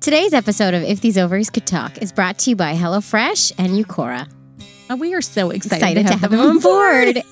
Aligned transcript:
Today's 0.00 0.32
episode 0.32 0.72
of 0.72 0.82
If 0.82 1.02
These 1.02 1.18
Ovaries 1.18 1.50
Could 1.50 1.66
Talk 1.66 1.98
is 1.98 2.10
brought 2.10 2.38
to 2.38 2.48
you 2.50 2.56
by 2.56 2.74
HelloFresh 2.74 3.52
and 3.58 3.72
Uqora. 3.72 4.26
Oh, 4.88 4.96
we 4.96 5.12
are 5.12 5.20
so 5.20 5.50
excited, 5.50 5.98
Excited 5.98 6.06
to 6.06 6.16
have 6.16 6.30
them 6.30 6.40
on 6.40 6.58
board. 6.58 7.22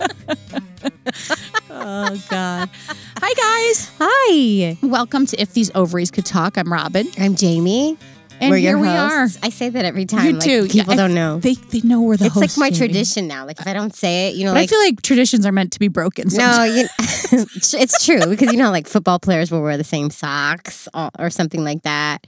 oh 1.70 2.24
God! 2.30 2.70
Hi 3.18 3.34
guys, 3.68 3.92
Hi, 4.00 4.78
welcome 4.82 5.26
to 5.26 5.38
If 5.38 5.52
These 5.52 5.70
Ovaries 5.74 6.10
Could 6.10 6.24
Talk. 6.24 6.56
I'm 6.56 6.72
Robin, 6.72 7.06
I'm 7.18 7.34
Jamie. 7.34 7.98
And 8.40 8.50
we're 8.50 8.56
here 8.56 8.70
your 8.70 8.78
we 8.78 8.88
are. 8.88 9.28
I 9.42 9.50
say 9.50 9.68
that 9.70 9.84
every 9.84 10.04
time. 10.06 10.26
You 10.26 10.32
like, 10.34 10.42
do. 10.42 10.68
People 10.68 10.94
Yeah, 10.94 11.00
I- 11.02 11.06
don't 11.08 11.14
know. 11.14 11.38
They 11.40 11.54
they 11.54 11.80
know 11.82 12.02
we're 12.02 12.16
the 12.16 12.26
it's 12.26 12.36
like 12.36 12.56
my 12.56 12.70
Jamie. 12.70 12.88
tradition 12.88 13.26
now. 13.28 13.46
Like 13.46 13.60
if 13.60 13.66
I 13.66 13.72
don't 13.72 13.94
say 13.94 14.28
it, 14.28 14.34
you 14.36 14.44
know, 14.44 14.50
But 14.52 14.60
like 14.60 14.64
I 14.64 14.66
feel 14.68 14.78
like 14.80 15.02
traditions 15.02 15.46
are 15.46 15.52
meant 15.52 15.72
to 15.72 15.78
be 15.78 15.88
broken. 15.88 16.28
no, 16.32 16.64
you, 16.64 16.88
it's 17.00 18.04
true 18.04 18.26
because 18.26 18.52
you 18.52 18.58
know, 18.58 18.70
like 18.70 18.86
football 18.86 19.18
players 19.18 19.50
will 19.50 19.62
wear 19.62 19.76
the 19.76 19.84
same 19.84 20.10
socks 20.10 20.88
or, 20.94 21.10
or 21.18 21.30
something 21.30 21.64
like 21.64 21.82
that. 21.82 22.26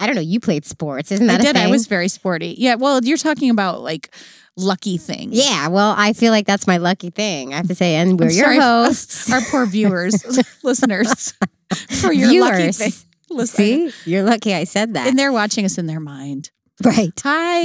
I 0.00 0.06
don't 0.06 0.16
know. 0.16 0.22
You 0.22 0.40
played 0.40 0.64
sports, 0.64 1.12
isn't 1.12 1.26
that 1.28 1.40
a 1.40 1.44
did. 1.44 1.56
I 1.56 1.68
was 1.68 1.86
very 1.86 2.08
sporty. 2.08 2.56
Yeah. 2.58 2.74
Well, 2.74 3.00
you're 3.04 3.16
talking 3.18 3.50
about 3.50 3.82
like 3.82 4.12
lucky 4.56 4.96
things. 4.98 5.32
Yeah, 5.34 5.68
well, 5.68 5.94
I 5.96 6.12
feel 6.12 6.32
like 6.32 6.46
that's 6.46 6.66
my 6.66 6.78
lucky 6.78 7.10
thing. 7.10 7.54
I 7.54 7.58
have 7.58 7.68
to 7.68 7.74
say, 7.74 7.94
and 7.94 8.18
we're 8.18 8.26
I'm 8.26 8.32
your 8.32 8.44
sorry 8.44 8.58
hosts. 8.58 9.32
Our 9.32 9.40
poor 9.42 9.64
viewers, 9.66 10.14
listeners, 10.64 11.34
for 12.00 12.12
your 12.12 12.40
lucky 12.42 12.56
Viewers. 12.62 12.78
thing. 12.78 12.92
Listen, 13.36 13.90
See, 13.90 14.10
you're 14.10 14.22
lucky 14.22 14.54
I 14.54 14.64
said 14.64 14.94
that. 14.94 15.06
and 15.08 15.18
they're 15.18 15.32
watching 15.32 15.64
us 15.64 15.78
in 15.78 15.86
their 15.86 16.00
mind. 16.00 16.50
Right. 16.84 17.12
Hi. 17.22 17.62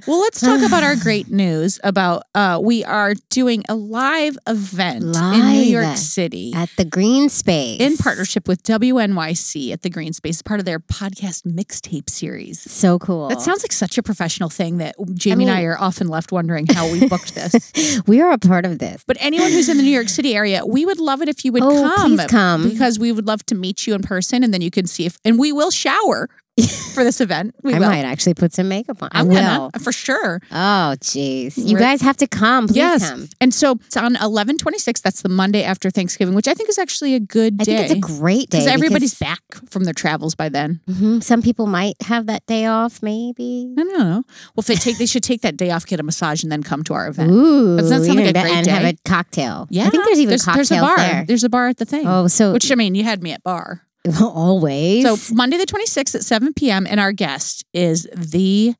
well, 0.06 0.20
let's 0.20 0.40
talk 0.40 0.60
about 0.62 0.82
our 0.82 0.96
great 0.96 1.28
news 1.30 1.80
about 1.82 2.22
uh 2.34 2.60
we 2.62 2.84
are 2.84 3.14
doing 3.30 3.64
a 3.68 3.74
live 3.74 4.36
event 4.46 5.02
in 5.04 5.10
New 5.52 5.62
York 5.62 5.96
City 5.96 6.52
At 6.54 6.68
the 6.76 6.84
Greene 6.84 7.28
Space. 7.28 7.80
in 7.80 7.96
partnership 7.96 8.46
with 8.46 8.62
WNYC 8.62 9.72
at 9.72 9.82
the 9.82 9.90
Greene 9.90 10.12
Space, 10.12 10.42
part 10.42 10.60
of 10.60 10.66
their 10.66 10.78
podcast 10.78 11.42
mixtape 11.44 12.08
series. 12.10 12.60
So 12.70 12.98
cool. 12.98 13.28
That 13.28 13.40
sounds 13.40 13.62
like 13.64 13.72
such 13.72 13.98
a 13.98 14.02
professional 14.02 14.50
thing 14.50 14.78
that 14.78 14.94
Jamie 15.14 15.44
and 15.44 15.52
I 15.52 15.62
are 15.62 15.78
often 15.78 16.08
left 16.08 16.32
wondering 16.32 16.66
how 16.66 16.90
we 16.90 17.08
booked 17.08 17.34
this. 17.34 18.00
we 18.06 18.20
are 18.20 18.32
a 18.32 18.38
part 18.38 18.64
of 18.64 18.78
this. 18.78 19.02
But 19.06 19.16
anyone 19.20 19.50
who's 19.50 19.68
in 19.68 19.76
the 19.78 19.82
New 19.82 19.90
York 19.90 20.08
City 20.08 20.34
area, 20.34 20.64
we 20.66 20.84
would 20.86 20.98
love 21.00 21.22
it 21.22 21.28
if 21.28 21.44
you 21.44 21.52
would 21.52 21.62
Oh, 21.62 21.92
come. 21.96 22.16
please 22.16 22.26
come. 22.26 22.68
Because 22.68 22.98
we 22.98 23.10
would 23.12 23.26
love 23.26 23.44
to 23.46 23.54
meet 23.54 23.86
you 23.86 23.94
in 23.94 24.02
person 24.02 24.44
and 24.44 24.52
then 24.54 24.60
you 24.60 24.70
can 24.70 24.86
see 24.86 25.06
if, 25.06 25.16
and 25.24 25.38
we 25.38 25.52
will 25.52 25.70
shower 25.70 26.28
for 26.94 27.04
this 27.04 27.20
event. 27.20 27.54
We 27.62 27.74
I 27.74 27.78
will. 27.78 27.88
might 27.88 28.04
actually 28.04 28.34
put 28.34 28.52
some 28.52 28.68
makeup 28.68 29.02
on. 29.02 29.08
I 29.12 29.20
I'm 29.20 29.28
will. 29.28 29.34
gonna, 29.70 29.70
for 29.80 29.92
sure. 29.92 30.40
Oh, 30.50 30.94
jeez. 31.00 31.56
You 31.56 31.74
We're- 31.74 31.80
guys 31.80 32.00
have 32.02 32.16
to 32.18 32.26
come. 32.26 32.66
Please 32.68 32.76
yes. 32.76 33.08
come. 33.10 33.28
And 33.40 33.52
so 33.54 33.72
it's 33.86 33.96
on 33.96 34.16
11 34.16 34.58
26. 34.58 35.00
That's 35.00 35.22
the 35.22 35.28
Monday 35.28 35.62
after 35.62 35.90
Thanksgiving, 35.90 36.34
which 36.34 36.48
I 36.48 36.54
think 36.54 36.68
is 36.68 36.78
actually 36.78 37.14
a 37.14 37.20
good 37.20 37.56
I 37.60 37.64
day. 37.64 37.76
think 37.76 37.90
it's 37.90 37.94
a 38.12 38.18
great 38.18 38.50
day. 38.50 38.58
because 38.58 38.66
everybody's 38.66 39.14
back 39.18 39.40
from 39.68 39.84
their 39.84 39.94
travels 39.94 40.34
by 40.34 40.48
then. 40.48 40.80
Mhm. 40.88 41.22
Some 41.22 41.42
people 41.42 41.66
might 41.66 42.00
have 42.02 42.26
that 42.26 42.44
day 42.46 42.66
off, 42.66 43.02
maybe. 43.02 43.72
I 43.78 43.82
don't 43.82 43.98
know. 43.98 44.22
Well, 44.54 44.58
if 44.58 44.66
they 44.66 44.74
take, 44.76 44.98
they 44.98 45.06
should 45.06 45.22
take 45.22 45.42
that 45.42 45.56
day 45.56 45.70
off, 45.70 45.86
get 45.86 46.00
a 46.00 46.02
massage, 46.02 46.42
and 46.42 46.50
then 46.52 46.62
come 46.62 46.82
to 46.84 46.94
our 46.94 47.08
event. 47.08 47.30
Ooh, 47.30 47.76
that 47.76 47.86
sound 47.86 48.02
like 48.06 48.18
a 48.18 48.32
great 48.32 48.36
and 48.46 48.66
have 48.66 48.84
a 48.84 48.96
cocktail. 49.04 49.66
Yeah, 49.70 49.86
I 49.86 49.90
think 49.90 50.04
there's 50.04 50.18
even 50.18 50.30
there's, 50.30 50.44
cocktails 50.44 50.68
there's 50.68 50.80
a 50.80 50.84
bar. 50.84 50.96
there. 50.96 51.24
There's 51.26 51.44
a 51.44 51.48
bar 51.48 51.68
at 51.68 51.76
the 51.78 51.84
thing. 51.84 52.06
Oh, 52.06 52.26
so 52.26 52.52
Which 52.52 52.70
I 52.70 52.74
mean, 52.74 52.94
you 52.94 53.04
had 53.04 53.22
me 53.22 53.32
at 53.32 53.42
bar. 53.42 53.82
always. 54.22 55.04
So 55.04 55.34
Monday 55.34 55.56
the 55.58 55.66
26th 55.66 56.14
at 56.14 56.24
7 56.24 56.52
p.m. 56.54 56.86
And 56.88 56.98
our 57.00 57.12
guest 57.12 57.64
is 57.74 58.08
the, 58.14 58.74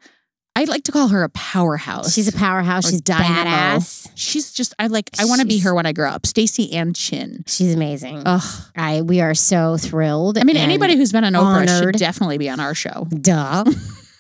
I 0.57 0.65
like 0.65 0.85
to 0.85 0.93
call 0.93 1.09
her 1.09 1.23
a 1.23 1.29
powerhouse. 1.31 2.13
she's 2.15 2.29
a 2.29 2.33
powerhouse. 2.37 2.87
or 2.87 2.91
She's 2.91 3.01
dynamo. 3.03 3.51
badass. 3.79 4.11
She's 4.15 4.53
just, 4.53 4.75
I 4.79 4.87
like, 4.89 5.11
I 5.19 5.25
want 5.27 5.41
to 5.41 5.47
be 5.47 5.59
her 5.61 5.75
when 5.75 5.87
I 5.87 5.93
grow 5.93 6.11
up. 6.11 6.27
Stacy 6.27 6.73
Ann 6.73 6.93
Chin. 6.95 7.45
She's 7.47 7.75
amazing. 7.75 8.23
Ugh. 8.27 8.63
I 8.77 9.03
we 9.03 9.21
are 9.21 9.35
so 9.35 9.77
thrilled. 9.77 10.39
I 10.39 10.45
mean, 10.45 10.57
anybody 10.57 10.97
who's 10.97 11.13
been 11.13 11.25
on 11.25 11.33
Oprah 11.35 11.79
should 11.79 11.97
definitely 11.97 12.39
be 12.39 12.49
on 12.49 12.61
our 12.61 12.75
show. 12.75 13.07
duh. 13.11 13.65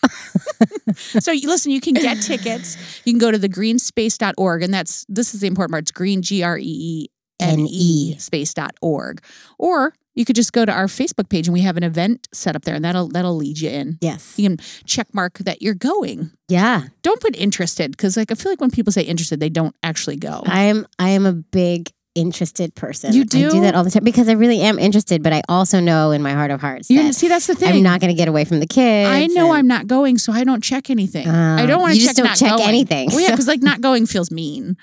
so 0.94 1.30
you 1.32 1.46
listen, 1.48 1.72
you 1.72 1.80
can 1.80 1.94
get 1.94 2.22
tickets. 2.22 3.02
You 3.04 3.12
can 3.12 3.18
go 3.18 3.30
to 3.30 3.38
thegreenespace.org. 3.38 4.62
And 4.62 4.72
that's, 4.72 5.04
this 5.08 5.34
is 5.34 5.40
the 5.40 5.46
important 5.46 5.72
part. 5.72 5.82
It's 5.82 5.90
green, 5.90 6.22
G 6.22 6.42
R 6.42 6.58
E 6.58 6.62
E 6.64 7.06
N 7.38 7.60
E 7.68 8.16
space.org. 8.18 9.22
Or 9.58 9.92
you 10.14 10.24
could 10.24 10.36
just 10.36 10.52
go 10.52 10.64
to 10.64 10.72
our 10.72 10.86
Facebook 10.86 11.28
page 11.28 11.46
and 11.46 11.52
we 11.52 11.60
have 11.60 11.76
an 11.76 11.82
event 11.82 12.28
set 12.32 12.56
up 12.56 12.62
there 12.64 12.74
and 12.74 12.84
that'll, 12.84 13.08
that'll 13.08 13.36
lead 13.36 13.58
you 13.60 13.70
in. 13.70 13.98
Yes. 14.00 14.34
You 14.36 14.48
can 14.48 14.58
check 14.84 15.06
mark 15.14 15.38
that 15.38 15.62
you're 15.62 15.74
going. 15.74 16.32
Yeah. 16.48 16.84
Don't 17.02 17.20
put 17.20 17.36
interested 17.36 17.92
because 17.92 18.16
like 18.16 18.30
I 18.30 18.34
feel 18.34 18.50
like 18.52 18.60
when 18.60 18.70
people 18.70 18.92
say 18.92 19.02
interested, 19.02 19.40
they 19.40 19.48
don't 19.50 19.74
actually 19.82 20.16
go. 20.16 20.42
I 20.46 20.62
am 20.62 20.86
I 20.98 21.10
am 21.10 21.26
a 21.26 21.32
big 21.32 21.90
interested 22.16 22.74
person. 22.74 23.12
You 23.14 23.20
I 23.22 23.24
do 23.24 23.50
do? 23.50 23.60
that 23.60 23.76
all 23.76 23.84
the 23.84 23.90
time 23.90 24.02
because 24.02 24.28
I 24.28 24.32
really 24.32 24.60
am 24.60 24.80
interested, 24.80 25.22
but 25.22 25.32
I 25.32 25.42
also 25.48 25.78
know 25.78 26.10
in 26.10 26.22
my 26.22 26.32
heart 26.32 26.50
of 26.50 26.60
hearts 26.60 26.90
You 26.90 27.04
that 27.04 27.14
see, 27.14 27.28
that's 27.28 27.46
the 27.46 27.54
thing. 27.54 27.72
I'm 27.76 27.82
not 27.84 28.00
going 28.00 28.10
to 28.12 28.16
get 28.18 28.26
away 28.26 28.44
from 28.44 28.58
the 28.58 28.66
kids. 28.66 29.08
I 29.08 29.26
know 29.28 29.50
and- 29.50 29.58
I'm 29.58 29.66
not 29.68 29.86
going, 29.86 30.18
so 30.18 30.32
I 30.32 30.42
don't 30.42 30.62
check 30.62 30.90
anything. 30.90 31.28
I 31.28 31.62
Oh, 31.62 31.66
don't 31.68 31.80
want 31.80 31.94
to 31.94 32.00
you 32.00 32.06
check 32.06 32.16
just 32.16 32.40
don't 32.40 32.48
check 32.48 32.56
going. 32.58 32.68
anything, 32.68 33.08
Well, 33.10 33.20
yeah, 33.20 33.28
so- 33.28 33.32
because 33.34 33.46
like 33.46 33.62
not 33.62 33.80
going 33.80 34.06
feels 34.06 34.30
mean. 34.32 34.76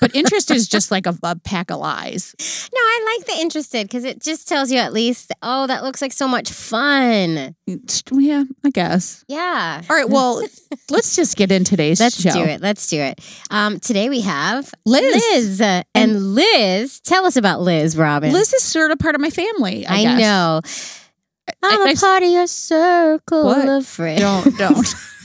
But 0.00 0.14
interest 0.14 0.50
is 0.50 0.68
just 0.68 0.90
like 0.90 1.06
a, 1.06 1.16
a 1.22 1.36
pack 1.36 1.70
of 1.70 1.78
lies. 1.80 2.34
No, 2.74 2.78
I 2.80 3.16
like 3.18 3.26
the 3.26 3.40
interested 3.42 3.86
because 3.86 4.04
it 4.04 4.22
just 4.22 4.48
tells 4.48 4.70
you 4.70 4.78
at 4.78 4.92
least, 4.92 5.32
oh, 5.42 5.66
that 5.66 5.82
looks 5.82 6.00
like 6.00 6.12
so 6.12 6.26
much 6.26 6.50
fun. 6.50 7.54
Yeah, 8.12 8.44
I 8.64 8.70
guess. 8.70 9.24
Yeah. 9.28 9.82
All 9.90 9.96
right, 9.96 10.08
well, 10.08 10.42
let's 10.90 11.14
just 11.16 11.36
get 11.36 11.52
in 11.52 11.64
today's 11.64 11.98
show. 11.98 12.04
Let's 12.04 12.20
show. 12.22 12.32
do 12.32 12.40
it. 12.44 12.60
Let's 12.60 12.86
do 12.88 13.00
it. 13.00 13.20
Um, 13.50 13.78
today 13.80 14.08
we 14.08 14.22
have 14.22 14.72
Liz. 14.86 15.14
Liz. 15.32 15.60
Uh, 15.60 15.82
and 15.94 16.34
Liz, 16.34 17.00
tell 17.00 17.26
us 17.26 17.36
about 17.36 17.60
Liz, 17.60 17.96
Robin. 17.96 18.32
Liz 18.32 18.52
is 18.54 18.62
sort 18.62 18.90
of 18.90 18.98
part 18.98 19.14
of 19.14 19.20
my 19.20 19.30
family. 19.30 19.86
I, 19.86 20.04
I, 20.04 20.18
know. 20.18 20.60
I'm 21.62 21.82
I- 21.82 21.84
a 21.84 21.88
I- 21.90 21.94
part 21.94 22.22
of 22.22 22.30
your 22.30 22.46
circle 22.46 23.44
What? 23.44 23.68
of 23.68 23.86
friends. 23.86 24.20
Don't 24.20 24.56
don't. 24.58 24.94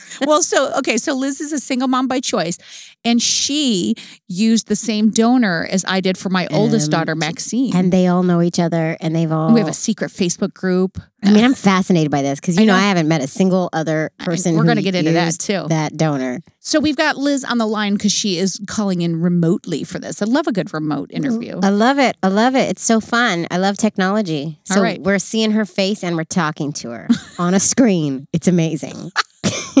well, 0.26 0.42
so 0.42 0.72
okay, 0.78 0.96
so 0.96 1.14
Liz 1.14 1.40
is 1.40 1.52
a 1.52 1.58
single 1.58 1.88
mom 1.88 2.08
by 2.08 2.20
choice, 2.20 2.58
and 3.04 3.20
she 3.20 3.94
used 4.28 4.68
the 4.68 4.76
same 4.76 5.10
donor 5.10 5.66
as 5.70 5.84
I 5.88 6.00
did 6.00 6.16
for 6.18 6.28
my 6.30 6.46
oldest 6.50 6.86
Um, 6.86 6.98
daughter, 6.98 7.14
Maxine. 7.14 7.74
And 7.74 7.92
they 7.92 8.06
all 8.06 8.22
know 8.22 8.42
each 8.42 8.58
other, 8.58 8.96
and 9.00 9.14
they've 9.14 9.30
all. 9.30 9.52
we 9.52 9.60
have 9.60 9.68
a 9.68 9.74
secret 9.74 10.10
Facebook 10.10 10.54
group. 10.54 10.98
I 11.24 11.30
mean, 11.30 11.44
I'm 11.44 11.54
fascinated 11.54 12.10
by 12.10 12.22
this 12.22 12.40
because 12.40 12.56
you 12.56 12.62
I 12.62 12.66
know, 12.66 12.72
know. 12.72 12.80
I 12.80 12.88
haven't 12.88 13.06
met 13.06 13.22
a 13.22 13.28
single 13.28 13.68
other 13.72 14.10
person. 14.18 14.56
We're 14.56 14.64
going 14.64 14.76
to 14.76 14.82
get 14.82 14.96
into 14.96 15.12
that 15.12 15.38
too. 15.38 15.66
That 15.68 15.96
donor. 15.96 16.40
So 16.58 16.80
we've 16.80 16.96
got 16.96 17.16
Liz 17.16 17.44
on 17.44 17.58
the 17.58 17.66
line 17.66 17.92
because 17.94 18.10
she 18.10 18.38
is 18.38 18.60
calling 18.66 19.02
in 19.02 19.20
remotely 19.20 19.84
for 19.84 20.00
this. 20.00 20.20
I 20.20 20.24
love 20.24 20.48
a 20.48 20.52
good 20.52 20.74
remote 20.74 21.12
interview. 21.12 21.60
I 21.62 21.68
love 21.68 22.00
it. 22.00 22.16
I 22.24 22.28
love 22.28 22.56
it. 22.56 22.70
It's 22.70 22.82
so 22.82 23.00
fun. 23.00 23.46
I 23.52 23.58
love 23.58 23.76
technology. 23.76 24.58
So 24.64 24.82
right. 24.82 25.00
we're 25.00 25.20
seeing 25.20 25.52
her 25.52 25.64
face 25.64 26.02
and 26.02 26.16
we're 26.16 26.24
talking 26.24 26.72
to 26.74 26.90
her 26.90 27.08
on 27.38 27.54
a 27.54 27.60
screen. 27.60 28.26
It's 28.32 28.48
amazing. 28.48 29.12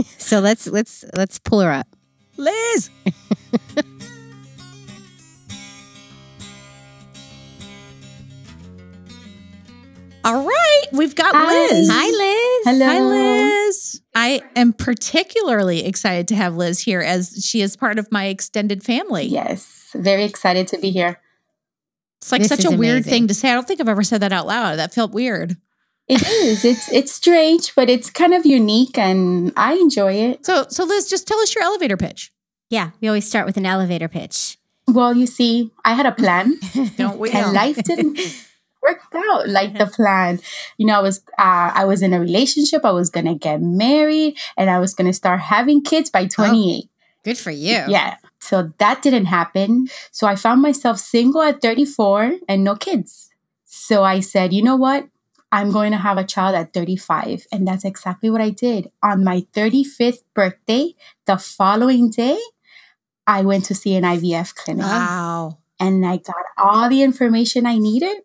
so 0.18 0.40
let's 0.40 0.66
let's 0.66 1.04
let's 1.14 1.38
pull 1.38 1.60
her 1.60 1.70
up. 1.70 1.86
Liz. 2.36 2.90
All 10.24 10.46
right, 10.46 10.82
we've 10.92 11.16
got 11.16 11.34
Liz. 11.34 11.88
Hi, 11.90 12.06
Liz. 12.06 12.64
Hello. 12.64 12.86
Hi, 12.86 13.00
Liz. 13.00 14.02
I 14.14 14.42
am 14.54 14.72
particularly 14.72 15.84
excited 15.84 16.28
to 16.28 16.36
have 16.36 16.54
Liz 16.54 16.78
here 16.78 17.00
as 17.00 17.44
she 17.44 17.60
is 17.60 17.76
part 17.76 17.98
of 17.98 18.12
my 18.12 18.26
extended 18.26 18.84
family. 18.84 19.24
Yes, 19.24 19.90
very 19.94 20.22
excited 20.22 20.68
to 20.68 20.78
be 20.78 20.90
here. 20.90 21.20
It's 22.20 22.30
like 22.30 22.42
This 22.42 22.50
such 22.50 22.60
is 22.60 22.72
a 22.72 22.76
weird 22.76 23.04
thing 23.04 23.26
to 23.28 23.34
say. 23.34 23.50
I 23.50 23.54
don't 23.54 23.66
think 23.66 23.80
I've 23.80 23.88
ever 23.88 24.04
said 24.04 24.20
that 24.20 24.32
out 24.32 24.46
loud. 24.46 24.78
That 24.78 24.94
felt 24.94 25.10
weird. 25.10 25.56
It 26.12 26.22
is. 26.22 26.64
It's 26.64 26.92
it's 26.92 27.12
strange, 27.12 27.74
but 27.74 27.88
it's 27.88 28.10
kind 28.10 28.34
of 28.34 28.44
unique, 28.44 28.98
and 28.98 29.52
I 29.56 29.74
enjoy 29.74 30.12
it. 30.12 30.44
So, 30.44 30.66
so 30.68 30.84
Liz, 30.84 31.08
just 31.08 31.26
tell 31.26 31.38
us 31.38 31.54
your 31.54 31.64
elevator 31.64 31.96
pitch. 31.96 32.32
Yeah, 32.68 32.90
we 33.00 33.08
always 33.08 33.26
start 33.26 33.46
with 33.46 33.56
an 33.56 33.64
elevator 33.64 34.08
pitch. 34.08 34.58
Well, 34.86 35.16
you 35.16 35.26
see, 35.26 35.70
I 35.84 35.94
had 35.94 36.04
a 36.06 36.12
plan, 36.12 36.58
Don't 36.96 37.18
we? 37.18 37.30
and 37.30 37.52
life 37.54 37.82
didn't 37.82 38.18
work 38.82 39.00
out 39.14 39.48
like 39.48 39.78
the 39.78 39.86
plan. 39.86 40.40
You 40.76 40.86
know, 40.86 40.98
I 40.98 41.02
was 41.02 41.20
uh, 41.38 41.72
I 41.74 41.86
was 41.86 42.02
in 42.02 42.12
a 42.12 42.20
relationship. 42.20 42.84
I 42.84 42.90
was 42.92 43.08
gonna 43.08 43.34
get 43.34 43.62
married, 43.62 44.36
and 44.58 44.68
I 44.68 44.80
was 44.80 44.92
gonna 44.92 45.14
start 45.14 45.40
having 45.40 45.82
kids 45.82 46.10
by 46.10 46.26
twenty 46.26 46.76
eight. 46.76 46.90
Good 47.24 47.38
for 47.38 47.50
you. 47.50 47.84
Yeah. 47.88 48.16
So 48.40 48.72
that 48.78 49.00
didn't 49.00 49.26
happen. 49.26 49.88
So 50.10 50.26
I 50.26 50.34
found 50.34 50.60
myself 50.60 50.98
single 50.98 51.40
at 51.42 51.62
34 51.62 52.38
and 52.48 52.64
no 52.64 52.74
kids. 52.74 53.30
So 53.64 54.02
I 54.02 54.18
said, 54.18 54.52
you 54.52 54.64
know 54.64 54.74
what? 54.74 55.06
I'm 55.52 55.70
going 55.70 55.92
to 55.92 55.98
have 55.98 56.16
a 56.18 56.24
child 56.24 56.54
at 56.54 56.72
35. 56.72 57.46
And 57.52 57.68
that's 57.68 57.84
exactly 57.84 58.30
what 58.30 58.40
I 58.40 58.48
did. 58.50 58.90
On 59.02 59.22
my 59.22 59.46
35th 59.54 60.22
birthday, 60.34 60.94
the 61.26 61.36
following 61.36 62.10
day, 62.10 62.38
I 63.26 63.42
went 63.42 63.66
to 63.66 63.74
see 63.74 63.94
an 63.94 64.02
IVF 64.04 64.54
clinic 64.54 64.84
Wow. 64.86 65.58
and 65.78 66.04
I 66.06 66.16
got 66.16 66.34
all 66.58 66.88
the 66.88 67.02
information 67.02 67.66
I 67.66 67.76
needed 67.78 68.16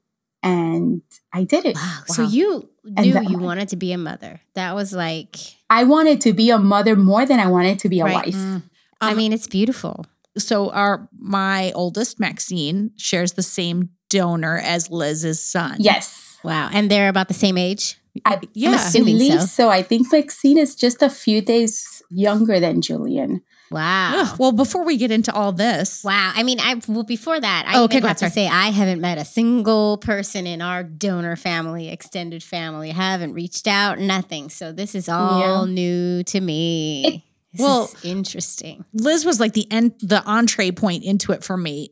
and 0.42 1.02
I 1.34 1.44
did 1.44 1.66
it. 1.66 1.76
Wow. 1.76 2.00
So 2.08 2.24
Wow. 2.24 2.30
you 2.30 2.70
knew 2.86 3.14
that- 3.14 3.30
you 3.30 3.38
wanted 3.38 3.68
to 3.70 3.76
be 3.76 3.92
a 3.92 3.98
mother. 3.98 4.40
That 4.56 4.74
was 4.74 4.94
like, 4.94 5.36
I 5.70 5.84
wanted 5.84 6.22
to 6.22 6.34
be 6.34 6.50
a 6.50 6.58
mother 6.58 6.96
more 6.96 7.26
than 7.26 7.40
I 7.40 7.48
wanted 7.48 7.80
to 7.80 7.90
be 7.90 8.00
a 8.00 8.06
Right. 8.06 8.16
wife. 8.26 8.36
Mm. 8.36 8.64
I 9.02 9.12
Um, 9.12 9.18
mean, 9.18 9.34
it's 9.34 9.48
beautiful. 9.48 10.06
so 10.38 10.70
our 10.72 11.10
my 11.20 11.72
oldest 11.74 12.20
Maxine 12.20 12.92
shares 12.96 13.34
the 13.34 13.44
same 13.44 13.90
donor 14.10 14.58
as 14.58 14.90
Liz's 14.90 15.40
son. 15.44 15.76
Yes. 15.80 16.27
Wow. 16.44 16.70
And 16.72 16.90
they're 16.90 17.10
about 17.10 17.28
the 17.28 17.34
same 17.34 17.58
age. 17.58 17.98
I, 18.26 18.40
yeah. 18.54 18.70
I'm 18.70 18.76
assuming 18.76 19.18
believe 19.18 19.42
so. 19.42 19.46
so. 19.46 19.70
I 19.70 19.84
think 19.84 20.12
Maxine 20.12 20.58
is 20.58 20.76
just 20.76 21.02
a 21.02 21.10
few 21.10 21.42
days 21.42 22.02
younger 22.10 22.60
than 22.60 22.82
Julian. 22.82 23.42
Wow. 23.70 24.14
Ugh, 24.16 24.40
well, 24.40 24.52
before 24.54 24.86
we 24.86 24.96
get 24.98 25.12
into 25.12 25.34
all 25.34 25.52
this, 25.52 26.02
Wow. 26.04 26.32
I 26.34 26.44
mean, 26.44 26.60
I 26.60 26.80
well 26.88 27.04
before 27.04 27.38
that, 27.40 27.66
I 27.68 27.78
Oh, 27.78 27.84
okay, 27.84 28.00
have 28.00 28.18
to 28.18 28.30
say 28.30 28.48
I 28.48 28.70
haven't 28.70 29.02
met 29.02 29.18
a 29.18 29.26
single 29.26 29.98
person 29.98 30.48
in 30.48 30.62
our 30.62 30.84
donor 30.84 31.36
family, 31.36 31.90
extended 31.90 32.44
family. 32.44 32.92
I 32.92 32.94
haven't 32.94 33.34
reached 33.34 33.68
out, 33.68 34.00
nothing. 34.00 34.50
So 34.50 34.72
this 34.72 34.96
is 34.96 35.10
all 35.10 35.66
new 35.66 36.24
to 36.24 36.40
me. 36.40 37.26
this 37.54 37.62
well- 37.62 37.84
is 37.84 38.06
interesting. 38.06 38.86
Liz 38.94 39.26
was 39.26 39.40
like 39.40 39.52
the 39.54 39.70
end, 39.72 39.96
the 40.02 40.24
entree 40.24 40.72
point 40.72 41.04
into 41.04 41.34
it 41.34 41.44
for 41.44 41.58
me. 41.58 41.90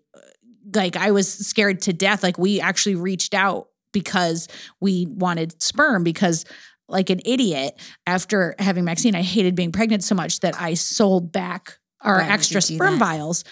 Like 0.74 0.96
I 0.96 1.12
was 1.12 1.32
scared 1.32 1.82
to 1.84 1.94
death. 1.94 2.24
Like 2.24 2.38
we 2.38 2.62
actually 2.62 2.96
reached 2.96 3.34
out 3.34 3.68
because 3.96 4.48
we 4.80 5.08
wanted 5.10 5.60
sperm 5.64 6.04
because 6.04 6.46
like 6.88 7.10
an 7.10 7.22
idiot 7.26 7.80
after 8.06 8.54
having 8.60 8.86
Maxine, 8.86 9.16
I 9.16 9.24
hated 9.24 9.56
being 9.56 9.72
pregnant 9.72 10.04
so 10.04 10.14
much 10.14 10.42
that 10.42 10.62
I 10.62 10.76
sold 10.76 11.32
back 11.32 11.80
our 12.02 12.18
Why 12.20 12.28
extra 12.28 12.62
sperm 12.62 13.00
that? 13.00 13.00
vials. 13.00 13.44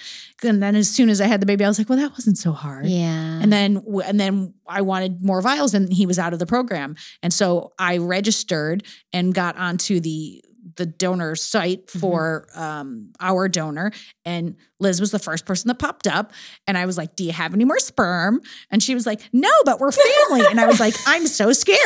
And 0.44 0.62
then 0.62 0.76
as 0.76 0.90
soon 0.90 1.10
as 1.10 1.20
I 1.20 1.26
had 1.26 1.42
the 1.42 1.46
baby, 1.46 1.66
I 1.66 1.68
was 1.68 1.80
like, 1.80 1.90
well, 1.90 1.98
that 1.98 2.12
wasn't 2.12 2.38
so 2.38 2.52
hard. 2.52 2.86
Yeah. 2.86 3.42
And 3.42 3.52
then 3.52 3.84
and 4.06 4.20
then 4.20 4.54
I 4.68 4.82
wanted 4.82 5.24
more 5.24 5.42
vials 5.42 5.74
and 5.74 5.92
he 5.92 6.06
was 6.06 6.20
out 6.20 6.34
of 6.34 6.40
the 6.40 6.46
program. 6.46 6.96
And 7.24 7.34
so 7.34 7.74
I 7.80 7.98
registered 7.98 8.84
and 9.12 9.34
got 9.34 9.58
onto 9.58 10.00
the 10.00 10.44
the 10.76 10.86
donor 10.86 11.36
site 11.36 11.88
Mm-hmm. 11.88 12.00
for 12.00 12.48
um, 12.56 13.12
our 13.20 13.48
donor 13.50 13.92
and 14.26 14.56
Liz 14.80 15.00
was 15.00 15.12
the 15.12 15.20
first 15.20 15.46
person 15.46 15.68
that 15.68 15.80
popped 15.80 16.08
up 16.08 16.32
and 16.68 16.78
I 16.78 16.86
was 16.86 16.98
like, 16.98 17.16
"Do 17.16 17.24
you 17.24 17.32
have 17.34 17.54
any 17.54 17.66
more 17.66 17.80
sperm?" 17.80 18.42
And 18.72 18.82
she 18.82 18.94
was 18.96 19.06
like, 19.06 19.22
"No, 19.34 19.50
but 19.66 19.80
we're 19.80 19.92
family." 19.92 20.46
and 20.50 20.60
I 20.60 20.66
was 20.68 20.80
like, 20.80 20.96
"I'm 21.08 21.28
so 21.28 21.52
scared." 21.54 21.80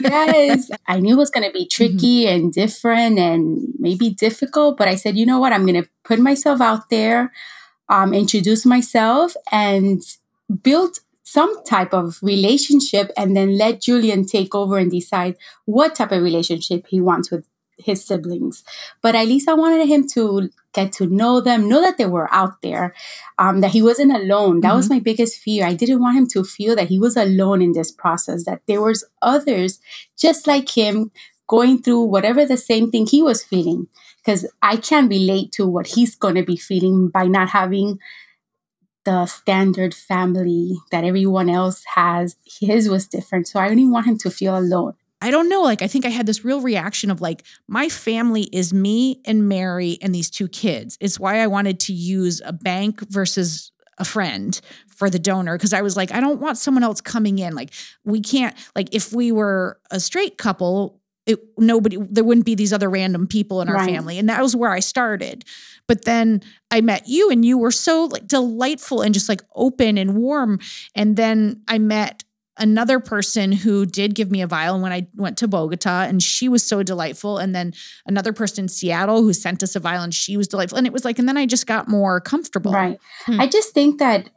yes. 0.00 0.70
I 0.88 1.00
knew 1.00 1.14
it 1.14 1.18
was 1.18 1.30
going 1.30 1.44
to 1.44 1.52
Mm-hmm. 1.52 1.58
be 1.58 1.66
tricky 1.68 2.26
and 2.26 2.52
different 2.52 3.18
and 3.18 3.60
maybe 3.78 4.10
difficult, 4.10 4.76
but 4.78 4.88
I 4.88 4.94
said, 4.94 5.16
you 5.16 5.26
know 5.26 5.38
what? 5.38 5.52
I'm 5.52 5.66
going 5.66 5.82
to 5.82 5.88
put 6.04 6.18
myself 6.18 6.60
out 6.60 6.88
there, 6.90 7.32
um, 7.88 8.14
introduce 8.14 8.64
myself, 8.64 9.34
and 9.50 10.00
build 10.62 10.98
some 11.24 11.62
type 11.64 11.92
of 11.94 12.18
relationship, 12.22 13.10
and 13.16 13.36
then 13.36 13.56
let 13.58 13.80
Julian 13.82 14.24
take 14.24 14.54
over 14.54 14.78
and 14.78 14.90
decide 14.90 15.36
what 15.66 15.94
type 15.94 16.12
of 16.12 16.22
relationship 16.22 16.86
he 16.88 17.00
wants 17.00 17.30
with 17.30 17.46
his 17.84 18.04
siblings. 18.04 18.64
But 19.02 19.14
at 19.14 19.26
least 19.26 19.48
I 19.48 19.54
wanted 19.54 19.86
him 19.88 20.06
to 20.14 20.50
get 20.72 20.92
to 20.94 21.06
know 21.06 21.40
them, 21.40 21.68
know 21.68 21.80
that 21.80 21.98
they 21.98 22.06
were 22.06 22.32
out 22.32 22.62
there, 22.62 22.94
um, 23.38 23.60
that 23.60 23.72
he 23.72 23.82
wasn't 23.82 24.14
alone. 24.14 24.60
That 24.60 24.74
was 24.74 24.88
my 24.88 24.98
biggest 24.98 25.38
fear. 25.38 25.66
I 25.66 25.74
didn't 25.74 26.00
want 26.00 26.16
him 26.16 26.26
to 26.28 26.44
feel 26.44 26.74
that 26.76 26.88
he 26.88 26.98
was 26.98 27.16
alone 27.16 27.60
in 27.62 27.72
this 27.72 27.90
process, 27.90 28.44
that 28.44 28.62
there 28.66 28.80
was 28.80 29.04
others 29.20 29.80
just 30.16 30.46
like 30.46 30.70
him 30.70 31.10
going 31.46 31.82
through 31.82 32.04
whatever 32.04 32.46
the 32.46 32.56
same 32.56 32.90
thing 32.90 33.06
he 33.06 33.22
was 33.22 33.44
feeling. 33.44 33.88
Because 34.18 34.46
I 34.62 34.76
can 34.76 35.08
relate 35.08 35.52
to 35.52 35.66
what 35.66 35.88
he's 35.88 36.14
going 36.14 36.36
to 36.36 36.44
be 36.44 36.56
feeling 36.56 37.08
by 37.08 37.26
not 37.26 37.50
having 37.50 37.98
the 39.04 39.26
standard 39.26 39.94
family 39.94 40.76
that 40.92 41.04
everyone 41.04 41.50
else 41.50 41.82
has. 41.94 42.36
His 42.44 42.88
was 42.88 43.08
different. 43.08 43.48
So 43.48 43.58
I 43.58 43.68
didn't 43.68 43.90
want 43.90 44.06
him 44.06 44.18
to 44.18 44.30
feel 44.30 44.56
alone. 44.56 44.94
I 45.22 45.30
don't 45.30 45.48
know. 45.48 45.62
Like, 45.62 45.82
I 45.82 45.86
think 45.86 46.04
I 46.04 46.08
had 46.08 46.26
this 46.26 46.44
real 46.44 46.60
reaction 46.60 47.10
of 47.10 47.20
like, 47.20 47.44
my 47.68 47.88
family 47.88 48.42
is 48.52 48.74
me 48.74 49.20
and 49.24 49.48
Mary 49.48 49.96
and 50.02 50.12
these 50.14 50.28
two 50.28 50.48
kids. 50.48 50.98
It's 51.00 51.18
why 51.20 51.38
I 51.40 51.46
wanted 51.46 51.78
to 51.80 51.92
use 51.92 52.42
a 52.44 52.52
bank 52.52 53.00
versus 53.08 53.70
a 53.98 54.04
friend 54.04 54.60
for 54.88 55.08
the 55.08 55.18
donor 55.20 55.56
because 55.56 55.72
I 55.72 55.82
was 55.82 55.96
like, 55.96 56.12
I 56.12 56.18
don't 56.20 56.40
want 56.40 56.58
someone 56.58 56.82
else 56.82 57.00
coming 57.00 57.38
in. 57.38 57.54
Like, 57.54 57.72
we 58.04 58.20
can't, 58.20 58.56
like, 58.74 58.92
if 58.94 59.12
we 59.12 59.30
were 59.30 59.78
a 59.92 60.00
straight 60.00 60.38
couple, 60.38 61.00
it, 61.24 61.38
nobody, 61.56 61.98
there 62.10 62.24
wouldn't 62.24 62.46
be 62.46 62.56
these 62.56 62.72
other 62.72 62.90
random 62.90 63.28
people 63.28 63.60
in 63.60 63.68
our 63.68 63.76
Right. 63.76 63.88
family. 63.88 64.18
And 64.18 64.28
that 64.28 64.42
was 64.42 64.56
where 64.56 64.72
I 64.72 64.80
started. 64.80 65.44
But 65.86 66.04
then 66.04 66.42
I 66.70 66.80
met 66.80 67.06
you 67.06 67.30
and 67.30 67.44
you 67.44 67.58
were 67.58 67.70
so 67.70 68.06
like 68.06 68.26
delightful 68.26 69.02
and 69.02 69.14
just 69.14 69.28
like 69.28 69.42
open 69.54 69.98
and 69.98 70.16
warm. 70.16 70.58
And 70.96 71.16
then 71.16 71.62
I 71.68 71.78
met 71.78 72.24
another 72.58 73.00
person 73.00 73.52
who 73.52 73.86
did 73.86 74.14
give 74.14 74.30
me 74.30 74.42
a 74.42 74.46
vial 74.46 74.80
when 74.80 74.92
I 74.92 75.06
went 75.14 75.38
to 75.38 75.48
Bogota 75.48 76.02
and 76.02 76.22
she 76.22 76.48
was 76.48 76.62
so 76.62 76.82
delightful. 76.82 77.38
And 77.38 77.54
then 77.54 77.72
another 78.06 78.32
person 78.32 78.64
in 78.64 78.68
Seattle 78.68 79.22
who 79.22 79.32
sent 79.32 79.62
us 79.62 79.74
a 79.74 79.80
vial 79.80 80.02
and 80.02 80.14
she 80.14 80.36
was 80.36 80.48
delightful. 80.48 80.78
And 80.78 80.86
it 80.86 80.92
was 80.92 81.04
like, 81.04 81.18
and 81.18 81.28
then 81.28 81.36
I 81.36 81.46
just 81.46 81.66
got 81.66 81.88
more 81.88 82.20
comfortable. 82.20 82.72
Right. 82.72 82.98
Hmm. 83.24 83.40
I 83.40 83.46
just 83.46 83.72
think 83.72 83.98
that, 83.98 84.28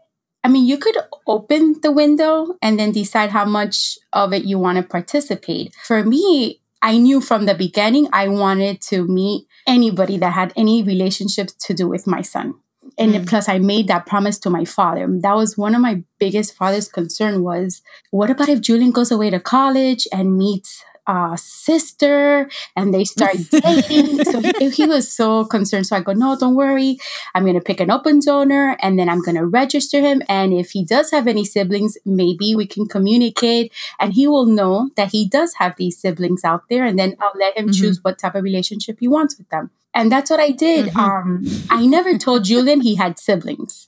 I 0.44 0.48
mean, 0.48 0.66
you 0.66 0.78
could 0.78 0.98
open 1.28 1.76
the 1.82 1.92
window 1.92 2.56
and 2.62 2.80
then 2.80 2.92
decide 2.92 3.32
how 3.32 3.46
much 3.46 3.98
of 4.14 4.34
it 4.34 4.46
you 4.46 4.60
want 4.60 4.78
to 4.78 4.84
participate. 4.84 5.74
For 5.84 6.04
me, 6.04 6.62
I 6.82 6.98
knew 6.98 7.20
from 7.20 7.46
the 7.46 7.56
beginning 7.56 8.08
I 8.14 8.28
wanted 8.28 8.80
to 8.90 9.08
meet 9.08 9.48
anybody 9.68 10.18
that 10.18 10.34
had 10.34 10.54
any 10.56 10.84
relationships 10.84 11.54
to 11.66 11.74
do 11.74 11.88
with 11.88 12.06
my 12.06 12.22
son. 12.22 12.54
And 12.98 13.14
Mm. 13.14 13.28
plus 13.28 13.50
I 13.50 13.60
made 13.60 13.88
that 13.88 14.06
promise 14.06 14.40
to 14.40 14.50
my 14.50 14.66
father. 14.66 15.08
That 15.22 15.36
was 15.36 15.58
one 15.58 15.76
of 15.76 15.82
my 15.82 16.04
biggest 16.20 16.56
father's 16.56 16.88
concern 16.88 17.44
was 17.44 17.82
what 18.12 18.30
about 18.30 18.50
if 18.50 18.62
Julian 18.62 18.92
goes 18.92 19.12
away 19.12 19.30
to 19.30 19.40
college 19.40 20.08
and 20.12 20.38
meets 20.38 20.84
a 21.08 21.38
sister 21.38 22.50
and 22.76 22.94
they 22.94 23.04
start 23.06 23.36
dating? 23.52 24.24
so 24.26 24.42
he, 24.60 24.70
he 24.70 24.86
was 24.86 25.12
so 25.12 25.46
concerned. 25.46 25.88
So 25.88 25.96
I 25.96 26.02
go, 26.02 26.14
no, 26.14 26.38
don't 26.38 26.56
worry. 26.56 26.98
I'm 27.34 27.44
going 27.44 27.56
to 27.56 27.62
pick 27.62 27.80
an 27.80 27.92
open 27.92 28.20
donor 28.20 28.76
and 28.82 28.98
then 28.98 29.10
I'm 29.10 29.22
going 29.22 29.36
to 29.38 29.46
register 29.46 30.00
him. 30.02 30.22
And 30.30 30.54
if 30.54 30.72
he 30.72 30.84
does 30.84 31.12
have 31.12 31.28
any 31.28 31.46
siblings, 31.46 31.98
maybe 32.06 32.56
we 32.56 32.66
can 32.66 32.88
communicate 32.88 33.72
and 34.00 34.14
he 34.14 34.28
will 34.28 34.46
know 34.46 34.90
that 34.96 35.12
he 35.12 35.28
does 35.28 35.56
have 35.56 35.76
these 35.78 35.98
siblings 35.98 36.44
out 36.44 36.64
there. 36.70 36.86
And 36.86 36.98
then 36.98 37.16
I'll 37.20 37.32
let 37.40 37.58
him 37.58 37.70
Mhm. 37.70 37.76
choose 37.80 38.04
what 38.04 38.18
type 38.20 38.36
of 38.36 38.44
relationship 38.44 38.98
he 39.00 39.08
wants 39.08 39.38
with 39.38 39.50
them. 39.50 39.72
And 39.94 40.12
that's 40.12 40.30
what 40.30 40.40
I 40.40 40.52
did. 40.52 40.88
Mhm. 40.88 40.98
Um, 40.98 41.46
I 41.70 41.86
never 41.86 42.18
told 42.18 42.44
Julian 42.44 42.82
he 42.82 42.96
had 42.96 43.18
siblings. 43.18 43.88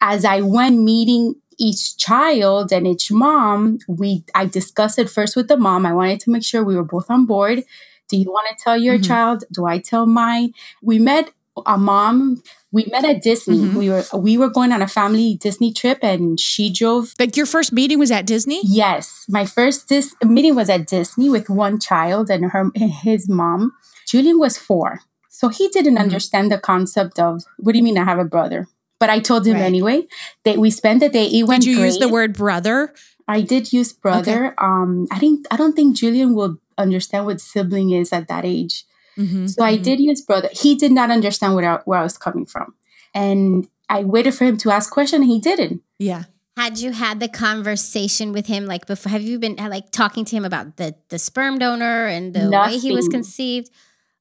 As 0.00 0.24
I 0.24 0.42
went 0.42 0.80
meeting 0.82 1.36
each 1.58 1.96
child 1.96 2.72
and 2.72 2.86
each 2.86 3.10
mom, 3.12 3.78
we 3.88 4.24
I 4.34 4.46
discussed 4.46 4.98
it 4.98 5.10
first 5.10 5.36
with 5.36 5.48
the 5.48 5.56
mom. 5.56 5.86
I 5.86 5.92
wanted 5.92 6.20
to 6.20 6.30
make 6.30 6.44
sure 6.44 6.62
we 6.64 6.76
were 6.76 6.84
both 6.84 7.10
on 7.10 7.26
board. 7.26 7.64
Do 8.08 8.16
you 8.16 8.30
want 8.30 8.46
to 8.50 8.62
tell 8.62 8.76
your 8.76 8.98
Mhm. 8.98 9.06
child? 9.06 9.44
Do 9.52 9.64
I 9.66 9.78
tell 9.78 10.06
mine? 10.06 10.52
We 10.82 10.98
met 10.98 11.30
a 11.66 11.78
mom. 11.78 12.42
We 12.72 12.84
met 12.90 13.04
at 13.04 13.22
Disney. 13.22 13.58
Mhm. 13.58 13.74
We 13.74 13.88
were 13.88 14.04
we 14.28 14.36
were 14.36 14.50
going 14.50 14.72
on 14.72 14.82
a 14.82 14.88
family 14.88 15.38
Disney 15.40 15.72
trip, 15.72 15.98
and 16.02 16.38
she 16.40 16.70
drove. 16.70 17.12
Like 17.18 17.36
your 17.36 17.46
first 17.46 17.72
meeting 17.72 17.98
was 17.98 18.10
at 18.10 18.26
Disney? 18.26 18.60
Yes, 18.64 19.24
my 19.28 19.46
first 19.46 19.88
dis- 19.88 20.14
meeting 20.24 20.54
was 20.56 20.68
at 20.68 20.86
Disney 20.88 21.28
with 21.30 21.48
one 21.48 21.78
child 21.78 22.28
and 22.30 22.50
her 22.50 22.70
his 22.74 23.28
mom. 23.28 23.72
Julian 24.06 24.38
was 24.38 24.58
four, 24.58 25.00
so 25.30 25.48
he 25.48 25.68
didn't 25.68 25.94
Mhm. 25.96 26.00
understand 26.06 26.50
the 26.50 26.58
concept 26.58 27.18
of 27.20 27.42
what 27.58 27.72
do 27.72 27.78
you 27.78 27.84
mean 27.84 27.96
I 27.98 28.04
have 28.04 28.18
a 28.18 28.24
brother. 28.24 28.66
But 29.04 29.10
I 29.10 29.18
told 29.20 29.46
him 29.46 29.54
Right. 29.60 29.68
anyway. 29.72 30.06
That 30.44 30.56
we 30.56 30.70
spent 30.70 31.00
the 31.00 31.10
day. 31.10 31.26
It 31.26 31.42
went 31.44 31.62
Did 31.64 31.70
you 31.70 31.76
great. 31.76 31.86
use 31.92 31.98
the 31.98 32.08
word 32.08 32.32
brother? 32.32 32.94
I 33.28 33.42
did 33.42 33.70
use 33.70 33.92
brother. 33.92 34.54
Um, 34.56 35.06
I 35.10 35.18
think 35.18 35.44
I 35.50 35.56
don't 35.60 35.76
think 35.76 35.94
Julian 35.94 36.34
will 36.34 36.56
understand 36.78 37.26
what 37.26 37.38
sibling 37.38 37.90
is 37.90 38.14
at 38.14 38.28
that 38.28 38.44
age. 38.46 38.84
Mhm, 39.18 39.44
So 39.54 39.62
I 39.62 39.76
mhm. 39.76 39.82
did 39.88 40.00
use 40.00 40.22
brother. 40.22 40.48
He 40.52 40.74
did 40.74 40.90
not 40.90 41.10
understand 41.10 41.54
where 41.54 41.68
I, 41.70 41.76
where 41.84 42.00
I 42.00 42.02
was 42.02 42.16
coming 42.16 42.46
from, 42.46 42.72
and 43.14 43.68
I 43.90 44.04
waited 44.04 44.32
for 44.34 44.44
him 44.48 44.56
to 44.64 44.70
ask 44.70 44.90
question. 44.90 45.20
And 45.20 45.30
he 45.30 45.38
didn't. 45.38 45.82
Yeah. 45.98 46.24
Had 46.56 46.78
you 46.78 46.92
had 46.92 47.20
the 47.20 47.28
conversation 47.28 48.32
with 48.32 48.46
him 48.46 48.64
like 48.64 48.86
before? 48.86 49.10
Have 49.10 49.22
you 49.22 49.38
been 49.38 49.56
like 49.76 49.90
talking 49.90 50.24
to 50.24 50.32
him 50.36 50.44
about 50.46 50.66
the 50.80 50.94
the 51.12 51.18
sperm 51.18 51.58
donor 51.58 52.06
and 52.06 52.32
the 52.32 52.48
way 52.48 52.78
he 52.78 52.92
was 52.92 53.08
conceived? 53.08 53.68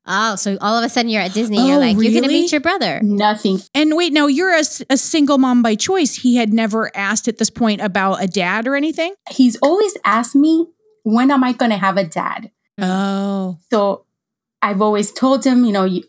Oh, 0.05 0.35
so 0.35 0.57
all 0.59 0.77
of 0.77 0.83
a 0.83 0.89
sudden 0.89 1.09
you're 1.09 1.21
at 1.21 1.33
Disney. 1.33 1.67
you're 1.67 1.77
Oh, 1.77 1.79
like, 1.79 1.97
you're 1.97 2.13
gonna 2.13 2.27
meet 2.31 2.51
your 2.51 2.61
brother. 2.61 2.99
Nothing. 3.01 3.59
And 3.73 3.95
wait, 3.95 4.11
no, 4.11 4.27
you're 4.27 4.53
a 4.53 4.63
single 4.97 5.37
mom 5.37 5.61
by 5.61 5.75
choice. 5.75 6.15
He 6.15 6.35
had 6.35 6.51
never 6.51 6.95
asked 6.95 7.27
at 7.27 7.37
this 7.37 7.49
point 7.49 7.81
about 7.81 8.21
a 8.21 8.27
dad 8.27 8.67
or 8.67 8.75
anything? 8.75 9.15
He's 9.29 9.55
always 9.57 9.95
asked 10.03 10.35
me 10.35 10.67
when 11.03 11.31
am 11.31 11.43
I 11.43 11.53
going 11.53 11.71
to 11.71 11.77
have 11.77 11.97
a 11.97 12.03
dad. 12.03 12.51
Oh. 12.81 13.57
So 13.69 14.05
I've 14.61 14.81
always 14.81 15.11
told 15.11 15.45
him, 15.45 15.63
you 15.65 15.71
know, 15.71 15.85
you, 15.85 16.03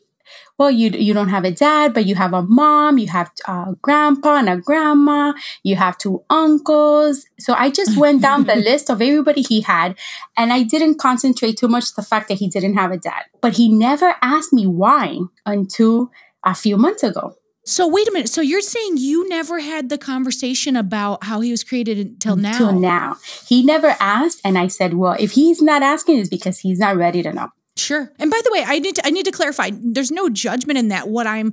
well, 0.59 0.71
you 0.71 0.91
you 0.91 1.13
don't 1.13 1.31
have 1.31 1.45
a 1.45 1.51
dad, 1.51 1.95
but 1.95 2.07
you 2.07 2.15
have 2.15 2.33
a 2.33 2.43
mom, 2.43 2.99
you 2.99 3.09
have 3.09 3.31
a 3.47 3.75
grandpa 3.83 4.37
and 4.37 4.49
a 4.49 4.57
grandma, 4.57 5.33
you 5.63 5.77
have 5.77 5.99
two 5.99 6.23
uncles. 6.31 7.27
So 7.39 7.55
I 7.55 7.71
just 7.71 7.97
went 8.05 8.23
down 8.23 8.45
the 8.45 8.57
list 8.57 8.89
of 8.91 9.03
everybody 9.03 9.43
he 9.43 9.63
had, 9.63 9.97
and 10.37 10.53
I 10.53 10.63
didn't 10.63 10.99
concentrate 10.99 11.57
too 11.57 11.69
much 11.69 11.95
the 11.95 12.03
fact 12.03 12.29
that 12.29 12.39
he 12.39 12.49
didn't 12.49 12.75
have 12.75 12.93
a 12.93 12.99
dad. 12.99 13.25
But 13.41 13.55
he 13.55 13.69
never 13.69 14.15
asked 14.23 14.53
me 14.53 14.67
why 14.67 15.19
until 15.45 16.11
a 16.45 16.55
few 16.55 16.77
months 16.77 17.03
ago. 17.03 17.35
So 17.67 17.89
wait 17.89 18.07
a 18.07 18.13
minute. 18.13 18.29
So 18.29 18.43
you're 18.43 18.61
saying 18.61 18.99
you 18.99 19.27
never 19.29 19.59
had 19.59 19.89
the 19.89 19.97
conversation 19.97 20.77
about 20.77 21.25
how 21.25 21.41
he 21.41 21.51
was 21.51 21.65
created 21.65 21.99
until 21.99 22.37
now? 22.37 22.51
Until 22.51 22.73
now, 22.73 23.17
he 23.47 23.65
never 23.65 23.97
asked, 23.99 24.41
and 24.45 24.59
I 24.59 24.69
said, 24.69 24.95
well, 24.95 25.17
if 25.19 25.33
he's 25.33 25.63
not 25.63 25.83
asking, 25.83 26.19
it's 26.19 26.29
because 26.29 26.59
he's 26.59 26.79
not 26.79 26.97
ready 26.97 27.23
to 27.23 27.33
know. 27.33 27.49
Sure. 27.77 28.13
And 28.21 28.31
by 28.31 28.41
the 28.45 28.53
way, 28.53 28.63
I 28.65 28.79
need 28.79 28.95
to 28.97 29.07
I 29.07 29.11
need 29.11 29.25
to 29.25 29.33
clarify. 29.33 29.71
There's 29.73 30.13
no 30.13 30.29
judgment 30.29 30.79
in 30.79 30.89
that. 30.89 31.09
What 31.09 31.27
I'm 31.27 31.53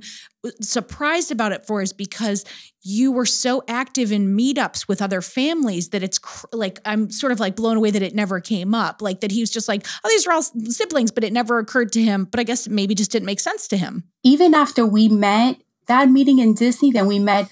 surprised 0.60 1.32
about 1.32 1.50
it 1.50 1.66
for 1.66 1.82
is 1.82 1.92
because 1.92 2.44
you 2.82 3.10
were 3.10 3.26
so 3.26 3.64
active 3.66 4.12
in 4.12 4.36
meetups 4.36 4.86
with 4.86 5.02
other 5.02 5.20
families 5.20 5.88
that 5.90 6.02
it's 6.02 6.20
cr- 6.20 6.46
like 6.52 6.78
I'm 6.84 7.10
sort 7.10 7.32
of 7.32 7.40
like 7.40 7.56
blown 7.56 7.76
away 7.76 7.90
that 7.90 8.02
it 8.02 8.14
never 8.14 8.40
came 8.40 8.72
up. 8.72 9.02
Like 9.02 9.20
that 9.20 9.32
he 9.32 9.40
was 9.40 9.50
just 9.50 9.66
like, 9.66 9.84
"Oh, 10.04 10.08
these 10.08 10.24
are 10.26 10.32
all 10.32 10.42
siblings," 10.42 11.10
but 11.10 11.24
it 11.24 11.32
never 11.32 11.58
occurred 11.58 11.92
to 11.92 12.02
him. 12.02 12.24
But 12.30 12.38
I 12.38 12.44
guess 12.44 12.68
maybe 12.68 12.94
just 12.94 13.10
didn't 13.10 13.26
make 13.26 13.40
sense 13.40 13.66
to 13.68 13.76
him. 13.76 14.04
Even 14.22 14.54
after 14.54 14.86
we 14.86 15.08
met 15.08 15.56
that 15.88 16.08
meeting 16.08 16.38
in 16.38 16.54
Disney, 16.54 16.92
then 16.92 17.08
we 17.08 17.18
met 17.18 17.48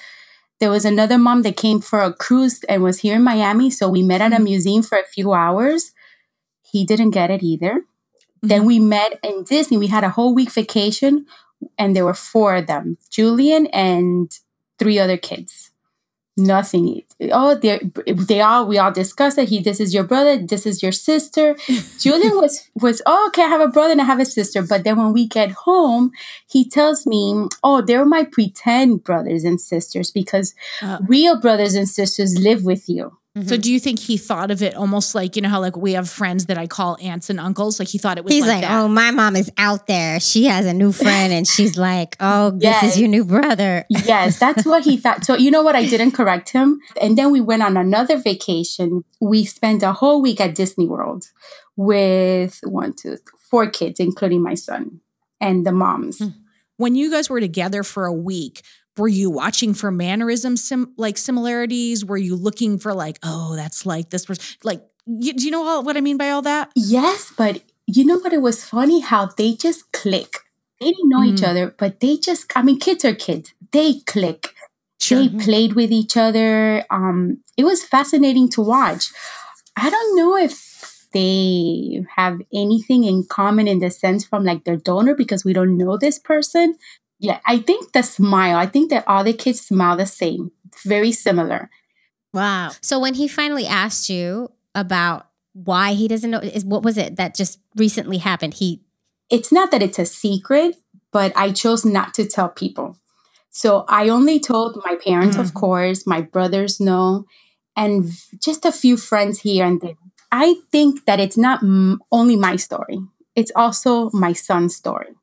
there 0.61 0.71
was 0.71 0.85
another 0.85 1.19
mom 1.19 1.43
that 1.43 1.57
came 1.57 1.81
for 1.81 2.01
a 2.03 2.13
cruise 2.13 2.63
and 2.69 2.85
was 2.85 3.01
here 3.01 3.17
in 3.17 3.25
Miami, 3.25 3.71
so 3.71 3.89
we 3.89 4.03
met 4.03 4.21
at 4.21 4.33
a 4.33 4.37
mm-hmm. 4.37 4.45
museum 4.45 4.83
for 4.83 4.97
a 4.97 5.07
few 5.07 5.33
hours. 5.33 5.93
He 6.63 6.85
didn't 6.85 7.11
get 7.11 7.31
it 7.31 7.43
either. 7.43 7.85
Then 8.43 8.61
mm-hmm. 8.61 8.67
we 8.67 8.79
met 8.81 9.19
in 9.23 9.45
Disney. 9.45 9.77
We 9.77 9.89
had 9.89 10.05
a 10.05 10.11
whole 10.11 10.35
week 10.35 10.51
vacation, 10.51 11.27
and 11.79 11.95
there 11.95 12.05
were 12.05 12.15
four 12.15 12.57
of 12.57 12.67
them 12.67 12.99
Julian 13.11 13.67
and 13.69 14.31
three 14.79 14.99
other 14.99 15.17
kids. 15.17 15.71
Nothing. 16.37 17.03
Oh, 17.33 17.55
they 17.55 17.81
they 18.07 18.41
all 18.41 18.67
we 18.67 18.79
all 18.79 18.93
discussed 18.93 19.37
that 19.37 19.49
he 19.49 19.61
this 19.61 19.81
is 19.81 19.93
your 19.93 20.05
brother, 20.05 20.39
this 20.39 20.65
is 20.65 20.83
your 20.83 20.93
sister. 20.93 21.57
Julian 21.99 22.37
was 22.37 22.71
was 22.75 23.03
oh 23.05 23.27
okay, 23.29 23.43
I 23.43 23.49
have 23.49 23.61
a 23.61 23.69
brother 23.69 23.93
and 23.93 24.01
I 24.01 24.05
have 24.05 24.21
a 24.21 24.25
sister. 24.25 24.63
But 24.63 24.85
then 24.85 24.97
when 24.97 25.13
we 25.13 25.27
get 25.27 25.51
home, 25.51 26.13
he 26.47 26.67
tells 26.67 27.07
me, 27.07 27.49
oh, 27.63 27.83
they're 27.83 28.07
my 28.07 28.25
pretend 28.25 29.05
brothers 29.05 29.45
and 29.45 29.61
sisters 29.61 30.11
because 30.11 30.55
uh, 30.81 30.99
real 31.07 31.39
brothers 31.39 31.75
and 31.75 31.89
sisters 31.89 32.39
live 32.39 32.65
with 32.65 32.89
you. 32.89 33.19
Mm-hmm. 33.39 33.47
So 33.47 33.57
do 33.57 33.73
you 33.73 33.79
think 33.79 34.01
he 34.01 34.17
thought 34.17 34.51
of 34.51 34.61
it 34.61 34.75
almost 34.75 35.15
like, 35.15 35.37
you 35.37 35.43
know, 35.43 35.49
how 35.49 35.61
like 35.61 35.77
we 35.77 35.93
have 35.93 36.11
friends 36.11 36.47
that 36.47 36.59
I 36.59 36.67
call 36.67 36.99
aunts 37.01 37.31
and 37.31 37.39
uncles? 37.39 37.79
Like 37.79 37.89
he 37.89 37.97
thought 37.97 38.19
it 38.19 38.25
was 38.25 38.35
He's 38.35 38.45
like, 38.45 38.63
like 38.63 38.71
oh, 38.73 38.89
my 38.89 39.13
mom 39.13 39.37
is 39.37 39.53
out 39.57 39.87
there. 39.87 40.19
She 40.19 40.47
has 40.47 40.67
a 40.67 40.75
new 40.75 40.91
friend 41.05 41.33
and 41.33 41.47
she's 41.47 41.79
like, 41.79 42.17
oh, 42.19 42.59
yes. 42.59 42.81
this 42.81 42.95
is 42.95 43.01
your 43.01 43.09
new 43.09 43.25
brother. 43.25 43.85
yes, 43.89 44.41
that's 44.41 44.67
what 44.67 44.85
he 44.85 44.97
thought. 44.97 45.25
So 45.25 45.37
you 45.37 45.53
know 45.53 45.63
what? 45.63 45.77
I 45.77 45.87
didn't 45.87 46.11
correct 46.11 46.51
him. 46.51 46.81
And 47.01 47.17
then 47.17 47.31
we 47.31 47.41
went 47.41 47.63
on 47.63 47.77
another 47.77 48.17
vacation. 48.17 49.05
We 49.21 49.45
spent 49.45 49.85
a 49.85 49.93
whole 49.93 50.21
week 50.21 50.41
at 50.41 50.57
Disney 50.57 50.89
World 50.89 51.27
with 51.77 52.59
one, 52.65 52.95
two, 52.95 53.19
four 53.39 53.71
kids, 53.71 54.01
including 54.01 54.43
my 54.43 54.55
son 54.55 55.01
and 55.41 55.65
the 55.65 55.73
moms. 55.73 56.19
Hmm. 56.19 56.29
When 56.79 56.97
you 56.97 57.11
guys 57.11 57.31
were 57.31 57.41
together 57.41 57.83
for 57.83 58.07
a 58.07 58.13
week, 58.13 58.63
were 58.97 59.09
you 59.09 59.31
watching 59.31 59.75
for 59.75 59.91
mannerisms 59.91 60.63
sim- 60.63 60.93
like 60.97 61.19
similarities? 61.19 62.05
Were 62.05 62.17
you 62.17 62.37
looking 62.37 62.79
for 62.79 62.95
like 62.95 63.19
oh 63.23 63.57
that's 63.57 63.87
like 63.87 64.11
this 64.11 64.27
person 64.27 64.45
like 64.63 64.83
you, 65.07 65.33
do 65.33 65.45
you 65.45 65.51
know 65.51 65.67
all, 65.67 65.83
what 65.83 65.97
i 65.97 66.01
mean 66.01 66.17
by 66.17 66.31
all 66.31 66.43
that? 66.43 66.71
Yes 66.75 67.33
but 67.37 67.63
you 67.87 68.05
know 68.05 68.19
what? 68.19 68.33
It 68.33 68.43
was 68.43 68.65
funny 68.65 69.01
how 69.01 69.31
they 69.37 69.55
just 69.55 69.91
click. 69.93 70.39
They 70.81 70.91
didn't 70.91 71.09
know 71.09 71.21
mm. 71.21 71.33
each 71.33 71.43
other 71.43 71.75
but 71.79 72.01
they 72.01 72.17
just 72.17 72.53
i 72.57 72.63
mean 72.63 72.79
kids 72.79 73.05
are 73.05 73.15
kids. 73.15 73.55
They 73.73 74.01
click. 74.07 74.55
Sure. 75.01 75.19
they 75.19 75.29
played 75.45 75.73
with 75.75 75.91
each 75.91 76.17
other. 76.17 76.85
Um 76.91 77.43
it 77.57 77.65
was 77.65 77.85
fascinating 77.85 78.49
to 78.51 78.61
watch. 78.61 79.13
I 79.77 79.89
don't 79.89 80.17
know 80.17 80.37
if 80.37 81.07
they 81.13 82.05
have 82.17 82.41
anything 82.53 83.05
in 83.05 83.25
common 83.29 83.67
in 83.67 83.81
the 83.81 83.91
sense 83.91 84.25
from 84.25 84.45
like 84.45 84.65
their 84.65 84.77
donor 84.77 85.15
because 85.15 85.45
we 85.45 85.53
don't 85.53 85.77
know 85.77 85.97
this 85.97 86.19
person 86.19 86.77
yeah, 87.21 87.41
I 87.47 87.59
think 87.59 87.93
the 87.93 88.03
smile, 88.03 88.57
I 88.57 88.67
think 88.67 88.91
that 88.91 89.07
all 89.07 89.23
the 89.23 89.35
kids 89.35 89.61
smile 89.61 89.97
the 89.97 90.07
same, 90.07 90.53
very 90.85 91.13
similar. 91.13 91.69
Wow. 92.33 92.71
So 92.81 92.99
when 92.99 93.15
he 93.15 93.29
finally 93.29 93.67
asked 93.67 94.09
you 94.09 94.51
about 94.75 95.29
why 95.53 95.93
he 95.93 96.09
doesn't 96.09 96.31
know, 96.31 96.39
is 96.39 96.65
what 96.65 96.83
was 96.83 96.97
it 96.97 97.17
that 97.17 97.35
just 97.35 97.61
recently 97.77 98.19
happened? 98.19 98.55
He 98.55 98.81
It's 99.29 99.53
not 99.53 99.71
that 99.71 99.83
it's 99.83 99.99
a 99.99 100.07
secret, 100.07 100.77
but 101.13 101.33
I 101.37 101.53
chose 101.53 101.85
not 101.85 102.15
to 102.15 102.25
tell 102.25 102.49
people. 102.49 102.97
So 103.51 103.85
I 103.89 104.09
only 104.09 104.41
told 104.41 104.81
my 104.85 104.97
parents, 104.97 105.37
mm-hmm. 105.37 105.45
of 105.45 105.55
course, 105.55 106.07
my 106.07 106.23
brothers 106.23 106.81
know, 106.81 107.25
and 107.77 108.11
just 108.43 108.65
a 108.65 108.73
few 108.73 108.97
friends 108.97 109.41
here 109.41 109.67
and 109.67 109.81
there. 109.81 109.99
I 110.33 110.57
think 110.71 111.05
that 111.05 111.21
it's 111.21 111.37
not 111.37 111.63
m- 111.63 112.01
only 112.11 112.37
my 112.37 112.57
story, 112.57 113.01
it's 113.35 113.53
also 113.55 114.09
my 114.13 114.33
son's 114.33 114.75
story. 114.77 115.17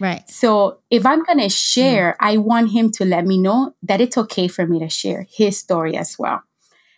Right. 0.00 0.28
So 0.28 0.78
if 0.90 1.04
I'm 1.04 1.22
going 1.22 1.38
to 1.38 1.50
share, 1.50 2.12
mm. 2.12 2.16
I 2.20 2.38
want 2.38 2.72
him 2.72 2.90
to 2.92 3.04
let 3.04 3.26
me 3.26 3.38
know 3.38 3.74
that 3.82 4.00
it's 4.00 4.16
okay 4.16 4.48
for 4.48 4.66
me 4.66 4.78
to 4.80 4.88
share 4.88 5.26
his 5.30 5.58
story 5.58 5.96
as 5.96 6.18
well. 6.18 6.42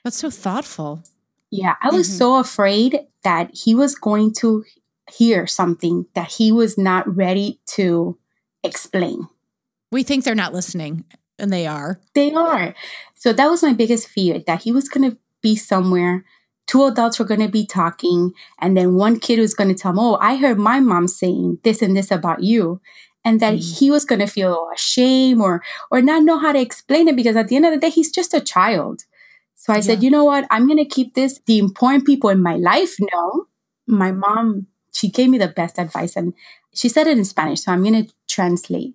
That's 0.05 0.19
so 0.19 0.31
thoughtful. 0.31 1.03
Yeah. 1.51 1.75
I 1.83 1.91
was 1.91 2.09
mm-hmm. 2.09 2.19
so 2.19 2.39
afraid 2.39 3.01
that 3.25 3.51
he 3.53 3.75
was 3.75 3.97
going 3.97 4.33
to 4.35 4.65
hear 5.13 5.47
something 5.47 6.07
that 6.15 6.33
he 6.33 6.53
was 6.53 6.79
not 6.79 7.13
ready 7.15 7.61
to 7.67 8.19
explain. 8.63 9.29
We 9.91 10.03
think 10.03 10.25
they're 10.25 10.35
not 10.35 10.55
listening, 10.55 11.05
and 11.39 11.53
they 11.53 11.67
are. 11.67 12.01
They 12.15 12.33
are. 12.33 12.75
So 13.15 13.33
that 13.33 13.49
was 13.49 13.63
my 13.63 13.75
biggest 13.75 14.09
fear 14.09 14.41
that 14.47 14.63
he 14.63 14.73
was 14.73 14.89
going 14.89 15.11
to 15.11 15.19
be 15.43 15.55
somewhere 15.55 16.25
two 16.73 16.87
adults 16.87 17.19
were 17.19 17.27
going 17.27 17.39
to 17.39 17.51
be 17.51 17.67
talking 17.67 18.33
and 18.59 18.75
then 18.75 18.95
one 18.95 19.21
kid 19.21 19.39
was 19.39 19.53
going 19.53 19.69
to 19.69 19.75
tell 19.75 19.93
him 19.93 19.99
oh 19.99 20.17
i 20.23 20.37
heard 20.37 20.59
my 20.59 20.81
mom 20.81 21.07
saying 21.07 21.59
this 21.65 21.83
and 21.83 21.95
this 21.95 22.11
about 22.11 22.43
you 22.43 22.81
and 23.27 23.41
that 23.41 23.55
mm. 23.55 23.79
he 23.79 23.91
was 23.91 24.07
going 24.07 24.19
to 24.19 24.27
feel 24.27 24.71
ashamed 24.75 25.43
or 25.43 25.63
or 25.91 26.01
not 26.01 26.23
know 26.23 26.39
how 26.39 26.51
to 26.51 26.59
explain 26.59 27.09
it 27.09 27.15
because 27.15 27.37
at 27.37 27.49
the 27.49 27.57
end 27.57 27.67
of 27.67 27.73
the 27.73 27.79
day 27.79 27.91
he's 27.91 28.11
just 28.11 28.33
a 28.33 28.41
child 28.41 29.05
so 29.55 29.75
i 29.75 29.77
yeah. 29.77 29.83
said 29.83 30.03
you 30.03 30.11
know 30.11 30.25
what 30.25 30.47
i'm 30.51 30.67
going 30.67 30.79
to 30.79 30.95
keep 30.97 31.13
this 31.15 31.41
the 31.45 31.59
important 31.59 32.07
people 32.07 32.31
in 32.31 32.43
my 32.43 32.57
life 32.57 32.97
know 33.13 33.47
my 33.87 34.11
mom 34.11 34.67
she 34.93 35.11
gave 35.11 35.29
me 35.29 35.37
the 35.37 35.49
best 35.49 35.79
advice 35.79 36.17
and 36.17 36.33
she 36.73 36.89
said 36.89 37.07
it 37.07 37.19
in 37.19 37.25
spanish 37.27 37.61
so 37.61 37.73
i'm 37.73 37.83
going 37.83 38.07
to 38.07 38.11
translate 38.29 38.95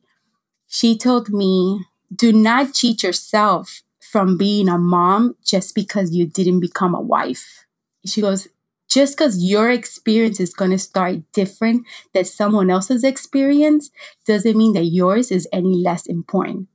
she 0.67 0.97
told 0.97 1.29
me 1.29 1.85
do 2.15 2.33
not 2.33 2.73
cheat 2.73 3.03
yourself 3.03 3.83
from 4.01 4.37
being 4.37 4.69
a 4.69 4.77
mom 4.77 5.35
just 5.45 5.75
because 5.75 6.15
you 6.15 6.25
didn't 6.25 6.61
become 6.61 6.95
a 6.95 7.01
wife. 7.01 7.66
She 8.07 8.21
goes, 8.21 8.47
just 8.89 9.17
because 9.17 9.43
your 9.43 9.69
experience 9.69 10.39
is 10.39 10.53
going 10.53 10.71
to 10.71 10.77
start 10.79 11.17
different 11.33 11.85
than 12.13 12.25
someone 12.25 12.69
else's 12.69 13.03
experience 13.03 13.91
doesn't 14.25 14.57
mean 14.57 14.73
that 14.73 14.85
yours 14.85 15.31
is 15.31 15.47
any 15.51 15.75
less 15.75 16.05
important. 16.05 16.67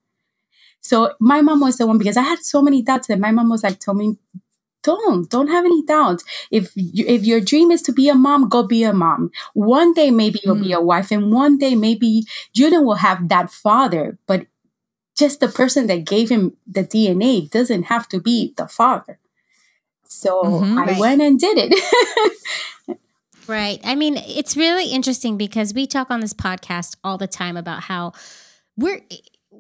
So 0.80 1.14
my 1.20 1.40
mom 1.40 1.60
was 1.60 1.78
the 1.78 1.86
one 1.86 1.98
because 1.98 2.16
I 2.16 2.22
had 2.22 2.40
so 2.40 2.60
many 2.60 2.82
doubts 2.82 3.06
that 3.06 3.18
my 3.18 3.30
mom 3.30 3.48
was 3.48 3.62
like, 3.62 3.80
told 3.80 3.98
me, 3.98 4.18
don't, 4.82 5.30
don't 5.30 5.46
have 5.46 5.64
any 5.64 5.84
doubts. 5.84 6.24
If 6.50 6.72
you, 6.74 7.04
if 7.06 7.24
your 7.24 7.40
dream 7.40 7.70
is 7.70 7.82
to 7.82 7.92
be 7.92 8.08
a 8.08 8.14
mom, 8.14 8.48
go 8.48 8.64
be 8.64 8.82
a 8.82 8.92
mom. 8.92 9.30
One 9.54 9.94
day 9.94 10.10
maybe 10.10 10.40
you'll 10.42 10.56
mm. 10.56 10.64
be 10.64 10.72
a 10.72 10.80
wife 10.80 11.12
and 11.12 11.32
one 11.32 11.56
day 11.56 11.76
maybe 11.76 12.24
Julian 12.52 12.84
will 12.84 12.96
have 12.96 13.28
that 13.28 13.50
father, 13.50 14.18
but 14.26 14.46
just 15.16 15.40
the 15.40 15.48
person 15.48 15.86
that 15.86 16.04
gave 16.04 16.30
him 16.30 16.56
the 16.66 16.82
DNA 16.82 17.48
doesn't 17.48 17.84
have 17.84 18.08
to 18.08 18.20
be 18.20 18.54
the 18.56 18.66
father. 18.66 19.20
So 20.12 20.42
mm-hmm, 20.42 20.78
I 20.78 20.84
right. 20.84 20.98
went 20.98 21.22
and 21.22 21.38
did 21.38 21.58
it. 21.58 22.98
right. 23.46 23.80
I 23.84 23.94
mean, 23.94 24.16
it's 24.16 24.56
really 24.56 24.86
interesting 24.90 25.36
because 25.36 25.74
we 25.74 25.86
talk 25.86 26.10
on 26.10 26.20
this 26.20 26.34
podcast 26.34 26.96
all 27.02 27.18
the 27.18 27.26
time 27.26 27.56
about 27.56 27.84
how 27.84 28.12
we're 28.76 29.00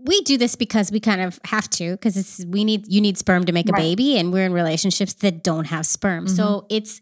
we 0.04 0.20
do 0.22 0.36
this 0.36 0.56
because 0.56 0.90
we 0.90 1.00
kind 1.00 1.20
of 1.20 1.38
have 1.44 1.68
to 1.70 1.92
because 1.92 2.16
it's 2.16 2.44
we 2.46 2.64
need 2.64 2.88
you 2.88 3.00
need 3.00 3.18
sperm 3.18 3.44
to 3.44 3.52
make 3.52 3.68
a 3.68 3.72
baby 3.72 4.18
and 4.18 4.32
we're 4.32 4.44
in 4.44 4.52
relationships 4.52 5.14
that 5.14 5.42
don't 5.42 5.66
have 5.66 5.86
sperm. 5.86 6.26
Mm-hmm. 6.26 6.34
So 6.34 6.66
it's 6.68 7.00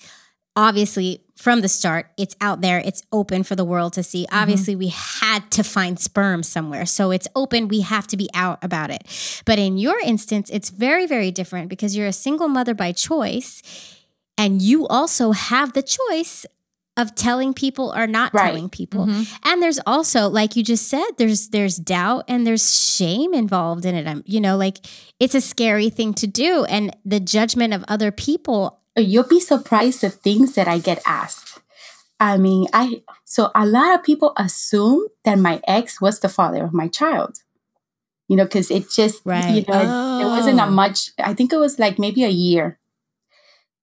obviously 0.56 1.22
from 1.40 1.62
the 1.62 1.68
start 1.68 2.06
it's 2.18 2.36
out 2.42 2.60
there 2.60 2.82
it's 2.84 3.02
open 3.12 3.42
for 3.42 3.56
the 3.56 3.64
world 3.64 3.94
to 3.94 4.02
see 4.02 4.24
mm-hmm. 4.24 4.42
obviously 4.42 4.76
we 4.76 4.88
had 4.88 5.50
to 5.50 5.64
find 5.64 5.98
sperm 5.98 6.42
somewhere 6.42 6.84
so 6.84 7.10
it's 7.10 7.26
open 7.34 7.66
we 7.66 7.80
have 7.80 8.06
to 8.06 8.16
be 8.16 8.28
out 8.34 8.62
about 8.62 8.90
it 8.90 9.42
but 9.46 9.58
in 9.58 9.78
your 9.78 9.98
instance 10.00 10.50
it's 10.52 10.68
very 10.68 11.06
very 11.06 11.30
different 11.30 11.70
because 11.70 11.96
you're 11.96 12.06
a 12.06 12.12
single 12.12 12.46
mother 12.46 12.74
by 12.74 12.92
choice 12.92 13.62
and 14.36 14.60
you 14.60 14.86
also 14.88 15.32
have 15.32 15.72
the 15.72 15.82
choice 15.82 16.44
of 16.98 17.14
telling 17.14 17.54
people 17.54 17.94
or 17.96 18.06
not 18.06 18.34
right. 18.34 18.44
telling 18.44 18.68
people 18.68 19.06
mm-hmm. 19.06 19.22
and 19.48 19.62
there's 19.62 19.80
also 19.86 20.28
like 20.28 20.56
you 20.56 20.62
just 20.62 20.88
said 20.88 21.08
there's 21.16 21.48
there's 21.48 21.76
doubt 21.76 22.22
and 22.28 22.46
there's 22.46 22.74
shame 22.74 23.32
involved 23.32 23.86
in 23.86 23.94
it 23.94 24.06
i'm 24.06 24.22
you 24.26 24.42
know 24.42 24.58
like 24.58 24.76
it's 25.18 25.34
a 25.34 25.40
scary 25.40 25.88
thing 25.88 26.12
to 26.12 26.26
do 26.26 26.64
and 26.64 26.94
the 27.06 27.20
judgment 27.20 27.72
of 27.72 27.82
other 27.88 28.12
people 28.12 28.79
you'll 28.96 29.24
be 29.24 29.40
surprised 29.40 30.00
the 30.00 30.10
things 30.10 30.54
that 30.54 30.68
I 30.68 30.78
get 30.78 31.02
asked. 31.06 31.60
I 32.18 32.36
mean, 32.36 32.66
I 32.72 33.02
so 33.24 33.50
a 33.54 33.64
lot 33.64 33.98
of 33.98 34.04
people 34.04 34.32
assume 34.36 35.06
that 35.24 35.38
my 35.38 35.60
ex 35.66 36.00
was 36.00 36.20
the 36.20 36.28
father 36.28 36.64
of 36.64 36.74
my 36.74 36.88
child. 36.88 37.38
You 38.28 38.36
know, 38.36 38.44
because 38.44 38.70
it 38.70 38.90
just 38.90 39.22
right. 39.24 39.54
you 39.54 39.60
know 39.62 39.82
oh. 39.82 40.20
it 40.20 40.24
wasn't 40.24 40.60
a 40.60 40.66
much. 40.66 41.10
I 41.18 41.34
think 41.34 41.52
it 41.52 41.56
was 41.56 41.78
like 41.78 41.98
maybe 41.98 42.22
a 42.24 42.28
year. 42.28 42.78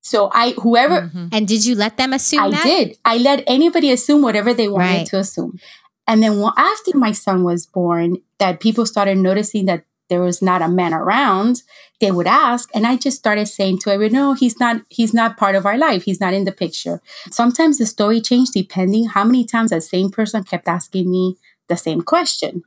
So 0.02 0.30
I 0.32 0.52
whoever 0.52 1.02
mm-hmm. 1.02 1.28
and 1.34 1.48
did 1.48 1.66
you 1.66 1.76
let 1.76 1.98
them 1.98 2.14
assume? 2.14 2.40
I 2.40 2.50
that? 2.52 2.64
did. 2.64 2.98
I 3.04 3.18
let 3.18 3.44
anybody 3.48 3.92
assume 3.92 4.22
whatever 4.22 4.54
they 4.54 4.70
wanted 4.70 4.86
right. 4.86 5.06
to 5.08 5.20
assume. 5.20 5.60
And 6.08 6.24
then 6.24 6.42
after 6.56 6.98
my 6.98 7.12
son 7.12 7.44
was 7.44 7.66
born, 7.66 8.18
that 8.40 8.62
people 8.62 8.86
started 8.86 9.18
noticing 9.18 9.66
that 9.66 9.84
there 10.10 10.22
was 10.22 10.42
not 10.42 10.62
a 10.62 10.68
man 10.70 10.94
around, 10.94 11.64
they 12.00 12.12
would 12.12 12.28
ask. 12.28 12.70
And 12.74 12.86
I 12.88 12.96
just 12.96 13.18
started 13.18 13.48
saying 13.48 13.80
to 13.80 13.92
everyone, 13.92 14.14
no, 14.14 14.34
he's 14.34 14.60
not, 14.60 14.82
he's 14.90 15.14
not 15.14 15.38
part 15.38 15.56
of 15.56 15.66
our 15.66 15.78
life. 15.78 16.04
He's 16.04 16.22
not 16.22 16.34
in 16.34 16.46
the 16.46 16.52
picture. 16.52 17.02
Sometimes 17.32 17.78
the 17.78 17.86
story 17.86 18.22
changed 18.22 18.54
depending 18.54 19.08
how 19.08 19.24
many 19.24 19.46
times 19.46 19.72
that 19.72 19.84
same 19.84 20.10
person 20.12 20.44
kept 20.44 20.68
asking 20.68 21.10
me 21.10 21.38
the 21.68 21.76
same 21.78 22.02
question. 22.02 22.64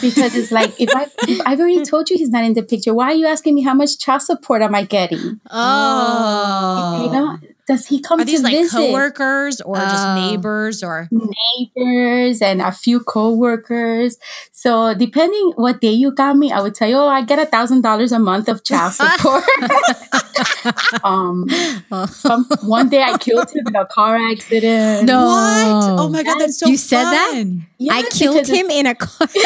because 0.00 0.36
it's 0.36 0.52
like 0.52 0.78
if 0.80 0.94
I've, 0.94 1.12
if 1.26 1.40
I've 1.44 1.58
already 1.58 1.82
told 1.90 2.08
you 2.10 2.16
he's 2.16 2.30
not 2.30 2.44
in 2.44 2.52
the 2.54 2.62
picture, 2.62 2.94
why 2.94 3.06
are 3.06 3.14
you 3.14 3.26
asking 3.26 3.54
me 3.56 3.62
how 3.62 3.74
much 3.74 3.98
child 3.98 4.22
support 4.22 4.62
am 4.62 4.74
I 4.74 4.84
getting? 4.84 5.40
Oh, 5.50 7.04
You 7.04 7.12
know, 7.12 7.38
does 7.66 7.86
he 7.86 8.00
come 8.00 8.20
Are 8.20 8.24
these 8.24 8.40
to 8.40 8.44
like 8.44 8.52
visit? 8.54 8.76
coworkers 8.76 9.60
or 9.62 9.76
just 9.76 10.06
Oh. 10.06 10.14
neighbors 10.14 10.82
or 10.82 11.08
neighbors 11.10 12.42
and 12.42 12.60
a 12.60 12.70
few 12.72 13.00
co-workers. 13.00 14.18
So 14.52 14.92
depending 14.94 15.52
what 15.56 15.80
day 15.80 15.92
you 15.92 16.12
got 16.12 16.36
me, 16.36 16.52
I 16.52 16.60
would 16.60 16.74
tell 16.74 16.88
you, 16.88 16.96
oh, 16.96 17.08
I 17.08 17.22
get 17.22 17.38
a 17.38 17.46
thousand 17.46 17.80
dollars 17.82 18.12
a 18.12 18.18
month 18.18 18.48
of 18.48 18.64
child 18.64 18.92
support. 19.00 19.44
um, 21.04 21.46
some, 22.08 22.44
one 22.62 22.88
day 22.88 23.02
I 23.02 23.16
killed 23.18 23.50
him 23.50 23.66
in 23.66 23.76
a 23.76 23.86
car 23.86 24.16
accident. 24.16 25.06
No. 25.06 25.26
what? 25.26 26.00
Oh 26.00 26.08
my 26.08 26.22
god, 26.22 26.38
that's 26.38 26.58
so 26.58 26.66
You 26.66 26.76
said 26.76 27.04
that? 27.04 27.30
fun. 27.34 27.66
Yeah, 27.78 27.94
I 27.94 28.02
killed 28.02 28.46
him 28.46 28.70
in 28.70 28.86
a 28.86 28.94
car. 28.94 29.28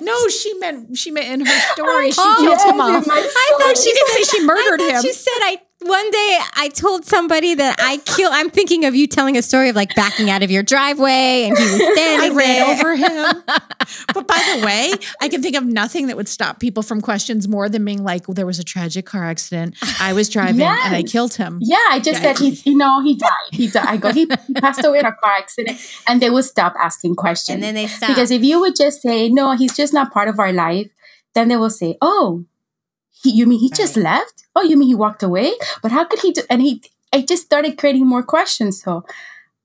No, 0.00 0.28
she 0.28 0.54
meant 0.54 0.96
she 0.96 1.10
meant 1.10 1.28
in 1.28 1.46
her 1.46 1.60
story 1.72 2.10
she 2.10 2.16
Oh, 2.20 2.36
killed 2.40 2.50
yes, 2.58 2.64
him 2.64 2.80
off. 2.80 3.02
in 3.04 3.08
my 3.08 3.14
I 3.16 3.56
thought 3.58 3.76
she 3.78 3.92
didn't 3.92 4.08
say 4.08 4.22
she 4.24 4.44
murdered 4.44 4.80
I 4.80 4.90
him. 4.96 5.02
She 5.02 5.12
said 5.12 5.32
I 5.42 5.58
one 5.86 6.10
day 6.10 6.38
I 6.56 6.70
told 6.74 7.04
somebody 7.04 7.54
that 7.54 7.76
I 7.78 7.98
kill. 7.98 8.30
I'm 8.32 8.50
thinking 8.50 8.84
of 8.84 8.94
you 8.94 9.06
telling 9.06 9.36
a 9.36 9.42
story 9.42 9.68
of 9.68 9.76
like 9.76 9.94
backing 9.94 10.30
out 10.30 10.42
of 10.42 10.50
your 10.50 10.62
driveway 10.62 11.44
and 11.48 11.56
he 11.58 11.64
was 11.64 11.76
standing. 11.96 12.32
I 12.32 12.34
ran 12.34 12.78
over 12.80 12.96
him. 12.96 13.42
but 14.14 14.26
by 14.26 14.54
the 14.56 14.64
way, 14.64 14.92
I 15.20 15.28
can 15.28 15.42
think 15.42 15.56
of 15.56 15.64
nothing 15.64 16.06
that 16.08 16.16
would 16.16 16.28
stop 16.28 16.60
people 16.60 16.82
from 16.82 17.00
questions 17.00 17.46
more 17.48 17.68
than 17.68 17.84
being 17.84 18.02
like, 18.02 18.26
well, 18.28 18.34
there 18.34 18.46
was 18.46 18.58
a 18.58 18.64
tragic 18.64 19.06
car 19.06 19.24
accident. 19.24 19.76
I 20.00 20.12
was 20.12 20.28
driving 20.28 20.62
and 20.62 20.94
I 20.94 21.02
killed 21.02 21.34
him. 21.34 21.58
Yeah, 21.62 21.76
I 21.90 22.00
just 22.00 22.22
Yeah. 22.22 22.34
said 22.34 22.38
he, 22.38 22.70
you 22.70 22.76
know, 22.76 23.02
he 23.02 23.16
died. 23.16 23.30
He 23.52 23.68
died. 23.68 23.86
I 23.86 23.96
go, 23.96 24.12
he, 24.12 24.26
he 24.46 24.54
passed 24.54 24.84
away 24.84 24.98
in 25.00 25.06
a 25.06 25.12
car 25.12 25.32
accident, 25.32 25.78
and 26.08 26.20
they 26.22 26.30
would 26.30 26.44
stop 26.44 26.74
asking 26.80 27.16
questions. 27.16 27.54
And 27.54 27.62
then 27.62 27.74
they 27.74 27.86
stopped. 27.86 28.08
Because 28.14 28.30
if 28.30 28.42
you 28.42 28.60
would 28.60 28.74
just 28.76 29.02
say, 29.02 29.28
no, 29.28 29.52
he's 29.56 29.76
just 29.76 29.92
not 29.92 30.12
part 30.12 30.28
of 30.28 30.38
our 30.38 30.52
life, 30.52 30.88
then 31.34 31.48
they 31.48 31.56
will 31.56 31.70
say, 31.70 31.96
oh, 32.00 32.44
he, 33.24 33.32
you 33.32 33.46
mean 33.46 33.58
he 33.58 33.70
just 33.70 33.96
left? 33.96 34.44
Oh, 34.54 34.62
you 34.62 34.76
mean 34.76 34.88
he 34.88 34.94
walked 34.94 35.22
away? 35.22 35.52
But 35.82 35.90
how 35.90 36.04
could 36.04 36.20
he 36.20 36.30
do? 36.32 36.42
And 36.48 36.62
he, 36.62 36.82
I 37.12 37.22
just 37.22 37.42
started 37.42 37.76
creating 37.78 38.06
more 38.06 38.22
questions. 38.22 38.80
So, 38.80 39.04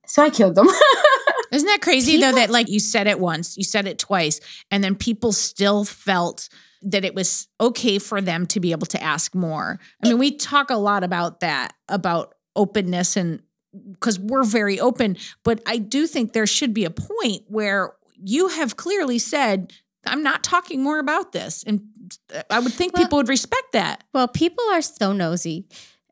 so 0.07 0.23
I 0.23 0.29
killed 0.31 0.55
them. 0.55 0.67
Isn't 1.51 1.67
that 1.67 1.81
crazy 1.81 2.17
though 2.17 2.27
People- 2.27 2.39
that 2.39 2.49
like 2.49 2.69
you 2.69 2.79
said 2.79 3.05
it 3.07 3.19
once, 3.19 3.57
you 3.57 3.63
said 3.63 3.85
it 3.87 3.99
twice, 3.99 4.39
and 4.71 4.83
then 4.83 4.95
people 4.95 5.31
still 5.31 5.85
felt 5.85 6.49
that 6.81 7.03
it 7.03 7.13
was 7.13 7.47
okay 7.59 7.99
for 7.99 8.21
them 8.21 8.45
to 8.47 8.59
be 8.59 8.71
able 8.71 8.87
to 8.87 9.03
ask 9.03 9.35
more. 9.35 9.79
I 10.03 10.07
mean, 10.07 10.17
we 10.17 10.37
talk 10.37 10.69
a 10.69 10.77
lot 10.77 11.03
about 11.03 11.41
that, 11.41 11.73
about 11.89 12.35
openness 12.55 13.17
and 13.17 13.41
because 13.91 14.17
we're 14.17 14.43
very 14.45 14.79
open, 14.79 15.17
but 15.43 15.61
I 15.65 15.77
do 15.77 16.07
think 16.07 16.31
there 16.31 16.47
should 16.47 16.73
be 16.73 16.85
a 16.85 16.89
point 16.89 17.43
where 17.47 17.93
you 18.15 18.47
have 18.47 18.77
clearly 18.77 19.19
said, 19.19 19.73
I'm 20.05 20.23
not 20.23 20.43
talking 20.43 20.81
more 20.81 20.99
about 20.99 21.33
this. 21.33 21.63
And 21.63 21.81
I 22.49 22.59
would 22.59 22.73
think 22.73 22.93
Well- 22.93 23.03
people 23.03 23.17
would 23.17 23.29
respect 23.29 23.71
that. 23.73 24.03
Well, 24.13 24.27
people 24.27 24.63
are 24.71 24.81
so 24.81 25.13
nosy, 25.13 25.67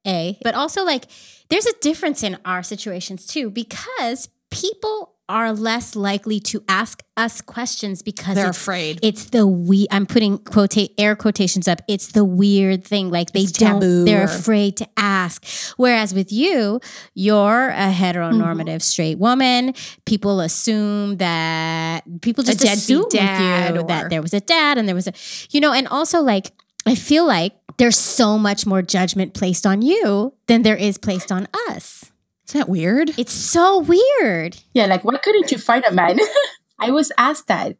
A, 0.06 0.38
but 0.44 0.56
also 0.56 0.84
like 0.84 1.06
there's 1.50 1.66
a 1.66 1.74
difference 1.82 2.24
in 2.24 2.38
our 2.46 2.63
situations 2.63 3.25
too, 3.27 3.50
because 3.50 4.30
people 4.51 5.16
are 5.29 5.51
less 5.53 5.96
likely 5.96 6.39
to 6.39 6.63
ask 6.67 7.03
us 7.17 7.41
questions 7.41 8.01
because 8.01 8.36
They're 8.36 8.50
it's, 8.50 8.57
afraid. 8.57 9.00
it's 9.03 9.25
the 9.25 9.46
we 9.46 9.88
I'm 9.91 10.05
putting 10.05 10.38
quote 10.38 10.77
air 10.98 11.15
quotations 11.15 11.67
up. 11.67 11.81
It's 11.88 12.07
the 12.13 12.24
weird 12.24 12.84
thing. 12.86 13.10
Like 13.12 13.31
they 13.31 13.41
It's 13.41 13.51
don't 13.51 13.81
taboo 13.81 14.05
they're 14.05 14.22
or- 14.22 14.25
afraid 14.25 14.77
to 14.77 14.88
ask. 14.98 15.46
Whereas 15.77 16.13
with 16.13 16.31
you, 16.31 16.79
you're 17.13 17.69
a 17.69 17.91
heteronormative 17.91 18.67
Mm-hmm. 18.67 18.79
straight 18.79 19.17
woman. 19.19 19.74
People 20.05 20.39
assume 20.39 21.17
that 21.17 22.03
people 22.22 22.43
just 22.43 22.63
assume 22.63 23.03
with 23.03 23.10
dad 23.12 23.75
you 23.75 23.81
or- 23.81 23.88
that 23.88 24.10
there 24.10 24.22
was 24.22 24.34
a 24.34 24.39
dad 24.41 24.77
and 24.77 24.88
there 24.88 24.96
was 24.96 25.07
a 25.07 25.13
you 25.51 25.60
know, 25.60 25.74
and 25.74 25.88
also 25.88 26.22
like 26.22 26.51
I 26.86 26.96
feel 26.96 27.25
like 27.27 27.53
there's 27.77 27.98
so 27.98 28.38
much 28.38 28.65
more 28.65 28.81
judgment 28.81 29.34
placed 29.34 29.65
on 29.67 29.81
you 29.81 30.34
than 30.48 30.62
there 30.62 30.77
is 30.77 30.98
placed 30.98 31.31
on 31.31 31.48
us. 31.69 32.12
Isn't 32.48 32.60
that 32.60 32.70
weird? 32.70 33.12
It's 33.18 33.34
so 33.34 33.80
weird. 33.80 34.58
yeah, 34.74 34.86
like, 34.86 35.04
why 35.04 35.18
couldn't 35.18 35.51
you 35.51 35.58
find 35.58 35.84
a 35.86 35.92
man? 35.92 36.20
I 36.80 36.92
was 36.92 37.12
asked 37.18 37.48
that 37.48 37.77